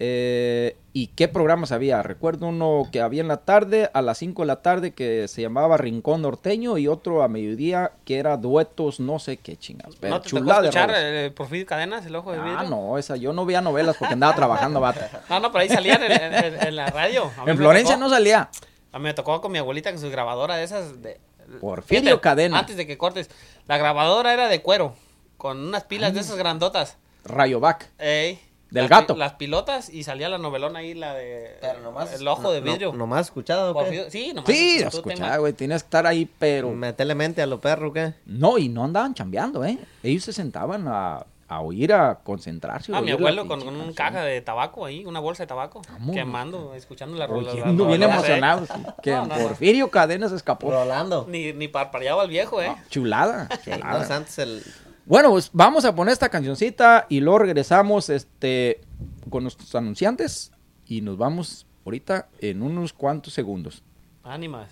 eh, 0.00 0.76
y 0.96 1.08
qué 1.08 1.26
programas 1.28 1.72
había. 1.72 2.02
Recuerdo 2.04 2.46
uno 2.46 2.88
que 2.92 3.00
había 3.00 3.20
en 3.20 3.26
la 3.28 3.38
tarde, 3.38 3.90
a 3.92 4.00
las 4.00 4.16
5 4.18 4.42
de 4.42 4.46
la 4.46 4.62
tarde, 4.62 4.92
que 4.94 5.26
se 5.28 5.42
llamaba 5.42 5.76
Rincón 5.76 6.22
Norteño 6.22 6.78
y 6.78 6.86
otro 6.86 7.22
a 7.24 7.28
mediodía 7.28 7.90
que 8.04 8.18
era 8.18 8.36
Duetos, 8.36 9.00
no 9.00 9.18
sé 9.18 9.36
qué 9.38 9.56
chingas. 9.56 9.96
Pero 10.00 10.14
¿No 10.14 10.20
te 10.22 10.28
chulada 10.30 10.62
de 10.62 10.68
escuchar 10.68 10.88
rolas. 10.90 11.02
eh, 11.04 11.32
Porfirio 11.36 11.66
Cadenas, 11.66 12.06
El 12.06 12.14
Ojo 12.16 12.30
de 12.32 12.38
Vidrio? 12.38 12.58
Ah, 12.58 12.62
no, 12.64 12.96
esa 12.96 13.16
yo 13.16 13.32
no 13.32 13.44
veía 13.44 13.60
novelas 13.60 13.96
porque 13.98 14.14
andaba 14.14 14.34
trabajando, 14.36 14.80
vato. 14.80 15.00
No, 15.28 15.40
no, 15.40 15.50
pero 15.52 15.62
ahí 15.62 15.68
salían 15.68 16.00
en, 16.04 16.12
en- 16.12 16.32
en- 16.34 16.62
en 16.68 16.76
la 16.76 16.86
radio. 16.86 17.30
En 17.44 17.56
Florencia 17.58 17.96
tocó- 17.96 18.04
no 18.04 18.08
salía. 18.08 18.48
A 18.92 18.98
mí 19.00 19.02
me 19.04 19.14
tocó 19.14 19.40
con 19.40 19.50
mi 19.50 19.58
abuelita 19.58 19.90
con 19.90 20.00
su 20.00 20.08
grabadora 20.10 20.54
de 20.56 20.62
esas 20.64 21.02
de... 21.02 21.18
Porfirio 21.60 22.02
Fíjate, 22.04 22.20
Cadena. 22.20 22.58
Antes 22.60 22.76
de 22.76 22.86
que 22.86 22.96
cortes, 22.96 23.28
la 23.66 23.76
grabadora 23.78 24.32
era 24.32 24.48
de 24.48 24.62
cuero, 24.62 24.94
con 25.36 25.58
unas 25.58 25.82
pilas 25.84 26.14
de 26.14 26.20
esas 26.20 26.36
grandotas. 26.36 26.96
Rayovac. 27.24 27.90
Ey, 27.98 28.38
Del 28.74 28.82
las 28.84 28.90
gato. 28.90 29.14
pi- 29.14 29.20
las 29.20 29.32
pilotas 29.34 29.88
y 29.88 30.02
salía 30.04 30.28
la 30.28 30.36
novelona 30.38 30.80
ahí, 30.80 30.94
la 30.94 31.14
de... 31.14 31.56
Pero 31.60 31.80
nomás. 31.80 32.12
El 32.12 32.26
Ojo 32.28 32.52
de 32.52 32.60
no- 32.60 32.66
Vidrio. 32.72 32.92
No, 32.92 32.98
nomás 32.98 33.26
escuchado, 33.26 33.72
¿o 33.74 33.84
qué? 33.84 34.10
Sí, 34.10 34.32
nomás. 34.34 34.50
Sí, 34.54 34.78
tú 34.82 34.96
escucha, 34.98 35.14
tengas- 35.14 35.38
güey, 35.38 35.52
tienes 35.52 35.82
que 35.82 35.86
estar 35.86 36.06
ahí, 36.06 36.28
pero... 36.38 36.70
Metele 36.72 37.14
mente 37.14 37.40
a 37.40 37.46
lo 37.46 37.60
perro, 37.60 37.92
¿qué? 37.92 38.14
No, 38.26 38.58
y 38.58 38.68
no 38.68 38.84
andaban 38.84 39.14
chambeando, 39.14 39.64
¿eh? 39.64 39.78
Ellos 40.02 40.24
se 40.24 40.32
sentaban 40.32 40.86
a, 40.88 41.24
a 41.46 41.60
oír, 41.60 41.92
a 41.92 42.16
concentrarse. 42.24 42.92
Ah, 42.92 42.98
a 42.98 43.00
mi 43.02 43.12
abuelo 43.12 43.46
con, 43.46 43.60
con 43.64 43.76
una 43.76 43.92
caja 43.94 44.22
de 44.22 44.40
tabaco 44.40 44.84
ahí, 44.86 45.04
una 45.04 45.20
bolsa 45.20 45.44
de 45.44 45.46
tabaco, 45.46 45.80
Vamos. 45.92 46.14
quemando, 46.16 46.74
escuchando 46.74 47.16
la 47.16 47.26
rola. 47.28 47.52
Oyendo 47.52 47.86
bien 47.86 48.02
emocionados. 48.02 48.68
Que 49.02 49.12
No, 49.12 49.26
no, 49.26 49.36
no. 49.36 49.42
Porfirio 49.48 49.90
Cadenas 49.90 50.32
escapó. 50.32 50.70
Rolando. 50.70 51.26
Ni, 51.28 51.52
ni 51.52 51.68
parpadeaba 51.68 52.24
el 52.24 52.30
viejo, 52.30 52.60
¿eh? 52.60 52.74
Chulada. 52.90 53.48
Sí, 53.62 53.70
chulada. 53.70 54.04
no, 54.08 54.14
antes 54.14 54.38
el. 54.38 54.62
Bueno, 55.06 55.30
pues 55.30 55.50
vamos 55.52 55.84
a 55.84 55.94
poner 55.94 56.12
esta 56.12 56.30
cancioncita 56.30 57.06
y 57.10 57.20
luego 57.20 57.40
regresamos 57.40 58.08
este, 58.08 58.80
con 59.28 59.42
nuestros 59.42 59.74
anunciantes 59.74 60.50
y 60.86 61.02
nos 61.02 61.18
vamos 61.18 61.66
ahorita 61.84 62.28
en 62.40 62.62
unos 62.62 62.94
cuantos 62.94 63.34
segundos. 63.34 63.82
Ánimas. 64.22 64.70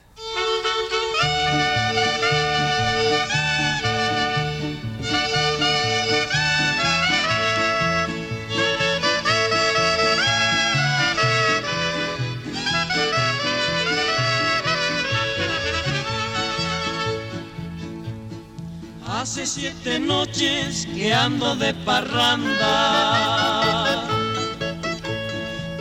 Hace 19.07 19.47
siete 19.47 19.99
noches 19.99 20.87
que 20.95 21.12
ando 21.12 21.55
de 21.57 21.75
parranda, 21.75 22.69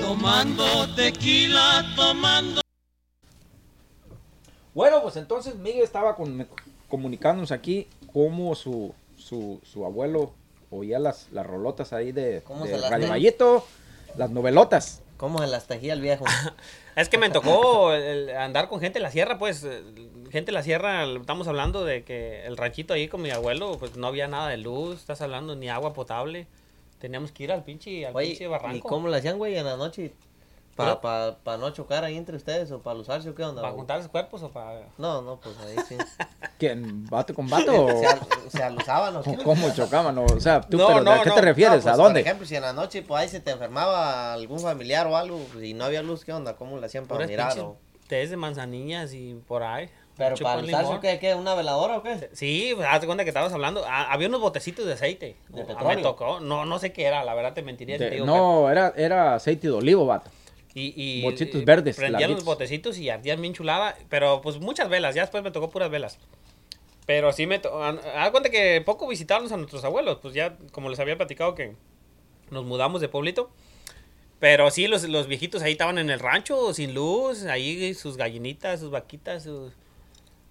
tomando 0.02 0.64
tequila, 0.96 1.86
tomando 1.96 2.62
Bueno, 4.74 5.02
pues 5.02 5.16
entonces 5.18 5.56
Miguel 5.56 5.84
estaba 5.84 6.16
con- 6.16 6.48
comunicándonos 6.90 7.52
aquí 7.52 7.88
cómo 8.12 8.56
su, 8.56 8.94
su, 9.18 9.60
su 9.64 9.86
abuelo 9.86 10.34
oía 10.70 11.00
las, 11.00 11.28
las 11.32 11.46
rolotas 11.46 11.94
ahí 11.94 12.12
de, 12.12 12.42
¿Cómo 12.46 12.66
de 12.66 12.78
las 12.78 12.90
Radio? 12.90 13.10
Vallito, 13.10 13.66
las 14.18 14.30
novelotas. 14.32 15.02
¿Cómo 15.22 15.38
se 15.38 15.46
las 15.46 15.68
tejía 15.68 15.94
el 15.94 16.02
viejo? 16.02 16.26
Es 16.96 17.08
que 17.10 17.20
me 17.20 17.30
tocó 17.30 17.94
el- 17.94 18.36
andar 18.36 18.68
con 18.68 18.80
gente 18.82 18.98
de 18.98 19.04
la 19.04 19.12
sierra, 19.12 19.38
pues, 19.38 19.64
eh, 19.64 19.84
gente 20.32 20.48
de 20.48 20.52
la 20.54 20.64
sierra, 20.64 21.04
estamos 21.06 21.48
hablando 21.48 21.86
de 21.86 22.04
que 22.04 22.44
el 22.48 22.58
ranchito 22.58 22.96
ahí 22.96 23.08
con 23.08 23.22
mi 23.22 23.30
abuelo, 23.30 23.78
pues 23.78 23.96
no 23.98 24.08
había 24.08 24.28
nada 24.28 24.50
de 24.50 24.58
luz, 24.58 24.98
estás 25.00 25.22
hablando 25.22 25.56
ni 25.56 25.70
agua 25.70 25.94
potable. 25.94 26.48
Teníamos 26.98 27.32
que 27.32 27.44
ir 27.44 27.52
al 27.52 27.64
pinche, 27.64 28.06
al 28.08 28.16
Oye, 28.16 28.30
pinche 28.30 28.46
¿y 28.46 28.48
barranco. 28.48 28.90
cómo 28.90 29.08
le 29.10 29.18
hacían, 29.18 29.38
güey, 29.38 29.56
en 29.58 29.66
la 29.66 29.78
noche? 29.78 30.12
¿Para 30.82 31.02
pa, 31.02 31.38
pa 31.44 31.58
no 31.58 31.70
chocar 31.72 32.04
ahí 32.04 32.18
entre 32.18 32.36
ustedes 32.36 32.72
o 32.72 32.80
para 32.82 32.98
usarse 33.00 33.30
o 33.30 33.36
qué 33.36 33.44
onda? 33.44 33.62
¿Para 33.62 33.74
juntar 33.74 33.98
los 34.00 34.08
cuerpos 34.08 34.44
o 34.44 34.50
para...? 34.50 34.88
No, 34.98 35.22
no, 35.22 35.40
pues 35.40 35.56
ahí 35.60 35.76
sí. 35.88 35.98
¿Quién? 36.60 37.06
¿Vato 37.08 37.34
con 37.34 37.50
vato? 37.50 37.72
o- 37.86 38.00
¿Se, 38.00 38.06
al- 38.08 38.20
se 38.50 38.64
alusaban 38.64 39.16
o 39.16 39.24
qué? 39.24 39.38
¿Cómo, 39.38 39.70
chocaban? 39.74 40.18
O 40.18 40.40
sea, 40.40 40.62
tú, 40.62 40.78
No, 40.78 40.88
pero 40.88 41.02
no, 41.02 41.12
¿a 41.12 41.24
qué 41.24 41.30
no. 41.30 41.36
te 41.36 41.42
refieres? 41.42 41.82
Pues, 41.84 41.94
¿A 41.94 41.98
dónde? 41.98 42.20
Por 42.22 42.28
ejemplo, 42.28 42.46
si 42.48 42.56
en 42.56 42.62
la 42.64 42.74
noche 42.74 43.02
pues 43.02 43.22
ahí 43.22 43.30
se 43.30 43.40
te 43.40 43.52
enfermaba 43.52 44.34
algún 44.34 44.60
familiar 44.60 45.08
o 45.08 45.16
algo 45.18 45.40
pues, 45.54 45.64
y 45.66 45.74
no 45.74 45.86
había 45.86 46.02
luz, 46.04 46.26
¿qué 46.26 46.34
onda? 46.34 46.56
¿Cómo 46.56 46.78
le 46.80 46.86
hacían 46.86 47.06
para 47.08 47.26
mirar? 47.28 47.58
o- 47.60 47.78
tés 48.08 48.30
de 48.30 48.36
manzanillas 48.38 49.14
y 49.14 49.36
por 49.48 49.64
ahí. 49.64 49.90
Pero 50.18 50.36
para 50.36 50.62
usarse 50.62 51.00
qué, 51.02 51.18
qué, 51.18 51.34
una 51.34 51.56
veladora 51.56 51.98
o 51.98 52.04
qué? 52.04 52.30
Sí, 52.34 52.74
pues, 52.76 52.86
haz 52.92 53.00
de 53.02 53.08
cuenta 53.08 53.24
que 53.24 53.30
estabas 53.30 53.54
hablando. 53.54 53.84
ah, 53.88 54.12
había 54.12 54.28
unos 54.28 54.42
botecitos 54.42 54.86
de 54.86 54.94
aceite. 54.94 55.38
¿De 55.48 55.62
Ah, 55.62 55.66
petróleo? 55.66 55.96
Me 55.96 56.04
tocó. 56.04 56.40
No, 56.42 56.66
no 56.66 56.78
sé 56.78 56.92
qué 56.92 57.06
era, 57.06 57.24
la 57.24 57.34
verdad 57.34 57.54
te 57.54 57.64
mentiría. 57.64 57.98
De- 57.98 58.06
te 58.10 58.16
digo 58.16 58.26
no, 58.26 58.70
era, 58.70 58.94
era 58.98 59.36
aceite 59.36 59.68
de 59.68 59.74
olivo, 59.74 60.06
vato. 60.06 60.30
Y, 60.74 60.94
y 60.96 61.22
Botecitos 61.22 61.62
y 61.62 61.66
verdes, 61.66 61.98
Prendían 61.98 62.32
los 62.32 62.46
botecitos 62.46 62.98
y 62.98 63.10
ardían 63.10 63.42
bien 63.42 63.54
chulada. 63.54 63.98
Pero 64.10 64.42
pues 64.42 64.60
muchas 64.60 64.90
velas. 64.90 65.16
Ya 65.16 65.22
después 65.22 65.44
me 65.44 65.52
tocó 65.52 65.70
puras 65.70 65.90
velas. 65.90 66.18
Pero 67.06 67.34
sí 67.34 67.46
me 67.48 67.60
tocó. 67.60 67.84
Haz 67.84 68.32
cuenta 68.32 68.50
que 68.50 68.82
poco 68.82 69.08
visitábamos 69.08 69.52
a 69.52 69.58
nuestros 69.58 69.84
abuelos. 69.84 70.20
Pues 70.22 70.34
ya, 70.34 70.58
como 70.72 70.90
les 70.90 71.00
había 71.00 71.18
platicado, 71.18 71.56
que 71.56 71.76
nos 72.50 72.66
mudamos 72.66 73.02
de 73.02 73.10
pueblito. 73.10 73.52
Pero 74.40 74.72
sí, 74.72 74.88
los, 74.88 75.08
los 75.08 75.28
viejitos 75.28 75.62
ahí 75.62 75.74
estaban 75.74 76.00
en 76.00 76.10
el 76.10 76.20
rancho, 76.20 76.74
sin 76.74 76.96
luz, 76.96 77.44
ahí 77.44 77.94
sus 77.94 78.18
gallinitas, 78.18 78.80
sus 78.80 78.90
vaquitas, 78.90 79.44
sus... 79.44 79.72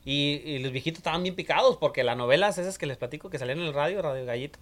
Y, 0.04 0.40
y 0.44 0.60
los 0.60 0.70
viejitos 0.70 0.98
estaban 0.98 1.24
bien 1.24 1.34
picados 1.34 1.76
porque 1.76 2.04
las 2.04 2.16
novelas 2.16 2.56
esas 2.56 2.78
que 2.78 2.86
les 2.86 2.96
platico 2.96 3.30
que 3.30 3.38
salían 3.38 3.58
en 3.58 3.66
el 3.66 3.74
radio, 3.74 4.00
Radio 4.00 4.24
Gallito, 4.24 4.60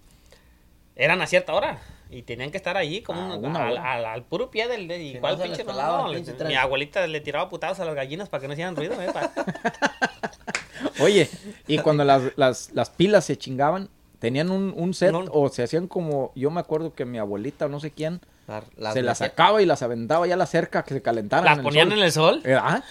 eran 0.98 1.22
a 1.22 1.26
cierta 1.26 1.54
hora 1.54 1.78
y 2.10 2.22
tenían 2.22 2.50
que 2.50 2.56
estar 2.58 2.76
allí 2.76 3.00
como 3.02 3.20
Ah, 3.32 3.36
un- 3.36 3.56
al, 3.56 3.72
hora. 3.72 3.92
al- 3.92 4.04
al 4.04 4.22
puro 4.24 4.50
pie 4.50 4.66
del... 4.68 4.88
De, 4.88 4.98
Si 4.98 5.14
no, 5.14 5.42
pinche, 5.42 5.64
no, 5.64 6.44
mi 6.46 6.54
abuelita 6.56 7.06
le 7.06 7.20
tiraba 7.20 7.48
putados 7.48 7.80
a 7.80 7.84
las 7.86 7.94
gallinas 7.94 8.28
para 8.28 8.40
que 8.42 8.48
no 8.48 8.52
hicieran 8.54 8.76
ruido, 8.76 9.00
¿eh? 9.00 9.08
Oye, 11.00 11.28
y 11.66 11.78
cuando 11.78 12.04
las, 12.04 12.22
las, 12.36 12.70
las 12.72 12.90
pilas 12.90 13.24
se 13.24 13.36
chingaban, 13.36 13.88
tenían 14.18 14.50
un, 14.50 14.74
un 14.76 14.94
set 14.94 15.14
o 15.30 15.48
se 15.48 15.62
hacían 15.62 15.86
como, 15.86 16.32
yo 16.34 16.50
me 16.50 16.60
acuerdo 16.60 16.92
que 16.94 17.04
mi 17.04 17.18
abuelita 17.18 17.66
o 17.66 17.68
no 17.68 17.78
sé 17.78 17.90
quién, 17.92 18.20
La- 18.48 18.64
las 18.76 18.94
se 18.94 19.02
las 19.02 19.18
sacaba 19.18 19.60
y 19.62 19.66
las 19.66 19.82
aventaba 19.82 20.26
ya 20.26 20.36
la 20.36 20.46
cerca 20.46 20.82
que 20.84 20.94
se 20.94 21.02
calentaran. 21.02 21.44
las 21.44 21.58
en 21.58 21.64
ponían 21.64 21.92
en 21.92 21.98
el 22.00 22.10
sol. 22.12 22.40
Eh, 22.44 22.56
¿ah? 22.60 22.82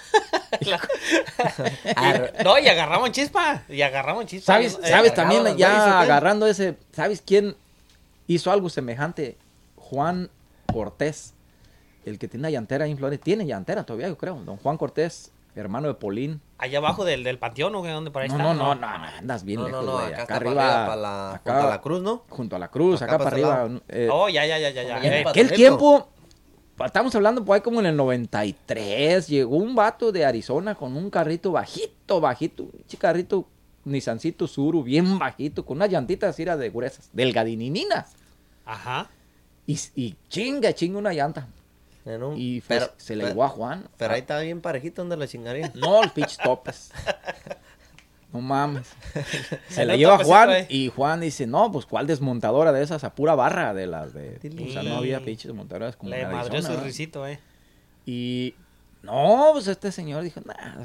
No, 2.43 2.57
y 2.59 2.67
agarraban 2.67 3.11
chispa. 3.11 3.63
Y 3.69 3.81
agarraban 3.81 4.25
chispa. 4.27 4.53
¿Sabes, 4.53 4.73
Eh, 4.83 4.87
¿sabes 4.89 5.11
cargaban 5.11 5.15
también 5.15 5.57
ya 5.57 5.69
güeyes, 5.69 5.81
¿o 5.83 5.85
qué? 5.85 6.03
agarrando 6.03 6.47
ese, 6.47 6.77
¿sabes 6.93 7.21
quién 7.25 7.55
hizo 8.27 8.51
algo 8.51 8.69
semejante? 8.69 9.37
Juan 9.75 10.29
Cortés, 10.71 11.33
el 12.05 12.19
que 12.19 12.27
tiene 12.27 12.41
una 12.43 12.49
llantera 12.49 12.85
en 12.87 12.97
Flores, 12.97 13.19
tiene 13.19 13.45
llantera 13.45 13.83
todavía, 13.85 14.07
yo 14.09 14.17
creo. 14.17 14.35
Don 14.43 14.57
Juan 14.57 14.77
Cortés, 14.77 15.31
hermano 15.55 15.87
de 15.87 15.93
Polín. 15.93 16.41
Allá 16.57 16.79
abajo 16.79 17.05
del, 17.05 17.23
del 17.23 17.39
panteón, 17.39 17.73
¿o? 17.75 17.85
¿Dónde 17.85 18.11
por 18.11 18.21
ahí 18.21 18.27
No, 18.29 18.35
está? 18.35 18.53
no, 18.53 18.53
no, 18.53 18.75
no, 18.75 18.87
andas 18.87 19.43
bien 19.43 19.59
No, 19.61 19.67
lejos, 19.67 19.85
no, 19.85 19.97
acá, 19.97 20.07
Acá, 20.07 20.21
está 20.23 20.35
arriba, 20.35 20.55
para, 20.55 20.85
para 20.85 20.95
la, 21.01 21.29
acá, 21.35 21.51
junto 21.53 21.67
a 21.67 21.69
la 21.69 21.81
cruz, 21.81 22.01
¿no? 22.01 22.23
junto 22.29 22.55
a 22.55 22.59
la 22.59 22.67
cruz, 22.69 23.01
Acá 23.01 23.15
acá, 23.15 23.23
para 23.23 23.37
para 23.37 23.63
arriba. 23.63 23.81
eh, 23.87 24.09
Oh, 24.11 24.27
ya, 24.29 24.45
ya, 24.45 24.57
ya, 24.59 24.71
ya. 24.71 24.83
ya. 24.83 24.97
En 24.97 25.13
Eh, 25.13 25.17
para- 25.23 25.29
aquel 25.31 25.51
tiempo, 25.53 26.09
estamos 26.83 27.13
hablando 27.15 27.45
por 27.45 27.55
ahí 27.55 27.61
como 27.61 27.79
en 27.79 27.85
el 27.87 27.95
93, 27.95 29.27
llegó 29.27 29.57
un 29.57 29.75
vato 29.75 30.11
de 30.11 30.25
Arizona 30.25 30.75
con 30.75 30.95
un 30.97 31.09
carrito 31.09 31.51
bajito, 31.51 32.19
bajito, 32.19 32.63
un 32.63 32.71
carrito 32.99 33.45
Nissancito 33.87 34.47
Suru, 34.47 34.83
bien 34.83 35.17
bajito, 35.19 35.65
con 35.65 35.77
unas 35.77 35.89
llantitas 35.89 36.31
así 36.31 36.43
era 36.43 36.57
de 36.57 36.69
gruesas, 36.69 37.09
delgadinininas. 37.13 38.13
Ajá. 38.65 39.09
Y, 39.65 39.79
y 39.95 40.15
chinga, 40.29 40.73
chinga 40.73 40.97
una 40.99 41.13
llanta. 41.13 41.47
En 42.05 42.23
un- 42.23 42.37
Y 42.37 42.61
fue- 42.61 42.77
pero, 42.79 42.91
se 42.97 43.15
le 43.15 43.23
pero- 43.23 43.33
llevó 43.33 43.43
a 43.43 43.49
Juan. 43.49 43.87
Pero 43.97 44.13
ahí 44.13 44.21
está 44.21 44.39
bien 44.39 44.61
parejito 44.61 45.01
donde 45.01 45.17
la 45.17 45.27
chingaría. 45.27 45.71
No, 45.75 46.03
el 46.03 46.09
pitch 46.11 46.37
topes. 46.37 46.91
No 48.33 48.41
mames. 48.41 48.87
Se 49.69 49.85
la 49.85 49.95
lleva 49.95 50.15
a 50.15 50.23
Juan 50.23 50.49
ahí. 50.49 50.65
y 50.67 50.89
Juan 50.89 51.21
dice, 51.21 51.47
no, 51.47 51.71
pues 51.71 51.85
cuál 51.85 52.07
desmontadora 52.07 52.73
de 52.73 52.83
esas 52.83 53.05
a 53.05 53.15
pura 53.15 53.35
barra 53.35 53.73
de 53.73 53.87
las 53.87 54.13
de... 54.13 54.37
O 54.67 54.71
sea, 54.71 54.83
no 54.83 54.97
había 54.97 55.23
pinches 55.23 55.47
desmontadoras 55.47 55.95
como 55.95 56.11
Le 56.11 56.25
madrió 56.27 56.61
su 56.61 56.75
risito, 56.75 57.25
eh. 57.25 57.39
Y 58.05 58.53
no, 59.01 59.51
pues 59.53 59.67
este 59.67 59.93
señor 59.93 60.23
dijo, 60.23 60.41
nah, 60.45 60.83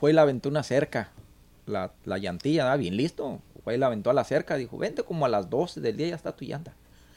fue 0.00 0.10
y 0.10 0.14
la 0.14 0.22
aventó 0.22 0.48
una 0.48 0.64
cerca. 0.64 1.12
La, 1.68 1.92
la 2.04 2.18
llantilla, 2.18 2.64
¿verdad? 2.64 2.78
bien 2.78 2.96
listo. 2.96 3.40
Fue 3.64 3.74
y 3.74 3.78
la 3.78 3.86
aventó 3.86 4.10
a 4.10 4.14
la 4.14 4.24
cerca. 4.24 4.56
Dijo, 4.56 4.78
vente 4.78 5.02
como 5.02 5.26
a 5.26 5.28
las 5.28 5.50
12 5.50 5.80
del 5.80 5.96
día, 5.96 6.08
ya 6.08 6.16
está 6.16 6.34
tu 6.34 6.44
llanta. 6.44 6.72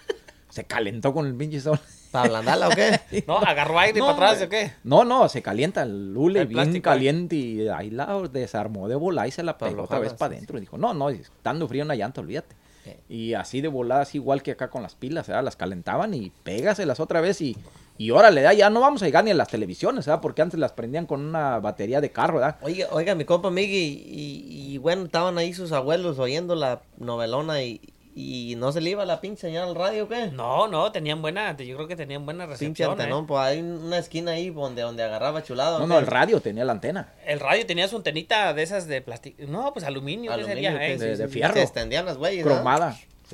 Se 0.49 0.65
calentó 0.65 1.13
con 1.13 1.25
el 1.25 1.35
pinche 1.35 1.61
sol. 1.61 1.79
¿Para 2.11 2.25
ablandarla 2.25 2.67
o 2.67 2.71
qué? 2.71 2.99
No, 3.27 3.37
agarró 3.37 3.79
aire 3.79 3.99
No, 3.99 4.07
para 4.07 4.31
atrás, 4.31 4.35
güey. 4.35 4.47
¿o 4.47 4.49
qué? 4.49 4.73
No, 4.83 5.05
no, 5.05 5.29
se 5.29 5.41
calienta 5.41 5.83
el 5.83 6.13
hule 6.15 6.41
El 6.41 6.47
bien 6.47 6.57
plástico, 6.57 6.83
caliente 6.83 7.35
y 7.35 7.67
ahí 7.69 7.89
la 7.89 8.21
desarmó 8.31 8.89
de 8.89 8.95
volar 8.95 9.27
y 9.27 9.31
se 9.31 9.43
la 9.43 9.57
pegó 9.57 9.83
otra 9.83 9.99
vez 9.99 10.13
para 10.13 10.31
sí, 10.31 10.35
adentro. 10.35 10.57
Y 10.57 10.61
dijo, 10.61 10.77
no, 10.77 10.93
no, 10.93 11.09
estando 11.09 11.67
frío 11.67 11.85
una 11.85 11.95
llanta, 11.95 12.19
olvídate. 12.19 12.55
Sí. 12.83 12.91
Y 13.07 13.33
así 13.35 13.61
de 13.61 13.69
voladas, 13.69 14.13
igual 14.15 14.43
que 14.43 14.51
acá 14.51 14.69
con 14.69 14.83
las 14.83 14.95
pilas, 14.95 15.27
¿verdad? 15.27 15.43
Las 15.43 15.55
calentaban 15.55 16.13
y 16.13 16.31
pégaselas 16.43 16.99
otra 16.99 17.21
vez 17.21 17.39
y, 17.41 17.55
y 17.97 18.11
órale, 18.11 18.43
ya 18.57 18.69
no 18.69 18.79
vamos 18.81 19.01
a 19.03 19.05
llegar 19.05 19.23
ni 19.23 19.31
a 19.31 19.35
las 19.35 19.47
televisiones, 19.47 20.05
¿verdad? 20.05 20.21
Porque 20.21 20.41
antes 20.41 20.59
las 20.59 20.71
prendían 20.71 21.05
con 21.05 21.21
una 21.21 21.59
batería 21.59 22.01
de 22.01 22.11
carro, 22.11 22.35
¿verdad? 22.39 22.57
Oiga, 22.61 22.87
oiga, 22.91 23.13
mi 23.15 23.25
compa 23.25 23.51
Miggy, 23.51 24.03
y, 24.07 24.73
y 24.73 24.77
bueno, 24.79 25.05
estaban 25.05 25.37
ahí 25.37 25.53
sus 25.53 25.71
abuelos 25.71 26.17
oyendo 26.19 26.55
la 26.55 26.81
novelona 26.97 27.61
y, 27.61 27.79
y 28.15 28.55
no 28.57 28.71
se 28.71 28.81
le 28.81 28.89
iba 28.89 29.05
la 29.05 29.21
pinche 29.21 29.41
señal 29.41 29.69
al 29.69 29.75
radio, 29.75 30.03
¿o 30.05 30.07
¿qué? 30.09 30.27
No, 30.31 30.67
no, 30.67 30.91
tenían 30.91 31.21
buena, 31.21 31.55
yo 31.55 31.75
creo 31.75 31.87
que 31.87 31.95
tenían 31.95 32.25
buena 32.25 32.45
Pinche 32.45 32.59
recepción. 32.65 32.89
¿eh? 32.89 32.93
antenón, 32.93 33.27
pues 33.27 33.39
hay 33.39 33.61
una 33.61 33.97
esquina 33.99 34.31
ahí 34.31 34.49
donde, 34.49 34.81
donde 34.81 35.03
agarraba 35.03 35.43
chulado. 35.43 35.77
No, 35.79 35.85
¿o 35.85 35.87
no, 35.87 35.99
el 35.99 36.07
radio 36.07 36.41
tenía 36.41 36.65
la 36.65 36.71
antena. 36.73 37.13
El 37.25 37.39
radio 37.39 37.65
tenía 37.65 37.87
su 37.87 37.95
antenita 37.97 38.53
de 38.53 38.63
esas 38.63 38.87
de 38.87 39.01
plástico. 39.01 39.43
No, 39.47 39.71
pues 39.73 39.85
aluminio, 39.85 40.35
¿qué 40.35 40.43
sería? 40.43 40.77
¿qué? 40.77 40.93
eh? 40.93 40.97
de- 40.97 41.15
de 41.17 41.27
fierro. 41.27 41.53
Se 41.53 41.61
extendían 41.61 42.05
las 42.05 42.17
güeyes, 42.17 42.45
¿no? 42.45 42.63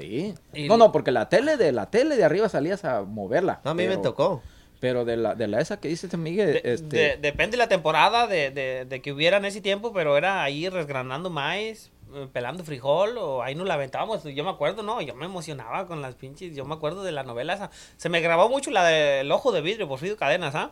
Sí. 0.04 0.34
No, 0.68 0.78
no, 0.78 0.92
porque 0.92 1.12
la 1.12 1.30
tele 1.30 1.58
de 1.58 1.72
la 1.72 1.90
tele 1.90 2.16
de 2.16 2.24
arriba 2.24 2.50
salías 2.50 2.86
a 2.86 3.02
moverla. 3.04 3.62
No, 3.66 3.72
a 3.72 3.74
mí 3.74 3.88
me 3.88 3.98
tocó. 3.98 4.42
Pero 4.80 5.06
de 5.06 5.18
la, 5.18 5.34
de 5.34 5.48
la 5.48 5.60
esa 5.60 5.80
que 5.80 5.88
dice 5.88 6.06
este 6.06 6.18
Miguel, 6.18 6.54
De- 6.54 6.74
este, 6.74 6.98
de- 6.98 7.18
depende 7.18 7.52
de 7.52 7.58
la 7.58 7.68
temporada 7.68 8.28
de, 8.28 8.52
de, 8.52 8.86
de 8.86 9.02
que 9.02 9.12
hubiera 9.12 9.38
en 9.38 9.46
ese 9.46 9.60
tiempo, 9.62 9.92
pero 9.92 10.16
era 10.18 10.44
ahí 10.44 10.70
resgranando 10.70 11.32
maíz, 11.32 11.90
eh, 12.14 12.28
pelando 12.32 12.64
frijol, 12.64 13.18
o 13.18 13.42
ahí 13.42 13.56
nos 13.56 13.66
la 13.68 13.74
aventábamos. 13.74 14.24
Yo 14.24 14.44
me 14.44 14.52
acuerdo, 14.52 14.84
no, 14.84 15.02
yo 15.02 15.16
me 15.16 15.26
emocionaba 15.26 15.88
con 15.88 16.04
las 16.04 16.14
pinches. 16.14 16.56
Yo 16.56 16.64
me 16.66 16.76
acuerdo 16.76 17.04
de 17.04 17.12
la 17.12 17.24
novela 17.24 17.56
esa. 17.56 17.72
Se 17.98 18.08
me 18.10 18.22
grabó 18.22 18.50
mucho 18.50 18.70
la 18.70 18.84
del 18.86 19.32
Ojo 19.32 19.52
de 19.52 19.62
Vidrio, 19.62 19.88
por 19.88 20.00
Cadenas, 20.16 20.54
¿ah? 20.54 20.72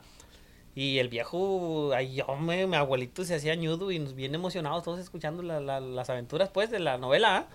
Y 0.75 0.99
el 0.99 1.07
viejo, 1.09 1.91
ahí 1.95 2.15
yo, 2.15 2.27
me, 2.35 2.67
mi 2.67 2.75
abuelito 2.75 3.23
se 3.23 3.33
hacía 3.33 3.55
ñudo 3.55 3.89
y 3.91 3.97
nos 3.99 4.13
bien 4.13 4.35
emocionados 4.35 4.83
todos 4.83 4.99
escuchando 4.99 5.41
la- 5.41 5.59
la- 5.61 5.79
las 5.79 6.09
aventuras, 6.11 6.49
pues, 6.49 6.69
de 6.69 6.79
la 6.79 6.97
novela, 6.99 7.37
¿ah? 7.37 7.47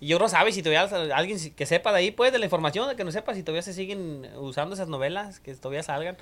Y 0.00 0.06
yo 0.06 0.18
no 0.18 0.28
sabe 0.28 0.50
si 0.52 0.62
todavía 0.62 1.14
alguien 1.14 1.38
que 1.54 1.66
sepa 1.66 1.92
de 1.92 1.98
ahí, 1.98 2.10
pues, 2.10 2.32
de 2.32 2.38
la 2.38 2.46
información, 2.46 2.88
de 2.88 2.96
que 2.96 3.04
no 3.04 3.12
sepa 3.12 3.34
si 3.34 3.42
todavía 3.42 3.62
se 3.62 3.74
siguen 3.74 4.26
usando 4.38 4.74
esas 4.74 4.88
novelas, 4.88 5.40
que 5.40 5.54
todavía 5.54 5.82
salgan. 5.82 6.16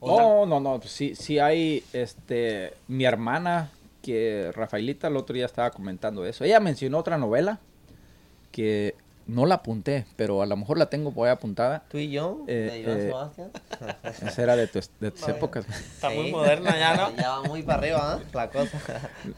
No, 0.00 0.46
no, 0.46 0.60
no, 0.60 0.78
pues 0.78 0.92
sí, 0.92 1.14
sí 1.14 1.38
hay, 1.38 1.84
este, 1.92 2.72
mi 2.86 3.04
hermana, 3.04 3.70
que 4.00 4.50
Rafaelita 4.54 5.08
el 5.08 5.16
otro 5.16 5.34
día 5.34 5.44
estaba 5.44 5.70
comentando 5.70 6.24
eso. 6.24 6.44
Ella 6.44 6.60
mencionó 6.60 6.98
otra 6.98 7.18
novela 7.18 7.58
que 8.50 8.94
no 9.28 9.46
la 9.46 9.56
apunté, 9.56 10.06
pero 10.16 10.42
a 10.42 10.46
lo 10.46 10.56
mejor 10.56 10.78
la 10.78 10.90
tengo 10.90 11.12
por 11.12 11.28
ahí 11.28 11.32
apuntada. 11.32 11.84
Tú 11.88 11.98
y 11.98 12.10
yo, 12.10 12.44
Eh, 12.48 12.82
de 12.84 12.84
Joan 12.84 12.98
eh, 12.98 13.02
Sebastián. 13.02 13.50
Esa 14.26 14.42
era 14.42 14.56
de, 14.56 14.66
tus- 14.66 14.90
de 14.98 15.10
tus 15.12 15.28
épocas. 15.28 15.66
Está 15.68 16.10
muy 16.10 16.26
Sí. 16.26 16.32
moderna 16.32 16.76
ya, 16.78 16.96
¿no? 16.96 17.10
Ya 17.16 17.30
va 17.30 17.42
muy 17.44 17.62
para 17.62 17.78
arriba, 17.78 18.18
¿eh? 18.20 18.26
La 18.32 18.50
cosa. 18.50 18.80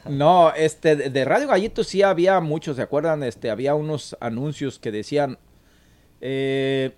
No, 0.08 0.54
este, 0.54 0.96
de 0.96 1.10
de 1.10 1.24
Radio 1.24 1.48
Gallito 1.48 1.84
sí 1.84 2.02
había 2.02 2.40
muchos, 2.40 2.76
¿se 2.76 2.82
acuerdan? 2.82 3.22
Este, 3.24 3.50
había 3.50 3.74
unos 3.74 4.16
anuncios 4.20 4.78
que 4.78 4.92
decían, 4.92 5.38
eh, 6.20 6.94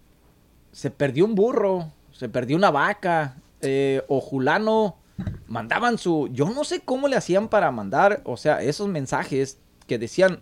se 0.72 0.90
perdió 0.90 1.24
un 1.24 1.35
burro, 1.35 1.90
se 2.12 2.28
perdió 2.28 2.57
una 2.57 2.70
vaca, 2.70 3.37
eh, 3.61 4.02
o 4.09 4.20
Julano, 4.20 4.96
mandaban 5.46 5.98
su, 5.98 6.28
yo 6.33 6.50
no 6.50 6.64
sé 6.64 6.81
cómo 6.81 7.09
le 7.09 7.16
hacían 7.16 7.48
para 7.48 7.70
mandar, 7.70 8.20
o 8.24 8.37
sea, 8.37 8.62
esos 8.62 8.88
mensajes 8.88 9.59
que 9.87 9.98
decían, 9.98 10.40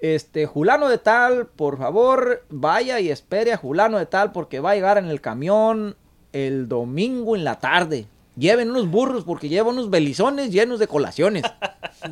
este, 0.00 0.46
Julano 0.46 0.88
de 0.88 0.98
tal, 0.98 1.46
por 1.46 1.78
favor, 1.78 2.44
vaya 2.50 3.00
y 3.00 3.10
espere 3.10 3.52
a 3.52 3.56
Julano 3.56 3.98
de 3.98 4.06
tal 4.06 4.32
porque 4.32 4.60
va 4.60 4.72
a 4.72 4.74
llegar 4.74 4.98
en 4.98 5.06
el 5.08 5.20
camión 5.20 5.96
el 6.32 6.68
domingo 6.68 7.34
en 7.36 7.44
la 7.44 7.58
tarde. 7.58 8.06
Lleven 8.36 8.70
unos 8.70 8.88
burros 8.88 9.24
porque 9.24 9.48
lleva 9.48 9.70
unos 9.70 9.90
belizones 9.90 10.52
llenos 10.52 10.78
de 10.78 10.86
colaciones. 10.86 11.42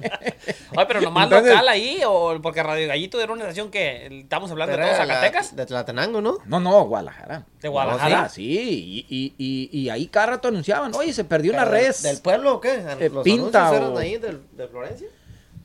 Oye, 0.76 0.86
pero 0.88 1.00
nomás 1.00 1.24
Entonces- 1.24 1.52
local 1.52 1.68
ahí, 1.68 2.00
o 2.04 2.40
porque 2.42 2.62
Radio 2.64 2.88
Gallito 2.88 3.20
era 3.20 3.32
una 3.32 3.42
estación 3.42 3.70
que 3.70 4.06
estamos 4.22 4.50
hablando 4.50 4.76
de 4.76 4.82
todos 4.82 4.98
la- 4.98 5.06
Zacatecas. 5.06 5.54
De 5.54 5.66
Tlatenango, 5.66 6.20
¿no? 6.20 6.38
No, 6.46 6.58
no, 6.58 6.84
Guadalajara. 6.86 7.46
De 7.60 7.68
Guadalajara. 7.68 8.28
Sí, 8.28 8.42
y, 8.48 9.06
y, 9.08 9.34
y, 9.38 9.78
y 9.82 9.88
ahí 9.90 10.06
cada 10.08 10.26
rato 10.26 10.48
anunciaban, 10.48 10.92
oye, 10.96 11.12
se 11.12 11.22
perdió 11.22 11.52
una 11.52 11.64
res. 11.64 12.02
¿Del 12.02 12.18
pueblo 12.20 12.54
o 12.56 12.60
qué? 12.60 12.74
Eh, 12.98 13.08
¿Los 13.08 13.22
pinta 13.22 13.68
anuncios 13.68 13.82
eran 13.84 13.96
o- 13.96 13.98
ahí 13.98 14.16
del- 14.18 14.42
de 14.56 14.66
Florencia? 14.66 15.08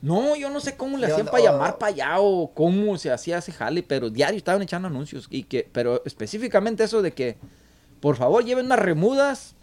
No, 0.02 0.34
yo 0.36 0.50
no 0.50 0.60
sé 0.60 0.76
cómo 0.76 0.98
le 0.98 1.06
¿De 1.06 1.12
hacían 1.12 1.26
para 1.28 1.38
Oh. 1.42 1.46
llamar 1.46 1.78
para 1.78 1.92
allá 1.92 2.20
o 2.20 2.52
cómo 2.52 2.98
se 2.98 3.10
hacía 3.10 3.38
ese 3.38 3.52
jale, 3.52 3.82
pero 3.82 4.10
diario 4.10 4.36
estaban 4.36 4.60
echando 4.62 4.88
anuncios. 4.88 5.26
y 5.30 5.44
que 5.44 5.68
Pero 5.72 6.02
específicamente 6.04 6.82
eso 6.84 7.00
de 7.02 7.12
que, 7.12 7.38
por 8.00 8.16
favor, 8.16 8.44
lleven 8.44 8.66
unas 8.66 8.80
remudas, 8.80 9.54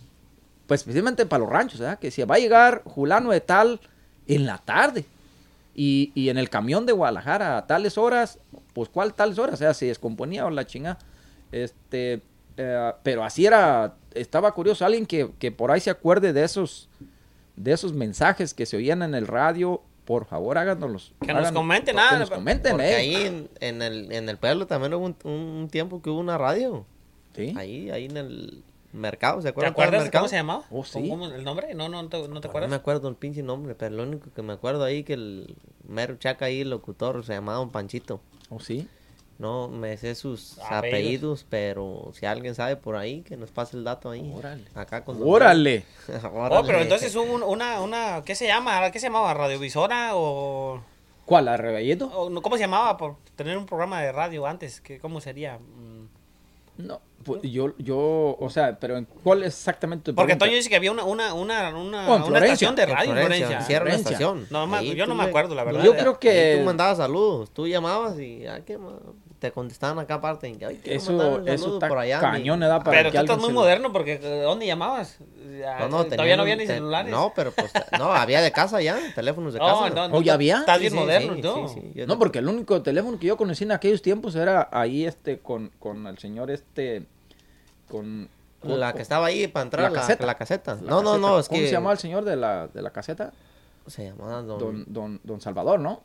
pues 0.66 0.82
especialmente 0.82 1.26
para 1.26 1.42
los 1.44 1.50
ranchos, 1.50 1.80
¿verdad? 1.80 2.00
Que 2.00 2.10
si 2.10 2.24
va 2.24 2.36
a 2.36 2.40
llegar 2.40 2.82
Julano 2.86 3.32
de 3.32 3.42
tal 3.42 3.82
en 4.28 4.46
la 4.46 4.58
tarde. 4.60 5.06
Y, 5.76 6.12
y 6.16 6.30
en 6.30 6.38
el 6.38 6.50
camión 6.50 6.86
de 6.86 6.94
Guadalajara 6.94 7.58
a 7.58 7.68
tales 7.68 7.98
horas, 7.98 8.40
pues 8.74 8.90
¿cuál 8.90 9.14
tales 9.14 9.38
horas? 9.40 9.56
O 9.56 9.58
sea, 9.58 9.74
se 9.74 9.86
descomponía 9.88 10.46
o 10.46 10.50
la 10.50 10.66
chinga. 10.66 10.98
Este, 11.52 12.22
eh, 12.58 12.94
pero 13.04 13.24
así 13.24 13.46
era, 13.46 13.96
estaba 14.14 14.54
curioso, 14.54 14.86
alguien 14.86 15.06
que, 15.06 15.32
que 15.40 15.52
por 15.52 15.72
ahí 15.72 15.80
se 15.80 15.90
acuerde 15.90 16.34
de 16.34 16.44
esos, 16.44 16.90
de 17.56 17.72
esos 17.72 17.94
mensajes 17.94 18.54
que 18.54 18.66
se 18.66 18.78
oían 18.78 19.02
en 19.04 19.16
el 19.16 19.26
radio, 19.28 19.82
por 20.10 20.26
favor 20.26 20.58
háganoslos. 20.58 21.14
Que 21.22 21.32
nos 21.36 21.52
comenten, 21.52 21.96
que 21.96 22.02
ah, 22.02 22.18
nos 22.18 22.32
comenten, 22.32 22.72
Porque 22.72 22.90
eh. 22.90 22.96
ahí 22.96 23.16
en, 23.16 23.48
en 23.60 23.84
el, 23.84 24.12
en 24.12 24.28
el 24.28 24.38
pueblo 24.40 24.66
también 24.66 24.92
hubo 24.96 25.06
un, 25.06 25.16
un 25.24 25.68
tiempo 25.70 26.02
que 26.02 26.10
hubo 26.10 26.20
una 26.20 26.36
radio. 26.36 26.84
Sí. 27.36 27.54
Ahí, 27.56 27.92
ahí 27.92 28.06
en 28.06 28.18
el 28.18 28.64
mercado, 28.92 29.38
¿se 29.40 29.44
¿Te 29.44 29.50
acuerdan? 29.50 29.74
acuerdas 29.74 30.02
del 30.02 30.06
de 30.06 30.18
cómo 30.18 30.24
mercado? 30.24 30.28
se 30.28 30.36
llamaba? 30.36 30.64
Oh, 30.72 30.84
sí. 30.84 31.08
¿Cómo- 31.08 31.28
¿El 31.28 31.44
nombre? 31.44 31.76
No, 31.76 31.90
no, 31.90 32.02
no 32.02 32.10
te, 32.10 32.18
no 32.18 32.24
te 32.24 32.28
No 32.28 32.40
me 32.42 32.48
acuerdas. 32.48 32.74
acuerdo 32.74 33.08
el 33.08 33.18
pinche 33.18 33.44
nombre, 33.44 33.76
pero 33.76 33.96
lo 33.98 34.02
único 34.02 34.34
que 34.34 34.42
me 34.42 34.54
acuerdo 34.54 34.84
ahí 34.84 35.04
que 35.04 35.14
el 35.14 35.56
mero 35.88 36.16
chaca 36.18 36.46
ahí, 36.46 36.62
el 36.62 36.72
locutor, 36.72 37.24
se 37.24 37.34
llamaba 37.34 37.60
Don 37.60 37.70
Panchito. 37.70 38.20
¿Oh, 38.50 38.60
sí? 38.60 38.88
No 39.40 39.70
me 39.70 39.96
sé 39.98 40.16
sus 40.16 40.60
Apellidos. 40.60 40.78
apellidos, 40.78 41.46
pero 41.50 42.12
si 42.14 42.26
alguien 42.26 42.54
sabe 42.56 42.76
por 42.76 42.98
ahí, 42.98 43.22
que 43.22 43.38
nos 43.38 43.50
pase 43.52 43.78
el 43.78 43.86
dato 43.86 44.10
ahí. 44.12 44.32
Órale. 44.36 44.66
Acá 44.76 45.04
con 45.06 45.18
¡Órale! 45.24 45.86
Oh, 46.26 46.42
Órale. 46.46 46.68
pero 46.68 46.80
entonces 46.82 47.16
hubo 47.16 47.32
un- 47.34 47.44
una, 47.44 47.80
una, 47.82 48.22
¿qué 48.26 48.36
se 48.36 48.46
llama? 48.48 48.92
¿Qué 48.92 49.00
se 49.00 49.08
llamaba? 49.08 49.34
¿Radiovisora 49.34 50.12
o, 50.16 50.82
¿Cuál? 51.26 51.46
¿La 51.46 51.56
Rebellito? 51.58 52.08
o 52.08 52.30
no, 52.30 52.42
cómo 52.42 52.58
se 52.58 52.62
llamaba 52.64 52.98
por 52.98 53.16
tener 53.38 53.58
un 53.58 53.66
programa 53.66 54.02
de 54.02 54.12
radio 54.12 54.46
antes? 54.46 54.82
¿Qué, 54.82 55.00
¿Cómo 55.00 55.22
sería? 55.22 55.58
Mm. 55.58 56.10
No, 56.86 57.02
pues 57.26 57.42
yo, 57.44 57.74
yo, 57.78 58.38
o 58.40 58.50
sea, 58.50 58.78
pero 58.80 58.98
¿en 58.98 59.04
¿cuál 59.06 59.44
es 59.44 59.48
exactamente 59.56 60.12
tu 60.12 60.16
Porque? 60.16 60.36
Toño 60.38 60.54
dice 60.54 60.70
que 60.70 60.76
había 60.78 60.92
una, 60.94 61.04
una, 61.04 61.34
una, 61.34 61.76
una, 61.78 62.10
Oh, 62.10 62.16
en 62.18 62.24
una 62.24 62.40
estación 62.40 62.74
de 62.76 62.86
radio 62.86 63.12
en 63.12 63.18
Florencia, 63.20 63.48
una 63.58 63.62
Florencia. 63.66 63.96
estación. 64.12 64.48
No, 64.50 64.66
me- 64.66 64.78
Ahí 64.78 64.96
yo 64.96 65.06
no 65.06 65.14
me 65.16 65.24
acuerdo, 65.26 65.56
la 65.56 65.64
verdad. 65.66 65.84
Yo 65.84 65.96
creo 65.96 66.20
que- 66.20 66.54
ahí 66.54 66.60
tú 66.60 66.66
mandabas 66.66 66.98
saludos, 66.98 67.52
tú 67.52 67.68
llamabas 67.68 68.18
y 68.20 68.46
ah, 68.48 68.62
¿qué 68.66 68.78
te 69.40 69.52
contestaban 69.52 69.98
acá 70.00 70.16
aparte. 70.16 70.50
y 70.50 70.56
que, 70.58 70.66
"Ay, 70.66 70.82
Eso, 70.84 71.40
eso 71.46 71.74
está 71.76 71.88
por 71.88 71.98
allá, 71.98 72.20
cañón, 72.20 72.60
mi-". 72.60 72.66
¿verdad? 72.66 72.84
Para 72.84 72.98
Pero 72.98 73.12
que 73.12 73.18
tú 73.18 73.24
estás 73.24 73.38
muy 73.38 73.48
se- 73.48 73.54
moderno 73.54 73.92
porque 73.94 74.18
¿de 74.20 74.42
¿dónde 74.42 74.66
llamabas? 74.68 75.18
Ya, 75.60 75.80
No, 75.80 75.90
no, 75.90 76.06
todavía 76.06 76.36
no 76.36 76.44
había 76.44 76.56
ni 76.58 76.66
te- 76.68 76.74
celulares. 76.76 77.10
No, 77.12 77.32
pero 77.36 77.52
pues, 77.52 77.72
no, 77.98 78.12
había 78.12 78.42
de 78.42 78.52
casa 78.52 78.82
ya, 78.82 79.00
teléfonos 79.16 79.54
de 79.54 79.60
No, 79.60 79.66
casa. 79.66 80.08
no, 80.10 80.18
¿Oh, 80.18 80.22
ya 80.22 80.34
había? 80.34 80.60
Estás 80.60 80.76
Sí, 80.78 80.82
bien 80.82 80.92
sí, 80.94 81.00
moderno, 81.00 81.36
sí, 81.36 81.42
¿no? 81.42 81.68
sí, 81.70 81.80
sí, 81.82 81.92
yo 81.96 82.06
No, 82.06 82.14
te- 82.14 82.20
porque 82.20 82.40
el 82.40 82.48
único 82.50 82.82
teléfono 82.82 83.18
que 83.18 83.28
yo 83.28 83.38
conocí 83.38 83.64
en 83.64 83.72
aquellos 83.72 84.02
tiempos 84.02 84.36
era 84.36 84.68
ahí, 84.72 85.06
este, 85.06 85.40
con, 85.40 85.72
con 85.80 86.06
el 86.08 86.18
señor, 86.18 86.52
este, 86.52 87.06
con... 87.90 88.30
La 88.64 88.92
que 88.94 89.02
estaba 89.02 89.28
ahí 89.28 89.48
para 89.48 89.64
entrar, 89.64 89.84
La 89.84 89.90
la, 89.90 89.96
caseta. 90.02 90.26
la 90.26 90.36
caseta. 90.36 90.76
la 90.76 90.82
no, 90.82 91.02
no, 91.02 91.18
no, 91.18 91.40
es 91.40 91.48
¿Cómo 91.48 91.62
que... 91.62 91.68
se 91.68 91.72
llamaba 91.72 91.94
el 91.94 92.00
señor 92.00 92.26
de 92.26 92.36
la, 92.36 92.68
de 92.68 92.82
la 92.82 92.90
caseta? 92.92 93.32
Se 93.88 94.04
llamaba 94.06 94.42
Don, 94.42 94.60
Don, 94.60 94.86
don, 94.88 95.20
don 95.24 95.40
Salvador, 95.42 95.80
¿no? 95.80 96.02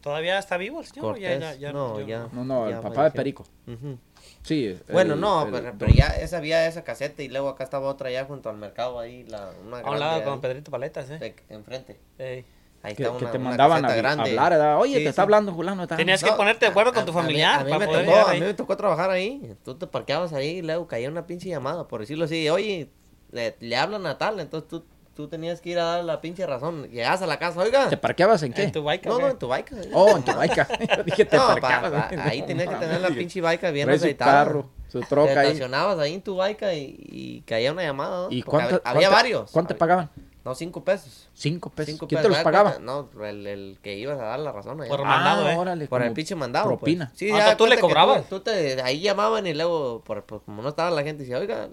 ¿Todavía 0.00 0.38
está 0.38 0.56
vivo 0.56 0.80
el 0.80 0.86
señor? 0.86 1.18
Ya, 1.18 1.36
ya, 1.38 1.54
ya, 1.54 1.72
no, 1.72 2.00
ya- 2.00 2.06
ya. 2.06 2.28
No, 2.32 2.44
no, 2.44 2.68
el 2.68 2.78
papá 2.80 3.04
de. 3.04 3.10
Perico. 3.12 3.44
Sí. 4.42 4.78
Bueno, 4.90 5.14
el- 5.14 5.20
no, 5.20 5.44
el 5.46 5.52
pero, 5.52 5.74
pero 5.78 5.92
ya 5.92 6.06
esa, 6.08 6.38
había 6.38 6.66
esa 6.66 6.84
caseta 6.84 7.22
y 7.22 7.28
luego 7.28 7.48
acá 7.48 7.64
estaba 7.64 7.88
otra 7.88 8.10
ya 8.10 8.24
junto 8.24 8.48
al 8.48 8.56
mercado 8.56 8.98
ahí, 8.98 9.24
la, 9.24 9.50
una 9.66 9.78
A 9.80 9.90
un 9.90 9.98
lado 9.98 10.24
con 10.24 10.40
Pedrito 10.40 10.70
Paletas, 10.70 11.10
¿eh? 11.10 11.18
de- 11.18 11.36
enfrente. 11.48 11.98
Ey. 12.18 12.44
Ahí 12.80 12.94
Que, 12.94 13.02
está 13.02 13.18
que 13.18 13.24
una, 13.24 13.32
te 13.32 13.38
una 13.38 13.48
mandaban 13.50 13.84
a, 13.84 13.88
caseta 13.88 13.92
a 14.08 14.14
grande. 14.14 14.30
hablar, 14.30 14.52
¿verdad? 14.52 14.78
Oye, 14.78 14.98
Sí, 14.98 15.02
te 15.02 15.08
está 15.10 15.22
hablando 15.22 15.52
Julano. 15.52 15.82
está- 15.82 15.96
Tenías 15.96 16.22
que 16.22 16.30
No, 16.30 16.36
ponerte 16.36 16.64
de 16.66 16.70
acuerdo 16.70 16.92
con 16.92 17.04
tu 17.04 17.10
a 17.10 17.14
mí- 17.14 17.20
familiar 17.22 17.60
A 17.60 17.64
mí, 17.64 17.70
para 17.72 17.86
me 17.86 17.92
tocó, 18.04 18.16
a 18.28 18.32
mí 18.34 18.40
me 18.40 18.54
tocó 18.54 18.76
trabajar 18.76 19.10
ahí. 19.10 19.56
Tú 19.64 19.74
te 19.74 19.88
parqueabas 19.88 20.32
ahí 20.32 20.58
y 20.58 20.62
luego 20.62 20.86
caía 20.86 21.08
una 21.08 21.26
pinche 21.26 21.48
llamada, 21.48 21.88
por 21.88 22.00
decirlo 22.00 22.26
así. 22.26 22.48
Oye, 22.48 22.88
le, 23.32 23.56
le 23.58 23.76
hablan 23.76 24.06
a 24.06 24.16
tal, 24.16 24.38
entonces 24.38 24.68
tú, 24.68 24.84
tú 25.18 25.26
tenías 25.26 25.60
que 25.60 25.70
ir 25.70 25.80
a 25.80 25.84
dar 25.84 26.04
la 26.04 26.20
pinche 26.20 26.46
razón. 26.46 26.88
Llegabas 26.92 27.20
a 27.22 27.26
la 27.26 27.40
casa, 27.40 27.58
oiga. 27.58 27.88
¿Te 27.88 27.96
parqueabas 27.96 28.40
en 28.44 28.52
qué? 28.52 28.62
En 28.62 28.70
tu 28.70 28.84
bike, 28.84 29.04
No, 29.06 29.16
¿o 29.16 29.18
no, 29.18 29.28
en 29.30 29.36
tu 29.36 29.48
bike. 29.48 29.72
Oh, 29.92 30.16
en 30.16 30.22
tu 30.22 30.32
baica. 30.32 30.68
Dije, 31.04 31.24
te 31.24 31.36
No, 31.36 31.42
pa- 31.48 31.54
parqueabas. 31.56 31.90
pa- 32.14 32.22
ahí 32.22 32.42
tenías 32.42 32.68
que 32.68 32.76
tener 32.76 33.00
la 33.00 33.08
pinche 33.18 33.40
bike 33.40 33.72
bien 33.72 33.90
aceitada. 33.90 34.44
carro, 34.44 34.70
su 34.86 35.00
Te 35.00 35.06
troca 35.06 35.40
ahí. 35.40 35.46
estacionabas 35.48 35.98
ahí 35.98 36.14
en 36.14 36.22
tu 36.22 36.36
bike 36.36 36.62
y, 36.72 36.96
y 37.10 37.40
caía 37.40 37.72
una 37.72 37.82
llamada. 37.82 38.28
¿no? 38.28 38.30
¿Y 38.30 38.42
cuánto, 38.44 38.76
hab- 38.76 38.82
Había 38.84 39.08
cuánto- 39.08 39.16
varios. 39.16 39.50
¿Cuánto 39.50 39.74
te 39.74 39.74
pagaban? 39.74 40.08
No, 40.44 40.54
cinco 40.54 40.84
pesos. 40.84 41.28
Cinco 41.34 41.68
pesos. 41.68 41.90
Cinco 41.94 42.06
¿Quién 42.06 42.20
pesos. 42.20 42.22
te 42.22 42.28
los 42.28 42.36
¿sabes 42.36 42.44
pagaba? 42.44 42.78
No, 42.78 43.10
el, 43.26 43.44
el 43.44 43.78
que 43.82 43.96
ibas 43.98 44.20
a 44.20 44.22
dar 44.26 44.38
la 44.38 44.52
razón 44.52 44.80
allá. 44.80 44.88
Por 44.88 45.00
Por, 45.00 45.06
mandado, 45.08 45.46
ah, 45.48 45.52
¿eh? 45.52 45.56
órale. 45.58 45.88
el 46.06 46.12
pinche 46.12 46.36
mandado. 46.36 46.66
pues. 46.68 46.78
Propina. 46.78 47.10
Sí, 47.16 47.28
Ah, 47.32 47.38
ya 47.38 47.56
¿tú 47.56 47.66
le 47.66 47.76
cobrabas? 47.80 48.28
Tú, 48.28 48.38
te, 48.38 48.80
ahí 48.82 49.00
llamaban 49.00 49.48
y 49.48 49.52
luego, 49.52 50.00
por, 50.04 50.22
por- 50.24 50.44
como 50.44 50.62
no 50.62 50.68
estaba 50.68 50.92
la 50.92 51.02
gente, 51.02 51.24
decía, 51.24 51.38
oiga, 51.38 51.70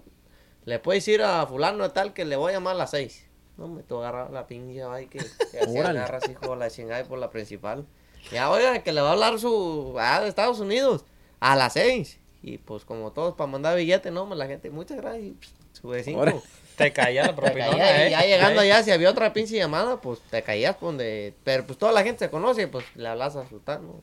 le 0.64 0.80
puedes 0.80 1.06
ir 1.06 1.22
a 1.22 1.46
fulano 1.46 1.88
tal 1.92 2.12
que 2.12 2.24
le 2.24 2.34
voy 2.34 2.50
a 2.50 2.54
llamar 2.56 2.74
a 2.74 2.78
las 2.78 2.90
seis. 2.90 3.24
No, 3.56 3.68
me 3.68 3.82
tú 3.82 3.98
agarrabas 3.98 4.32
la 4.32 4.46
pinche 4.46 4.84
bike 4.84 5.10
que, 5.10 5.18
que 5.50 5.58
así 5.60 5.78
agarras, 5.78 6.28
hijo, 6.28 6.56
la 6.56 6.70
chingada 6.70 7.00
y 7.00 7.04
por 7.04 7.18
la 7.18 7.30
principal. 7.30 7.86
Ya, 8.30 8.50
oiga, 8.50 8.82
que 8.82 8.92
le 8.92 9.00
va 9.00 9.10
a 9.10 9.12
hablar 9.12 9.38
su. 9.38 9.94
Ah, 9.98 10.20
de 10.20 10.28
Estados 10.28 10.60
Unidos. 10.60 11.04
A 11.40 11.56
las 11.56 11.74
seis. 11.74 12.18
Y 12.42 12.58
pues, 12.58 12.84
como 12.84 13.12
todos 13.12 13.34
para 13.34 13.50
mandar 13.50 13.76
billete, 13.76 14.10
no, 14.10 14.32
la 14.34 14.46
gente, 14.46 14.70
muchas 14.70 14.98
gracias. 14.98 15.24
y, 15.24 15.30
pss, 15.32 15.54
Sube 15.80 16.02
cinco. 16.02 16.20
Ahora. 16.20 16.34
Te 16.76 16.92
caía 16.92 17.24
la 17.24 17.34
propinona, 17.34 17.76
y 17.76 18.06
¿eh? 18.06 18.10
ya 18.10 18.20
llegando 18.20 18.60
allá, 18.60 18.82
si 18.82 18.90
había 18.90 19.08
otra 19.08 19.32
pinche 19.32 19.56
llamada, 19.56 19.98
pues 19.98 20.20
te 20.30 20.42
caías 20.42 20.76
por 20.76 20.90
donde. 20.90 21.32
Pero 21.42 21.66
pues 21.66 21.78
toda 21.78 21.90
la 21.92 22.02
gente 22.02 22.26
se 22.26 22.30
conoce, 22.30 22.68
pues 22.68 22.84
le 22.96 23.08
hablas 23.08 23.34
a 23.36 23.48
Sultán, 23.48 23.86
¿no? 23.86 24.02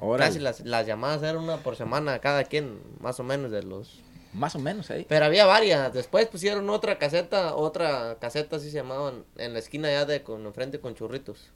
Órale. 0.00 0.30
Casi 0.30 0.40
las, 0.40 0.60
las 0.60 0.86
llamadas 0.86 1.22
eran 1.22 1.36
una 1.36 1.58
por 1.58 1.76
semana, 1.76 2.18
cada 2.20 2.44
quien, 2.44 2.80
más 3.00 3.20
o 3.20 3.24
menos 3.24 3.50
de 3.50 3.62
los. 3.62 4.00
Más 4.34 4.54
o 4.56 4.58
menos, 4.58 4.90
¿eh? 4.90 5.06
Pero 5.08 5.24
había 5.24 5.46
varias. 5.46 5.92
Después 5.92 6.26
pusieron 6.26 6.68
otra 6.68 6.98
caseta, 6.98 7.54
otra 7.54 8.16
caseta 8.20 8.56
así 8.56 8.70
se 8.70 8.76
llamaban, 8.76 9.24
en 9.36 9.52
la 9.52 9.60
esquina 9.60 9.90
ya 9.90 10.04
de 10.04 10.22
con 10.22 10.44
enfrente 10.44 10.80
con 10.80 10.94
churritos. 10.94 11.50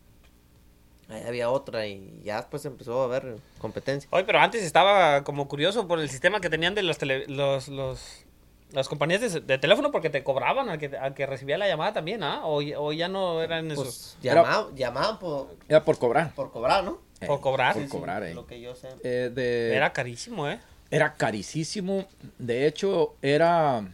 Ahí 1.08 1.22
había 1.26 1.50
otra 1.50 1.86
y 1.86 2.20
ya 2.22 2.36
después 2.36 2.64
empezó 2.66 3.00
a 3.00 3.04
haber 3.06 3.36
competencia. 3.58 4.08
Oye, 4.12 4.24
pero 4.24 4.40
antes 4.40 4.62
estaba 4.62 5.24
como 5.24 5.48
curioso 5.48 5.88
por 5.88 5.98
el 6.00 6.10
sistema 6.10 6.40
que 6.40 6.50
tenían 6.50 6.74
de 6.74 6.82
los 6.82 6.98
tele- 6.98 7.26
los, 7.28 7.68
los 7.68 8.24
las 8.72 8.86
compañías 8.86 9.22
de, 9.32 9.40
de 9.40 9.56
teléfono 9.56 9.90
porque 9.90 10.10
te 10.10 10.22
cobraban 10.22 10.68
al 10.68 10.78
que, 10.78 10.94
al 10.94 11.14
que 11.14 11.24
recibía 11.24 11.56
la 11.56 11.66
llamada 11.66 11.94
también, 11.94 12.22
¿ah? 12.22 12.42
O, 12.44 12.58
o 12.58 12.92
ya 12.92 13.08
no 13.08 13.40
eran 13.42 13.70
esos 13.70 13.84
Pues 13.84 14.16
Era- 14.22 14.42
llamaban, 14.42 14.76
llamaban 14.76 15.18
por, 15.18 15.48
Era 15.66 15.82
por 15.82 15.98
cobrar. 15.98 16.34
por 16.34 16.52
cobrar, 16.52 16.84
¿no? 16.84 16.98
por 17.26 17.40
cobrar. 17.40 17.74
Por 17.74 17.88
cobrar, 17.88 18.22
eh. 18.24 18.34
Lo 18.34 18.46
que 18.46 18.60
yo 18.60 18.74
sé. 18.74 18.88
Eh, 19.02 19.30
de- 19.34 19.74
Era 19.74 19.92
carísimo, 19.94 20.46
¿eh? 20.48 20.60
Era 20.90 21.14
carísimo. 21.14 22.06
De 22.38 22.66
hecho, 22.66 23.14
era. 23.22 23.86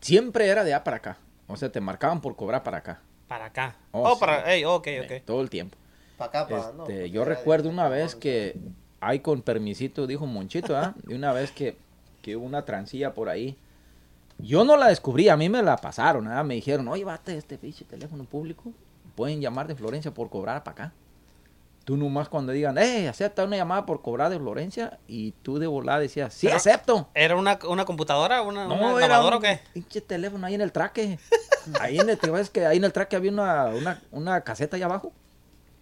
Siempre 0.00 0.46
era 0.48 0.64
de 0.64 0.74
A 0.74 0.82
para 0.84 0.98
acá. 0.98 1.18
O 1.46 1.56
sea, 1.56 1.70
te 1.70 1.80
marcaban 1.80 2.20
por 2.20 2.36
cobrar 2.36 2.62
para 2.62 2.78
acá. 2.78 3.00
Para 3.28 3.46
acá. 3.46 3.76
Oh, 3.92 4.08
Oh, 4.10 4.14
sí. 4.14 4.20
para... 4.20 4.52
Ey, 4.52 4.64
ok, 4.64 4.86
Eh, 4.86 5.18
ok. 5.20 5.24
todo 5.26 5.40
el 5.40 5.50
tiempo. 5.50 5.76
Para 6.16 6.28
acá, 6.28 6.48
para. 6.48 6.60
Este, 6.62 6.76
no, 6.76 6.84
pues, 6.84 7.10
yo 7.10 7.24
recuerdo 7.24 7.68
de- 7.68 7.74
una 7.74 7.88
vez 7.88 8.14
que. 8.14 8.56
Hay 9.02 9.20
con 9.20 9.40
permisito, 9.40 10.06
dijo 10.06 10.26
Monchito, 10.26 10.76
¿ah? 10.76 10.94
De 11.04 11.14
una 11.14 11.32
vez 11.32 11.52
que, 11.52 11.78
que 12.20 12.36
hubo 12.36 12.44
una 12.44 12.66
transilla 12.66 13.14
por 13.14 13.30
ahí. 13.30 13.56
Yo 14.36 14.62
no 14.64 14.76
la 14.76 14.88
descubrí, 14.88 15.30
a 15.30 15.38
mí 15.38 15.48
me 15.48 15.62
la 15.62 15.78
pasaron, 15.78 16.28
¿ah? 16.28 16.44
Me 16.44 16.54
dijeron, 16.56 16.86
oye, 16.88 17.02
bate 17.04 17.34
este 17.34 17.56
pinche 17.56 17.86
teléfono 17.86 18.24
público. 18.24 18.72
Pueden 19.14 19.40
llamar 19.40 19.66
de 19.68 19.74
Florencia 19.74 20.12
por 20.12 20.28
cobrar 20.28 20.62
para 20.64 20.72
acá. 20.86 20.92
Tú 21.84 21.96
nomás 21.96 22.28
cuando 22.28 22.52
digan, 22.52 22.76
eh, 22.78 23.08
acepta 23.08 23.44
una 23.44 23.56
llamada 23.56 23.86
por 23.86 24.02
cobrar 24.02 24.30
de 24.30 24.38
Florencia. 24.38 24.98
Y 25.08 25.32
tú 25.42 25.58
de 25.58 25.66
volada 25.66 25.98
decías, 25.98 26.32
sí, 26.34 26.46
Pero- 26.46 26.56
acepto. 26.58 27.08
¿Era 27.14 27.36
una, 27.36 27.58
una 27.68 27.84
computadora? 27.84 28.42
¿Una, 28.42 28.66
una 28.66 28.76
No, 28.76 28.98
era 28.98 29.08
grabadora 29.08 29.36
un 29.38 29.42
o 29.42 29.46
qué? 29.46 29.60
pinche 29.72 30.00
teléfono 30.00 30.46
ahí 30.46 30.54
en 30.54 30.60
el 30.60 30.72
traque. 30.72 31.18
ahí 31.80 31.98
en 31.98 32.08
el, 32.10 32.18
¿te 32.18 32.26
acuerdas 32.26 32.50
que 32.50 32.66
ahí 32.66 32.76
en 32.76 32.84
el 32.84 32.92
traque 32.92 33.16
había 33.16 33.30
una, 33.32 33.66
una, 33.66 34.02
una 34.12 34.40
caseta 34.42 34.76
allá 34.76 34.86
abajo? 34.86 35.12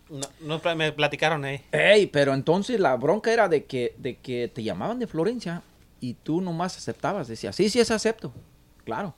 No, 0.08 0.60
no, 0.62 0.74
me 0.76 0.90
platicaron, 0.92 1.44
¿eh? 1.44 1.64
Ey, 1.72 2.06
pero 2.06 2.32
entonces 2.32 2.80
la 2.80 2.96
bronca 2.96 3.30
era 3.30 3.48
de 3.48 3.66
que, 3.66 3.94
de 3.98 4.16
que 4.16 4.48
te 4.48 4.62
llamaban 4.62 4.98
de 4.98 5.06
Florencia 5.06 5.62
y 6.00 6.14
tú 6.14 6.40
nomás 6.40 6.76
aceptabas. 6.78 7.28
Decías, 7.28 7.54
sí, 7.54 7.68
sí, 7.68 7.80
es 7.80 7.90
acepto. 7.90 8.32
Claro. 8.84 9.14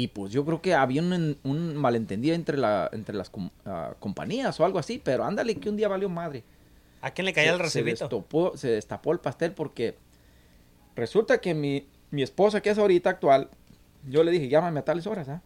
Y 0.00 0.06
pues 0.06 0.30
yo 0.30 0.44
creo 0.44 0.62
que 0.62 0.74
había 0.74 1.02
un, 1.02 1.36
un 1.42 1.76
malentendido 1.76 2.36
entre, 2.36 2.56
la, 2.56 2.88
entre 2.92 3.16
las 3.16 3.30
com- 3.30 3.50
ah, 3.66 3.94
compañías 3.98 4.60
o 4.60 4.64
algo 4.64 4.78
así, 4.78 5.00
pero 5.02 5.24
ándale 5.24 5.56
que 5.56 5.68
un 5.68 5.76
día 5.76 5.88
valió 5.88 6.08
madre. 6.08 6.44
¿A 7.02 7.10
quién 7.10 7.24
le 7.24 7.32
caía 7.32 7.50
el 7.50 7.56
se 7.56 7.62
recibito? 7.64 8.04
destapó, 8.04 8.56
se 8.56 8.68
destapó 8.68 9.10
el 9.10 9.18
pastel 9.18 9.54
porque 9.54 9.96
resulta 10.94 11.40
que 11.40 11.52
mi, 11.52 11.88
mi 12.12 12.22
esposa, 12.22 12.60
que 12.60 12.70
es 12.70 12.78
ahorita 12.78 13.10
actual, 13.10 13.48
yo 14.08 14.22
le 14.22 14.30
dije, 14.30 14.48
llámame 14.48 14.78
a 14.78 14.84
tales 14.84 15.04
horas, 15.08 15.28
¿ah? 15.30 15.42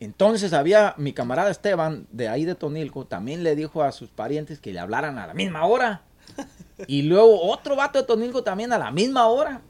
Entonces 0.00 0.52
había 0.52 0.94
mi 0.98 1.12
camarada 1.12 1.52
Esteban, 1.52 2.08
de 2.10 2.28
ahí 2.28 2.44
de 2.44 2.56
Tonilco, 2.56 3.06
también 3.06 3.44
le 3.44 3.54
dijo 3.54 3.84
a 3.84 3.92
sus 3.92 4.10
parientes 4.10 4.58
que 4.58 4.72
le 4.72 4.80
hablaran 4.80 5.18
a 5.20 5.28
la 5.28 5.34
misma 5.34 5.64
hora. 5.66 6.02
Y 6.88 7.02
luego 7.02 7.40
otro 7.52 7.76
vato 7.76 8.00
de 8.00 8.04
Tonilco 8.04 8.42
también 8.42 8.72
a 8.72 8.78
la 8.78 8.90
misma 8.90 9.28
hora. 9.28 9.62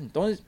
Entonces, 0.00 0.44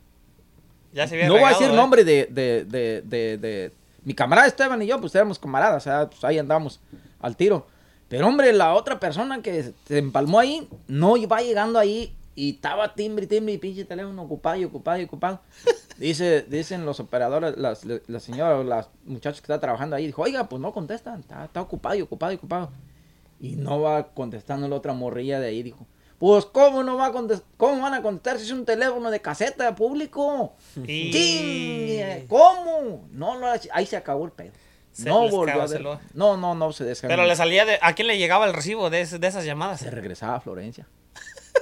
Ya 0.92 1.06
se 1.06 1.14
había 1.14 1.28
no 1.28 1.34
voy 1.34 1.44
a 1.44 1.48
decir 1.50 1.70
¿eh? 1.70 1.74
nombre 1.74 2.04
de, 2.04 2.26
de, 2.30 2.64
de, 2.64 3.38
de, 3.38 3.72
Mi 4.04 4.14
camarada 4.14 4.48
Esteban 4.48 4.82
y 4.82 4.86
yo, 4.86 5.00
pues 5.00 5.14
éramos 5.14 5.38
camaradas, 5.38 5.82
o 5.82 5.84
sea, 5.84 6.10
pues 6.10 6.22
ahí 6.24 6.38
andamos 6.38 6.80
al 7.20 7.36
tiro. 7.36 7.66
Pero 8.08 8.26
hombre, 8.26 8.52
la 8.52 8.74
otra 8.74 8.98
persona 8.98 9.40
que 9.40 9.72
se 9.84 9.98
empalmó 9.98 10.40
ahí, 10.40 10.68
no 10.88 11.16
iba 11.16 11.40
llegando 11.40 11.78
ahí 11.78 12.16
y 12.34 12.54
estaba 12.54 12.94
timbre, 12.94 13.26
timbre 13.26 13.54
y 13.54 13.58
pinche 13.58 13.84
teléfono 13.84 14.22
ocupado 14.22 14.56
y 14.56 14.64
ocupado 14.64 15.00
y 15.00 15.04
ocupado. 15.04 15.40
Dice, 15.98 16.46
dicen 16.48 16.86
los 16.86 16.98
operadores, 16.98 17.58
las, 17.58 17.84
las 17.84 18.22
señoras, 18.22 18.64
las 18.64 18.88
muchachas 19.04 19.42
que 19.42 19.44
están 19.44 19.60
trabajando 19.60 19.96
ahí, 19.96 20.06
dijo, 20.06 20.22
oiga, 20.22 20.48
pues 20.48 20.62
no 20.62 20.72
contestan, 20.72 21.20
está, 21.20 21.44
está 21.44 21.60
ocupado 21.60 21.94
y 21.94 22.00
ocupado 22.00 22.32
y 22.32 22.36
ocupado. 22.36 22.70
Y 23.38 23.56
no 23.56 23.82
va 23.82 24.08
contestando 24.14 24.66
la 24.66 24.76
otra 24.76 24.94
morrilla 24.94 25.38
de 25.40 25.48
ahí, 25.48 25.62
dijo. 25.62 25.86
Pues, 26.20 26.44
¿cómo 26.44 26.82
no 26.82 26.96
va 26.98 27.06
a 27.06 27.12
contestar? 27.12 27.48
¿Cómo 27.56 27.80
van 27.80 27.94
a 27.94 28.02
contestar 28.02 28.38
si 28.38 28.44
es 28.44 28.50
un 28.52 28.66
teléfono 28.66 29.10
de 29.10 29.20
caseta 29.22 29.74
público? 29.74 30.52
Y- 30.86 31.10
¡Chingue! 31.10 32.26
¿Cómo? 32.28 33.08
No, 33.10 33.38
no, 33.40 33.46
ahí 33.72 33.86
se 33.86 33.96
acabó 33.96 34.26
el 34.26 34.32
pedo. 34.32 34.52
Se 34.92 35.08
no 35.08 35.28
volvió 35.30 35.62
a 35.62 35.66
ver. 35.66 35.82
No, 36.12 36.36
no, 36.36 36.54
no 36.54 36.72
se 36.72 36.84
descargó. 36.84 37.10
Pero 37.16 37.26
le 37.26 37.34
salía 37.36 37.64
de... 37.64 37.78
¿A 37.80 37.94
quién 37.94 38.06
le 38.06 38.18
llegaba 38.18 38.44
el 38.46 38.52
recibo 38.52 38.90
de, 38.90 39.06
de 39.06 39.26
esas 39.26 39.46
llamadas? 39.46 39.80
Se 39.80 39.90
regresaba 39.90 40.36
a 40.36 40.40
Florencia. 40.40 40.86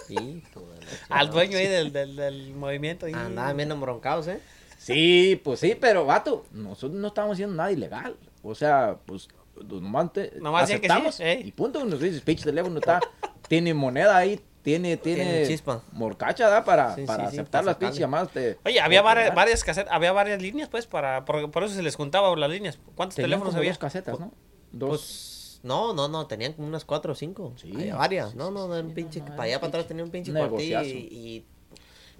Hijo 0.08 0.60
de 0.60 0.80
la 1.08 1.16
Al 1.16 1.30
dueño 1.30 1.56
ahí 1.56 1.66
del, 1.68 1.92
del, 1.92 2.16
del 2.16 2.54
movimiento. 2.54 3.06
ahí. 3.06 3.12
Andaban 3.12 3.56
bien 3.56 3.70
embroncados, 3.70 4.26
¿eh? 4.26 4.40
Sí, 4.78 5.40
pues 5.44 5.60
sí, 5.60 5.76
pero 5.80 6.04
vato, 6.04 6.44
nosotros 6.50 6.98
no 6.98 7.08
estamos 7.08 7.34
haciendo 7.34 7.54
nada 7.54 7.70
ilegal. 7.70 8.16
O 8.42 8.54
sea, 8.54 8.96
pues 9.06 9.28
nomás, 9.62 10.12
te- 10.12 10.32
Nomás 10.40 10.62
decían 10.62 10.80
que 10.80 10.86
sí, 10.88 10.92
aceptamos 10.92 11.20
¿eh? 11.20 11.42
y 11.44 11.52
punto. 11.52 11.84
Nos 11.84 12.00
dices, 12.00 12.22
pinche 12.22 12.44
teléfono 12.44 12.78
está, 12.78 13.00
tiene 13.48 13.74
moneda 13.74 14.16
ahí, 14.16 14.40
tiene, 14.68 14.96
tiene, 14.98 15.24
Tiene 15.24 15.46
chispa. 15.46 15.82
morcacha, 15.92 16.48
¿da? 16.50 16.62
Para, 16.62 16.94
Sí, 16.94 17.04
para 17.06 17.30
sí, 17.30 17.36
aceptar 17.38 17.64
las 17.64 17.76
pinches 17.76 17.98
llamadas. 17.98 18.34
de- 18.34 18.58
Oye, 18.66 18.78
había 18.80 19.00
varias, 19.00 19.34
varias 19.34 19.64
casetas, 19.64 19.90
había 19.90 20.12
varias 20.12 20.42
líneas, 20.42 20.68
pues, 20.68 20.86
para, 20.86 21.24
por, 21.24 21.50
por 21.50 21.64
eso 21.64 21.74
se 21.74 21.82
les 21.82 21.96
juntaba 21.96 22.34
las 22.36 22.50
líneas. 22.50 22.78
¿Cuántos 22.94 23.16
Tenían 23.16 23.30
teléfonos 23.30 23.54
había? 23.54 23.70
dos 23.70 23.78
casetas, 23.78 24.20
¿no? 24.20 24.30
Dos. 24.72 24.88
Pues, 24.90 25.60
no, 25.62 25.94
no, 25.94 26.06
no, 26.08 26.26
tenían 26.26 26.52
como 26.52 26.68
unas 26.68 26.84
cuatro 26.84 27.12
o 27.12 27.16
cinco. 27.16 27.54
Sí. 27.56 27.72
Había 27.74 27.96
varias. 27.96 28.30
Sí, 28.32 28.36
No, 28.36 28.50
no, 28.50 28.72
era 28.74 28.86
un 28.86 28.92
pinche, 28.92 29.20
no, 29.20 29.26
no, 29.26 29.30
para 29.36 29.44
allá 29.44 29.58
para 29.58 29.68
atrás 29.68 29.86
tenía 29.86 30.04
un 30.04 30.10
pinche 30.10 30.32
cuartillo 30.32 30.82
y, 30.82 30.88
y 30.90 31.44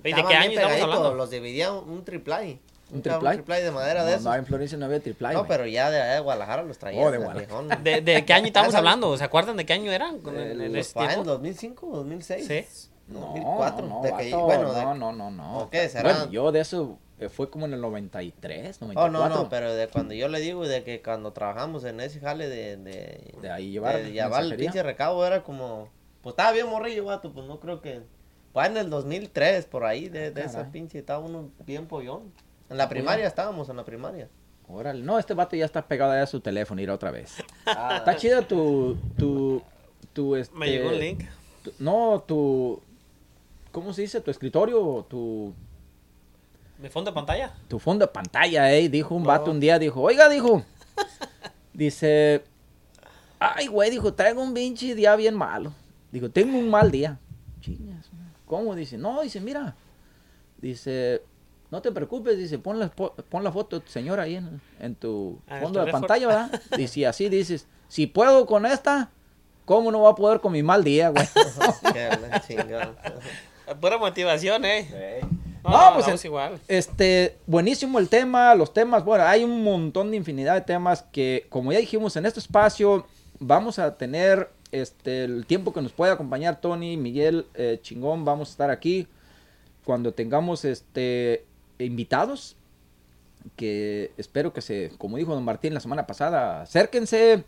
¿De 0.02 0.14
qué 0.14 0.34
año 0.34 0.50
estamos 0.52 0.80
hablando? 0.80 1.14
Los 1.14 1.28
dividía 1.30 1.70
un, 1.72 1.88
un 1.90 2.04
triplay. 2.04 2.60
¿Un 2.90 3.02
triplay? 3.02 3.36
triplay 3.36 3.62
de 3.62 3.70
madera 3.70 4.02
de 4.04 4.10
no, 4.12 4.16
esos. 4.16 4.24
no, 4.24 4.34
en 4.34 4.46
Florencia 4.46 4.78
no 4.78 4.86
había 4.86 5.00
triple. 5.00 5.32
No, 5.34 5.46
pero 5.46 5.66
ya 5.66 5.90
de 5.90 6.00
allá 6.00 6.14
de 6.14 6.20
Guadalajara 6.20 6.62
los 6.62 6.78
traían. 6.78 7.04
Oh, 7.06 7.10
de 7.10 7.18
Guadalajara. 7.18 7.76
¿De, 7.82 8.00
de 8.00 8.24
qué 8.24 8.32
año 8.32 8.46
estamos 8.46 8.74
Ah, 8.74 8.78
hablando? 8.78 9.16
¿Se 9.16 9.24
acuerdan 9.24 9.56
de 9.56 9.66
qué 9.66 9.74
año 9.74 9.92
eran? 9.92 10.20
Con- 10.20 10.36
El- 10.36 10.52
en, 10.52 10.60
en 10.62 10.72
Pues 10.72 10.86
ese 10.86 10.92
fue 10.94 11.02
en 11.04 11.08
tiempo? 11.10 11.24
2005, 11.30 11.86
2006. 11.96 12.46
Sí. 12.46 12.88
No, 13.08 13.20
2004. 13.20 13.86
no, 13.86 14.02
de 14.02 14.10
vato, 14.10 14.22
que- 14.24 14.34
bueno, 14.34 14.72
de- 14.72 14.82
no, 14.82 14.94
no, 14.94 15.12
no, 15.12 15.30
no. 15.30 15.58
¿O 15.60 15.70
qué 15.70 15.88
será? 15.88 16.02
Bueno, 16.12 16.30
yo 16.30 16.50
de 16.52 16.60
eso 16.60 16.98
eh, 17.18 17.28
fue 17.28 17.50
como 17.50 17.66
en 17.66 17.74
el 17.74 17.80
93, 17.80 18.80
94. 18.80 19.02
Oh, 19.02 19.10
no, 19.28 19.34
no, 19.34 19.48
pero 19.48 19.74
de 19.74 19.88
cuando 19.88 20.14
yo 20.14 20.28
le 20.28 20.40
digo 20.40 20.66
de 20.66 20.82
que 20.84 21.02
cuando 21.02 21.32
trabajamos 21.32 21.84
en 21.84 22.00
ese 22.00 22.20
jale 22.20 22.48
de... 22.48 22.76
De, 22.76 23.34
De 23.42 23.50
ahí 23.50 23.70
llevar 23.70 23.96
de 23.96 24.12
llevar 24.12 24.44
el 24.44 24.56
pinche 24.56 24.82
recabo 24.82 25.24
era 25.26 25.42
como... 25.42 25.88
Pues 26.22 26.32
estaba 26.32 26.52
bien 26.52 26.68
morrillo, 26.68 27.04
vato, 27.04 27.32
pues 27.32 27.46
no 27.46 27.60
creo 27.60 27.80
que... 27.80 28.02
Fue 28.52 28.66
en 28.66 28.76
el 28.76 28.88
2003, 28.90 29.66
por 29.66 29.84
ahí, 29.84 30.08
de, 30.08 30.30
de 30.30 30.42
esa 30.42 30.70
pinche, 30.72 30.98
estaba 30.98 31.18
uno 31.20 31.50
bien 31.66 31.86
pollón. 31.86 32.32
En 32.70 32.76
la 32.76 32.88
primaria 32.88 33.26
estábamos, 33.26 33.68
en 33.68 33.76
la 33.76 33.84
primaria. 33.84 34.28
Órale, 34.68 35.02
no, 35.02 35.18
este 35.18 35.32
vato 35.34 35.56
ya 35.56 35.64
está 35.64 35.86
pegado 35.86 36.12
ya 36.12 36.22
a 36.22 36.26
su 36.26 36.40
teléfono, 36.40 36.80
ir 36.82 36.90
otra 36.90 37.10
vez. 37.10 37.36
Ah, 37.64 37.96
Está 37.98 38.16
chido 38.16 38.42
tu, 38.42 38.96
tu, 39.16 39.62
tu, 40.12 40.36
este... 40.36 40.54
Me 40.56 40.68
llegó 40.68 40.90
un 40.90 40.98
link. 40.98 41.24
tu- 41.64 41.72
no, 41.78 42.22
tu, 42.26 42.78
¿cómo 43.72 43.94
se 43.94 44.02
dice? 44.02 44.20
Tu 44.20 44.30
escritorio, 44.30 45.06
tu, 45.08 45.54
¿Mi 46.78 46.90
fondo 46.90 47.10
de 47.10 47.14
pantalla? 47.14 47.54
tu 47.66 47.78
fondo 47.78 48.04
de 48.06 48.12
pantalla, 48.12 48.70
eh. 48.72 48.88
Dijo 48.90 49.14
un 49.14 49.24
vato 49.24 49.50
un 49.50 49.58
día, 49.58 49.78
dijo, 49.78 50.02
oiga, 50.02 50.28
dijo, 50.28 50.62
dice, 51.72 52.44
ay, 53.38 53.66
güey, 53.68 53.90
dijo, 53.90 54.12
traigo 54.12 54.42
un 54.42 54.52
pinche 54.52 54.94
día 54.94 55.16
bien 55.16 55.34
malo. 55.34 55.72
Dijo, 56.12 56.30
tengo 56.30 56.58
un 56.58 56.68
mal 56.70 56.90
día. 56.90 57.18
Chingas, 57.62 58.10
¿cómo? 58.46 58.74
Dice, 58.74 58.98
no, 58.98 59.22
dice, 59.22 59.40
mira, 59.40 59.74
dice, 60.60 61.22
no 61.70 61.82
te 61.82 61.92
preocupes, 61.92 62.36
dice, 62.38 62.58
pon 62.58 62.78
la, 62.78 62.88
po- 62.88 63.14
pon 63.28 63.44
la 63.44 63.52
foto 63.52 63.78
de 63.78 63.84
tu 63.86 63.90
señora 63.92 64.22
ahí 64.24 64.36
en, 64.36 64.60
en 64.80 64.94
tu 64.94 65.38
Ah, 65.48 65.60
fondo 65.62 65.84
de 65.84 65.92
pantalla, 65.92 66.26
¿verdad? 66.26 66.62
Dice, 66.76 67.06
así 67.06 67.28
dices, 67.28 67.66
si 67.88 68.06
puedo 68.06 68.46
con 68.46 68.64
esta, 68.66 69.10
¿cómo 69.64 69.90
no 69.92 70.02
va 70.02 70.10
a 70.10 70.14
poder 70.14 70.40
con 70.40 70.52
mi 70.52 70.62
mal 70.62 70.82
día, 70.84 71.10
güey? 71.10 71.26
Pura 73.80 73.98
motivación, 73.98 74.64
¿eh? 74.64 75.20
No, 75.62 75.70
No, 75.70 75.94
pues, 75.94 76.08
en- 76.08 76.26
igual. 76.26 76.58
Este, 76.68 77.36
buenísimo 77.46 77.98
el 77.98 78.08
tema, 78.08 78.54
los 78.54 78.72
temas, 78.72 79.04
bueno, 79.04 79.24
hay 79.24 79.44
un 79.44 79.62
montón 79.62 80.10
de 80.10 80.16
infinidad 80.16 80.54
de 80.54 80.62
temas 80.62 81.02
que, 81.12 81.46
como 81.50 81.72
ya 81.72 81.78
dijimos, 81.78 82.16
en 82.16 82.24
este 82.24 82.40
espacio 82.40 83.06
vamos 83.40 83.78
a 83.78 83.96
tener 83.98 84.50
este, 84.72 85.24
el 85.24 85.44
tiempo 85.46 85.72
que 85.74 85.82
nos 85.82 85.92
puede 85.92 86.12
acompañar 86.12 86.60
Tony, 86.60 86.96
Miguel, 86.96 87.46
eh, 87.54 87.78
Chingón, 87.82 88.24
vamos 88.24 88.48
a 88.48 88.52
estar 88.52 88.70
aquí 88.70 89.06
cuando 89.84 90.12
tengamos 90.12 90.64
este, 90.64 91.44
invitados, 91.84 92.56
que 93.56 94.12
espero 94.16 94.52
que 94.52 94.60
se, 94.60 94.90
como 94.98 95.16
dijo 95.16 95.34
don 95.34 95.44
Martín 95.44 95.74
la 95.74 95.80
semana 95.80 96.06
pasada, 96.06 96.62
acérquense, 96.62 97.44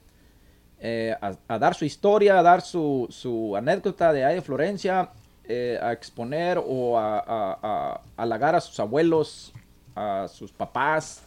eh, 0.80 1.14
a, 1.20 1.34
a 1.48 1.58
dar 1.58 1.74
su 1.74 1.84
historia, 1.84 2.38
a 2.38 2.42
dar 2.42 2.62
su, 2.62 3.06
su 3.10 3.54
anécdota 3.56 4.12
de 4.12 4.24
ahí 4.24 4.36
de 4.36 4.42
Florencia, 4.42 5.10
eh, 5.44 5.78
a 5.82 5.92
exponer 5.92 6.62
o 6.64 6.96
a, 6.98 7.18
a- 7.18 7.58
a 7.62 8.00
halagar 8.16 8.54
a 8.54 8.60
sus 8.60 8.78
abuelos, 8.80 9.52
a 9.94 10.26
sus 10.28 10.52
papás. 10.52 11.22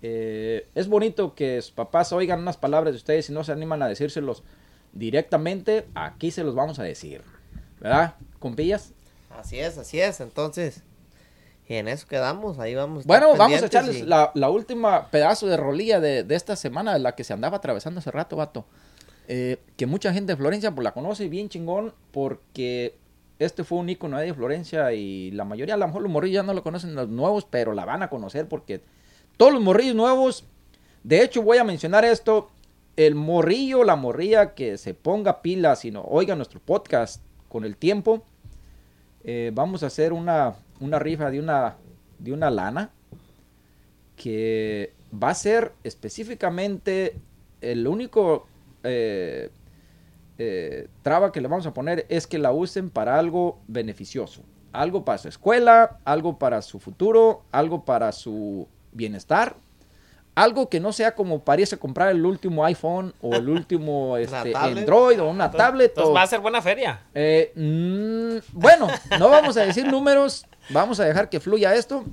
Eh, 0.00 0.66
es 0.74 0.88
bonito 0.88 1.34
que 1.34 1.60
sus 1.62 1.70
papás 1.70 2.12
oigan 2.12 2.40
unas 2.40 2.56
palabras 2.56 2.92
de 2.94 2.96
ustedes 2.96 3.28
y 3.30 3.32
no 3.32 3.44
se 3.44 3.52
animan 3.52 3.82
a 3.82 3.88
decírselos 3.88 4.42
directamente. 4.92 5.86
Aquí 5.94 6.30
se 6.30 6.42
los 6.42 6.54
vamos 6.54 6.78
a 6.78 6.82
decir. 6.82 7.22
¿Verdad, 7.78 8.14
compillas? 8.38 8.92
Así 9.30 9.58
es, 9.60 9.78
así 9.78 10.00
es. 10.00 10.20
Entonces, 10.20 10.82
y 11.72 11.76
en 11.76 11.88
eso 11.88 12.06
quedamos. 12.06 12.58
Ahí 12.58 12.74
vamos. 12.74 13.04
Bueno, 13.06 13.34
vamos 13.36 13.62
a 13.62 13.66
echarles 13.66 13.98
y- 14.00 14.02
la, 14.02 14.30
la 14.34 14.50
última 14.50 15.08
pedazo 15.10 15.46
de 15.46 15.56
rolilla 15.56 16.00
de, 16.00 16.22
de 16.24 16.34
esta 16.34 16.54
semana, 16.56 16.98
la 16.98 17.14
que 17.14 17.24
se 17.24 17.32
andaba 17.32 17.56
atravesando 17.56 18.00
hace 18.00 18.10
rato, 18.10 18.36
vato. 18.36 18.64
Eh, 19.28 19.58
que 19.76 19.86
mucha 19.86 20.12
gente 20.12 20.32
de 20.32 20.36
Florencia 20.36 20.74
pues 20.74 20.82
la 20.84 20.92
conoce 20.92 21.28
bien 21.28 21.48
chingón 21.48 21.94
porque 22.10 22.96
este 23.38 23.64
fue 23.64 23.78
un 23.78 23.88
ícono 23.88 24.16
ahí 24.16 24.28
de 24.28 24.34
Florencia 24.34 24.92
y 24.92 25.30
la 25.30 25.44
mayoría, 25.44 25.74
a 25.74 25.76
lo 25.78 25.86
mejor 25.86 26.02
los 26.02 26.10
morrillos 26.10 26.34
ya 26.34 26.42
no 26.42 26.54
lo 26.54 26.62
conocen 26.62 26.94
los 26.94 27.08
nuevos, 27.08 27.46
pero 27.48 27.72
la 27.72 27.84
van 27.84 28.02
a 28.02 28.10
conocer 28.10 28.48
porque 28.48 28.82
todos 29.36 29.52
los 29.52 29.62
morrillos 29.62 29.94
nuevos, 29.94 30.44
de 31.04 31.22
hecho 31.22 31.40
voy 31.42 31.58
a 31.58 31.64
mencionar 31.64 32.04
esto, 32.04 32.50
el 32.96 33.14
morrillo, 33.14 33.84
la 33.84 33.96
morrilla 33.96 34.54
que 34.54 34.76
se 34.76 34.92
ponga 34.92 35.40
pilas 35.40 35.84
y 35.84 35.90
no 35.92 36.02
oiga 36.02 36.34
nuestro 36.36 36.60
podcast 36.60 37.22
con 37.48 37.64
el 37.64 37.76
tiempo, 37.76 38.24
eh, 39.24 39.50
vamos 39.54 39.82
a 39.82 39.86
hacer 39.86 40.12
una, 40.12 40.54
una 40.82 40.98
rifa 40.98 41.30
de 41.30 41.38
una, 41.38 41.76
de 42.18 42.32
una 42.32 42.50
lana 42.50 42.90
que 44.16 44.92
va 45.12 45.30
a 45.30 45.34
ser 45.34 45.72
específicamente 45.84 47.16
el 47.60 47.86
único 47.86 48.46
eh, 48.82 49.50
eh, 50.38 50.88
traba 51.02 51.30
que 51.30 51.40
le 51.40 51.48
vamos 51.48 51.66
a 51.66 51.72
poner 51.72 52.06
es 52.08 52.26
que 52.26 52.38
la 52.38 52.52
usen 52.52 52.90
para 52.90 53.18
algo 53.18 53.60
beneficioso. 53.68 54.42
Algo 54.72 55.04
para 55.04 55.18
su 55.18 55.28
escuela, 55.28 55.98
algo 56.04 56.38
para 56.38 56.62
su 56.62 56.80
futuro, 56.80 57.42
algo 57.52 57.84
para 57.84 58.10
su 58.12 58.68
bienestar. 58.92 59.56
Algo 60.34 60.68
que 60.70 60.80
no 60.80 60.92
sea 60.94 61.14
como 61.14 61.40
parece 61.40 61.76
comprar 61.78 62.08
el 62.10 62.24
último 62.24 62.64
iPhone 62.64 63.12
o 63.20 63.34
el 63.34 63.48
último 63.50 64.16
este. 64.16 64.54
Android 64.56 65.20
o 65.20 65.28
una 65.28 65.50
tablet. 65.50 65.90
Entonces 65.90 66.10
o- 66.10 66.14
va 66.14 66.22
a 66.22 66.26
ser 66.26 66.40
buena 66.40 66.62
feria. 66.62 67.00
eh, 67.14 67.52
mm, 67.54 68.38
bueno, 68.58 68.88
no 69.18 69.28
vamos 69.28 69.56
a 69.58 69.64
decir 69.66 69.86
números, 69.86 70.46
vamos 70.70 70.98
a 71.00 71.04
dejar 71.04 71.28
que 71.28 71.38
fluya 71.40 71.74
esto. 71.74 72.04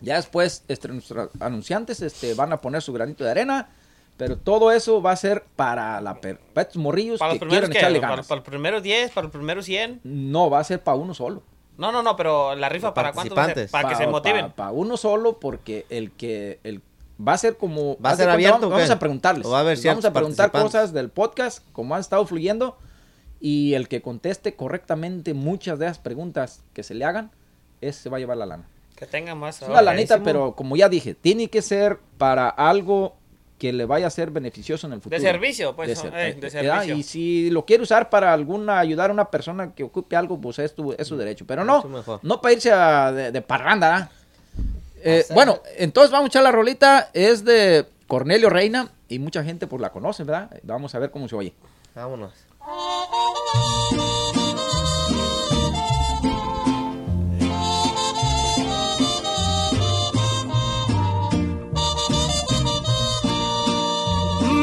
Ya 0.00 0.16
después 0.16 0.64
este, 0.68 0.88
nuestros 0.88 1.30
anunciantes 1.40 2.02
este, 2.02 2.34
van 2.34 2.52
a 2.52 2.60
poner 2.60 2.82
su 2.82 2.92
granito 2.92 3.22
de 3.24 3.30
arena, 3.30 3.68
pero 4.16 4.36
todo 4.36 4.72
eso 4.72 5.00
va 5.00 5.12
a 5.12 5.16
ser 5.16 5.44
para, 5.56 6.00
la 6.00 6.20
per- 6.20 6.38
para 6.52 6.62
estos 6.66 6.82
morrillos 6.82 7.20
Para 7.20 7.30
los 7.32 7.36
que 7.38 7.46
primeros 7.46 7.70
quieran 7.70 7.72
que 7.72 7.78
echarle 7.78 8.00
para, 8.00 8.10
ganas. 8.10 8.26
para 8.26 8.36
los 8.40 8.44
primeros 8.48 8.82
10, 8.82 9.10
para 9.12 9.24
los 9.26 9.32
primeros 9.32 9.64
100. 9.64 10.00
No, 10.02 10.50
va 10.50 10.58
a 10.58 10.64
ser 10.64 10.82
para 10.82 10.96
uno 10.96 11.14
solo. 11.14 11.42
No, 11.78 11.90
no, 11.92 12.02
no, 12.02 12.16
pero 12.16 12.54
la 12.56 12.68
rifa 12.68 12.88
Los 12.88 12.94
para 12.94 13.12
cuántos 13.12 13.38
va 13.38 13.42
a 13.42 13.46
ser? 13.46 13.54
participantes. 13.54 13.70
Para 13.70 13.88
que 13.88 13.94
se 14.04 14.10
motiven. 14.10 14.50
Para 14.52 14.72
uno 14.72 14.96
solo, 14.96 15.38
porque 15.38 15.86
el 15.88 16.10
que 16.12 16.58
el, 16.64 16.82
va 17.20 17.32
a 17.34 17.38
ser 17.38 17.56
como... 17.56 17.96
¿Va 17.98 18.10
a 18.10 18.16
ser 18.16 18.28
abierto 18.28 18.68
Vamos, 18.70 18.90
a 18.90 18.98
preguntarles. 18.98 19.46
¿O 19.46 19.50
va 19.50 19.58
a 19.58 19.60
haber 19.60 19.78
vamos 19.84 20.04
a 20.04 20.12
preguntar 20.12 20.50
cosas 20.50 20.92
del 20.92 21.10
podcast, 21.10 21.64
como 21.72 21.94
han 21.94 22.00
estado 22.00 22.26
fluyendo, 22.26 22.76
y 23.40 23.74
el 23.74 23.88
que 23.88 24.00
conteste 24.02 24.54
correctamente 24.54 25.34
muchas 25.34 25.78
de 25.78 25.86
esas 25.86 25.98
preguntas 25.98 26.62
que 26.72 26.82
se 26.82 26.94
le 26.94 27.04
hagan, 27.04 27.30
ese 27.80 28.02
se 28.04 28.08
va 28.10 28.16
a 28.16 28.20
llevar 28.20 28.36
la 28.38 28.46
lana. 28.46 28.68
Que 28.96 29.06
tengan 29.06 29.38
más. 29.38 29.60
Es 29.60 29.68
una 29.68 29.78
Ok. 29.80 29.84
lanita, 29.84 30.22
pero 30.22 30.54
como 30.54 30.76
ya 30.76 30.88
dije, 30.88 31.14
tiene 31.14 31.48
que 31.48 31.62
ser 31.62 31.98
para 32.16 32.48
algo 32.48 33.16
que 33.58 33.72
le 33.72 33.84
vaya 33.86 34.06
a 34.06 34.10
ser 34.10 34.30
beneficioso 34.30 34.86
en 34.86 34.94
el 34.94 35.00
futuro. 35.00 35.20
De 35.20 35.26
servicio, 35.26 35.74
pues. 35.76 35.88
De, 35.88 35.92
eh, 35.94 35.96
ser- 35.96 36.12
de 36.12 36.28
eh, 36.28 36.34
¿verdad? 36.62 36.82
servicio. 36.82 36.96
Y 36.96 37.02
si 37.02 37.50
lo 37.50 37.64
quiere 37.64 37.82
usar 37.82 38.08
para 38.10 38.32
alguna 38.32 38.78
ayudar 38.78 39.10
a 39.10 39.12
una 39.12 39.30
persona 39.30 39.74
que 39.74 39.84
ocupe 39.84 40.16
algo, 40.16 40.40
pues 40.40 40.58
es, 40.58 40.74
tu- 40.74 40.92
es 40.92 41.06
su 41.06 41.16
derecho. 41.16 41.44
Pero 41.46 41.64
no, 41.64 41.84
no 42.22 42.40
para 42.40 42.52
irse 42.54 42.72
a- 42.72 43.12
de, 43.12 43.30
de 43.32 43.42
parranda. 43.42 43.90
¿verdad? 43.90 44.10
Eh, 45.06 45.26
bueno, 45.34 45.60
entonces 45.76 46.10
vamos 46.10 46.26
a 46.26 46.28
echar 46.28 46.42
la 46.42 46.50
rolita. 46.50 47.10
Es 47.12 47.44
de 47.44 47.86
Cornelio 48.06 48.48
Reina 48.48 48.90
y 49.08 49.18
mucha 49.18 49.44
gente 49.44 49.66
pues 49.66 49.80
la 49.82 49.90
conoce, 49.92 50.24
¿verdad? 50.24 50.50
Vamos 50.62 50.94
a 50.94 50.98
ver 50.98 51.10
cómo 51.10 51.28
se 51.28 51.36
oye. 51.36 51.54
Vámonos. 51.94 52.32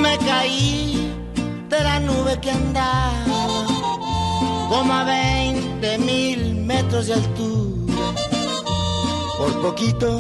Me 0.02 0.18
caí 0.18 1.16
de 1.70 1.84
la 1.84 2.00
nube 2.00 2.40
que 2.42 2.50
andaba 2.50 3.12
como 4.70 4.92
a 4.92 5.04
20 5.04 5.98
mil 6.00 6.56
metros 6.56 7.06
de 7.06 7.14
altura. 7.14 7.61
Por 9.42 9.60
poquito 9.60 10.20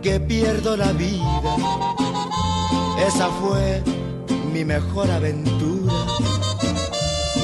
que 0.00 0.18
pierdo 0.18 0.74
la 0.74 0.90
vida. 0.92 1.42
Esa 3.06 3.28
fue 3.28 3.82
mi 4.54 4.64
mejor 4.64 5.10
aventura. 5.10 5.92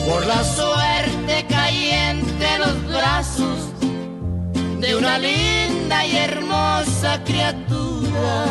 Por 0.08 0.24
la 0.24 0.42
suerte 0.42 1.46
caí 1.46 1.90
entre 1.90 2.58
los 2.58 2.88
brazos 2.88 3.58
de 4.80 4.96
una 4.96 5.18
linda 5.18 6.06
y 6.06 6.16
hermosa 6.16 7.22
criatura 7.22 8.46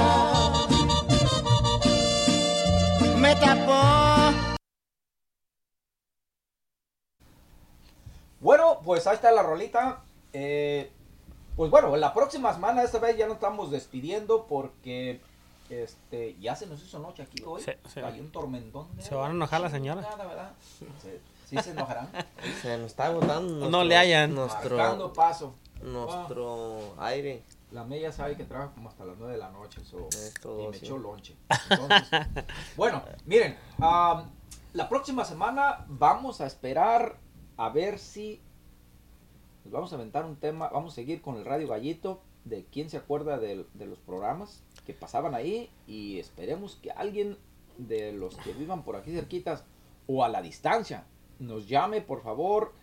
me 3.17 3.35
tapó. 3.35 4.31
Bueno, 8.39 8.79
pues 8.85 9.07
ahí 9.07 9.15
está 9.15 9.31
la 9.31 9.41
rolita. 9.41 10.03
Eh, 10.33 10.91
pues 11.55 11.69
bueno, 11.71 11.95
la 11.97 12.13
próxima 12.13 12.53
semana, 12.53 12.83
esta 12.83 12.99
vez 12.99 13.17
ya 13.17 13.25
nos 13.27 13.35
estamos 13.35 13.71
despidiendo 13.71 14.45
porque 14.47 15.21
este 15.69 16.35
ya 16.39 16.55
se 16.55 16.67
nos 16.67 16.81
hizo 16.83 16.99
noche 16.99 17.23
aquí 17.23 17.41
hoy. 17.45 17.61
Sí, 17.61 17.71
sí. 17.93 17.99
Hay 18.01 18.19
un 18.19 18.31
tormentón. 18.31 18.95
de 18.95 19.01
Se 19.03 19.15
van 19.15 19.31
a 19.31 19.33
enojar 19.33 19.61
las 19.61 19.71
señoras. 19.71 20.05
sí 21.49 21.57
se 21.61 21.71
enojarán. 21.71 22.09
Se 22.61 22.77
nos 22.77 22.87
está 22.87 23.05
agotando. 23.07 23.53
No 23.53 23.59
nuestro- 23.69 23.83
le 23.85 23.95
hallan. 23.97 24.33
Marcando 24.35 25.05
Nuestro, 25.05 25.13
paso. 25.13 25.53
nuestro 25.81 26.95
aire. 26.99 27.43
La 27.71 27.83
media 27.83 28.11
sabe 28.11 28.35
que 28.37 28.43
trabaja 28.43 28.71
como 28.73 28.89
hasta 28.89 29.03
las 29.03 29.17
9 29.17 29.33
de 29.33 29.39
la 29.39 29.49
noche. 29.49 29.83
so, 29.83 30.07
Esto, 30.09 30.59
y 30.61 30.67
me 30.67 30.77
sí. 30.77 30.85
echó 30.85 30.97
lonche. 30.97 31.35
Entonces, 31.69 32.07
bueno, 32.77 33.01
miren, 33.25 33.57
am, 33.79 34.29
la 34.73 34.87
próxima 34.89 35.25
semana 35.25 35.83
vamos 35.87 36.39
a 36.41 36.45
esperar 36.45 37.17
a 37.57 37.69
ver 37.69 37.97
si 37.97 38.41
nos 39.63 39.71
vamos 39.71 39.91
a 39.91 39.95
aventar 39.95 40.25
un 40.25 40.35
tema. 40.35 40.69
Vamos 40.69 40.93
a 40.93 40.95
seguir 40.95 41.21
con 41.21 41.37
el 41.37 41.45
Radio 41.45 41.67
Gallito. 41.67 42.21
De 42.45 42.65
quién 42.65 42.89
se 42.89 42.97
acuerda 42.97 43.37
del- 43.37 43.67
de, 43.73 43.85
los 43.85 43.99
programas 43.99 44.63
que 44.85 44.93
pasaban 44.93 45.33
ahí. 45.35 45.69
Y 45.87 46.19
esperemos 46.19 46.75
que 46.75 46.91
alguien 46.91 47.37
de 47.77 48.11
los 48.11 48.35
que 48.37 48.53
vivan 48.53 48.83
por 48.83 48.95
aquí 48.95 49.11
cerquitas 49.11 49.63
o 50.07 50.23
a 50.23 50.29
la 50.29 50.41
distancia 50.41 51.05
nos 51.39 51.67
llame, 51.67 52.01
por 52.01 52.21
favor. 52.21 52.73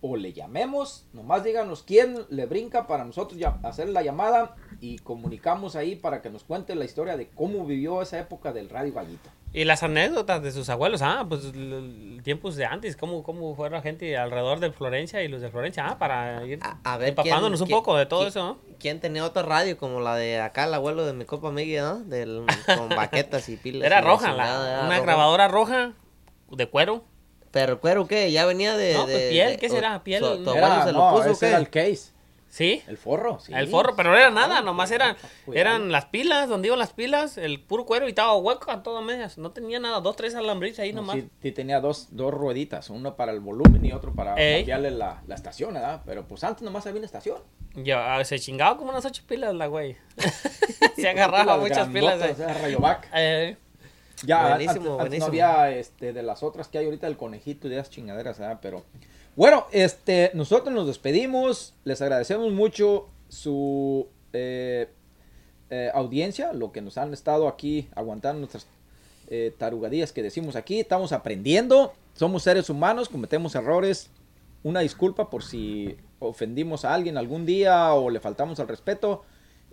O 0.00 0.16
le 0.16 0.32
llamemos, 0.32 1.08
nomás 1.12 1.42
díganos 1.42 1.82
quién 1.82 2.24
le 2.28 2.46
brinca 2.46 2.86
para 2.86 3.04
nosotros 3.04 3.36
ya 3.40 3.58
hacer 3.64 3.88
la 3.88 4.02
llamada 4.02 4.54
y 4.80 4.98
comunicamos 5.00 5.74
ahí 5.74 5.96
para 5.96 6.22
que 6.22 6.30
nos 6.30 6.44
cuente 6.44 6.76
la 6.76 6.84
historia 6.84 7.16
de 7.16 7.26
cómo 7.30 7.66
vivió 7.66 8.00
esa 8.00 8.20
época 8.20 8.52
del 8.52 8.68
Radio 8.68 8.92
Gallito. 8.92 9.28
Y 9.52 9.64
las 9.64 9.82
anécdotas 9.82 10.42
de 10.42 10.52
sus 10.52 10.68
abuelos, 10.68 11.00
ah, 11.02 11.24
pues 11.28 11.52
tiempos 12.22 12.54
de 12.56 12.66
antes, 12.66 12.96
cómo, 12.96 13.22
cómo 13.22 13.54
fue 13.56 13.70
la 13.70 13.80
gente 13.80 14.16
alrededor 14.16 14.60
de 14.60 14.70
Florencia 14.72 15.22
y 15.22 15.28
los 15.28 15.40
de 15.40 15.48
Florencia, 15.50 15.86
ah, 15.88 15.98
para 15.98 16.44
ir 16.44 16.58
A, 16.62 16.78
a 16.84 16.98
ver, 16.98 17.08
empapándonos 17.10 17.58
quién- 17.58 17.62
un 17.62 17.66
quién- 17.68 17.78
poco 17.78 17.96
de 17.96 18.04
todo 18.06 18.20
quién- 18.20 18.28
eso, 18.28 18.40
¿no? 18.44 18.58
¿Quién 18.78 19.00
tenía 19.00 19.24
otra 19.24 19.42
radio 19.42 19.78
como 19.78 20.00
la 20.00 20.16
de 20.16 20.38
acá, 20.40 20.64
el 20.64 20.74
abuelo 20.74 21.06
de 21.06 21.14
mi 21.14 21.24
copa 21.24 21.50
Miguel, 21.50 21.82
¿no? 21.82 21.98
Del, 22.00 22.44
con 22.76 22.90
baquetas 22.90 23.48
y 23.48 23.56
pilas. 23.56 23.86
Era 23.86 24.00
y 24.00 24.04
roja, 24.04 24.32
la, 24.34 24.44
era 24.44 24.80
una 24.80 24.88
roja. 24.90 25.00
grabadora 25.00 25.48
roja 25.48 25.92
de 26.50 26.66
cuero. 26.68 27.04
Pero 27.50 27.80
cuero, 27.80 28.06
¿qué? 28.06 28.30
Ya 28.30 28.44
venía 28.44 28.76
de... 28.76 28.92
No, 28.92 29.04
pues, 29.04 29.16
de- 29.16 29.30
piel, 29.30 29.50
de- 29.52 29.56
¿qué 29.56 29.70
será? 29.70 30.04
Piel, 30.04 30.22
¿Tu, 30.22 30.44
tu 30.44 30.50
abuelo 30.50 30.66
Era, 30.66 30.84
se 30.84 30.92
lo 30.92 30.98
no, 30.98 31.16
puso 31.16 31.30
ese 31.30 31.40
qué? 31.40 31.48
era 31.48 31.58
el 31.58 31.70
case, 31.70 32.12
Sí, 32.58 32.82
el 32.88 32.96
forro. 32.96 33.38
sí. 33.38 33.52
el 33.54 33.68
forro, 33.68 33.94
pero 33.94 34.10
no 34.10 34.16
era 34.18 34.32
nada, 34.32 34.62
nomás 34.62 34.90
eran, 34.90 35.16
eran 35.54 35.92
las 35.92 36.06
pilas, 36.06 36.48
donde 36.48 36.66
iban 36.66 36.80
las 36.80 36.92
pilas, 36.92 37.38
el 37.38 37.60
puro 37.60 37.86
cuero 37.86 38.06
y 38.06 38.08
estaba 38.08 38.34
hueco 38.36 38.72
a 38.72 38.82
todas 38.82 39.04
medias. 39.04 39.38
No 39.38 39.52
tenía 39.52 39.78
nada, 39.78 40.00
dos, 40.00 40.16
tres 40.16 40.34
alambritos 40.34 40.80
ahí 40.80 40.92
No, 40.92 41.02
nomás. 41.02 41.16
sí, 41.16 41.30
sí 41.40 41.52
tenía 41.52 41.80
dos, 41.80 42.08
dos 42.10 42.34
rueditas, 42.34 42.90
uno 42.90 43.14
para 43.14 43.30
el 43.30 43.38
volumen 43.38 43.84
y 43.84 43.92
otro 43.92 44.12
para 44.12 44.34
cambiarle 44.34 44.90
la, 44.90 45.22
la 45.28 45.34
estación, 45.36 45.74
¿verdad? 45.74 46.02
Pero 46.04 46.26
pues 46.26 46.42
antes 46.42 46.62
nomás 46.62 46.84
había 46.86 46.98
una 46.98 47.06
estación. 47.06 47.38
Ya, 47.76 48.24
se 48.24 48.40
chingaba 48.40 48.76
como 48.76 48.90
unas 48.90 49.04
ocho 49.04 49.22
pilas 49.24 49.54
la 49.54 49.68
güey. 49.68 49.96
se 50.96 51.08
agarraba 51.08 51.58
muchas 51.58 51.86
pilas. 51.88 52.20
eh. 52.40 52.54
Rayovac. 52.60 53.06
Eh, 53.14 53.56
Ya, 54.24 54.48
Buenísimo, 54.48 54.74
antes, 54.74 54.86
antes 54.88 54.96
buenísimo. 54.96 55.26
no 55.26 55.26
había 55.26 55.78
este, 55.78 56.12
de 56.12 56.22
las 56.22 56.42
otras 56.42 56.68
que 56.68 56.78
hay 56.78 56.86
ahorita, 56.86 57.06
el 57.06 57.16
conejito 57.16 57.66
y 57.66 57.70
de 57.70 57.76
esas 57.76 57.90
chingaderas, 57.90 58.38
¿verdad? 58.38 58.58
Pero 58.60 58.84
bueno, 59.36 59.66
este, 59.72 60.30
nosotros 60.34 60.74
nos 60.74 60.86
despedimos, 60.86 61.74
les 61.84 62.02
agradecemos 62.02 62.52
mucho 62.52 63.08
su 63.28 64.08
eh, 64.32 64.88
eh, 65.70 65.90
audiencia, 65.94 66.52
lo 66.52 66.72
que 66.72 66.80
nos 66.80 66.98
han 66.98 67.12
estado 67.12 67.46
aquí 67.46 67.88
aguantando 67.94 68.40
nuestras 68.40 68.66
eh, 69.28 69.54
tarugadías 69.58 70.12
que 70.12 70.22
decimos 70.22 70.56
aquí. 70.56 70.80
Estamos 70.80 71.12
aprendiendo, 71.12 71.92
somos 72.14 72.42
seres 72.42 72.70
humanos, 72.70 73.08
cometemos 73.08 73.54
errores. 73.54 74.10
Una 74.62 74.80
disculpa 74.80 75.28
por 75.30 75.44
si 75.44 75.96
ofendimos 76.18 76.84
a 76.84 76.94
alguien 76.94 77.18
algún 77.18 77.44
día 77.44 77.92
o 77.92 78.10
le 78.10 78.20
faltamos 78.20 78.58
al 78.60 78.68
respeto. 78.68 79.24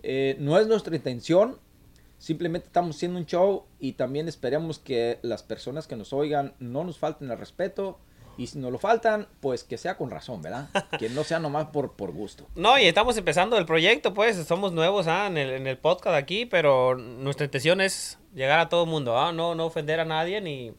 Eh, 0.02 0.36
no 0.38 0.58
es 0.58 0.66
nuestra 0.66 0.94
intención, 0.94 1.58
simplemente 2.18 2.66
estamos 2.66 2.96
haciendo 2.96 3.18
un 3.18 3.26
show 3.26 3.64
y 3.78 3.92
también 3.92 4.28
esperamos 4.28 4.78
que 4.78 5.18
las 5.22 5.42
personas 5.42 5.86
que 5.86 5.96
nos 5.96 6.12
oigan 6.12 6.54
no 6.58 6.84
nos 6.84 6.98
falten 6.98 7.30
el 7.30 7.38
respeto. 7.38 7.98
Y 8.38 8.48
si 8.48 8.58
nos 8.58 8.70
lo 8.70 8.78
faltan, 8.78 9.28
pues 9.40 9.64
que 9.64 9.78
sea 9.78 9.96
con 9.96 10.10
razón, 10.10 10.42
¿verdad? 10.42 10.68
Que 10.98 11.08
no 11.08 11.24
sea 11.24 11.38
nomás 11.38 11.68
por, 11.68 11.92
por 11.92 12.12
gusto. 12.12 12.46
No, 12.54 12.78
y 12.78 12.84
estamos 12.84 13.16
empezando 13.16 13.56
el 13.56 13.64
proyecto, 13.64 14.12
pues 14.12 14.36
somos 14.46 14.72
nuevos 14.72 15.06
ah, 15.06 15.26
en, 15.26 15.38
el, 15.38 15.50
en 15.50 15.66
el 15.66 15.78
podcast 15.78 16.16
aquí, 16.16 16.44
pero 16.44 16.96
nuestra 16.96 17.46
intención 17.46 17.80
es 17.80 18.18
llegar 18.34 18.60
a 18.60 18.68
todo 18.68 18.84
el 18.84 18.90
mundo, 18.90 19.18
ah, 19.18 19.32
no, 19.32 19.54
no 19.54 19.64
ofender 19.64 20.00
a 20.00 20.04
nadie 20.04 20.42
ni 20.42 20.74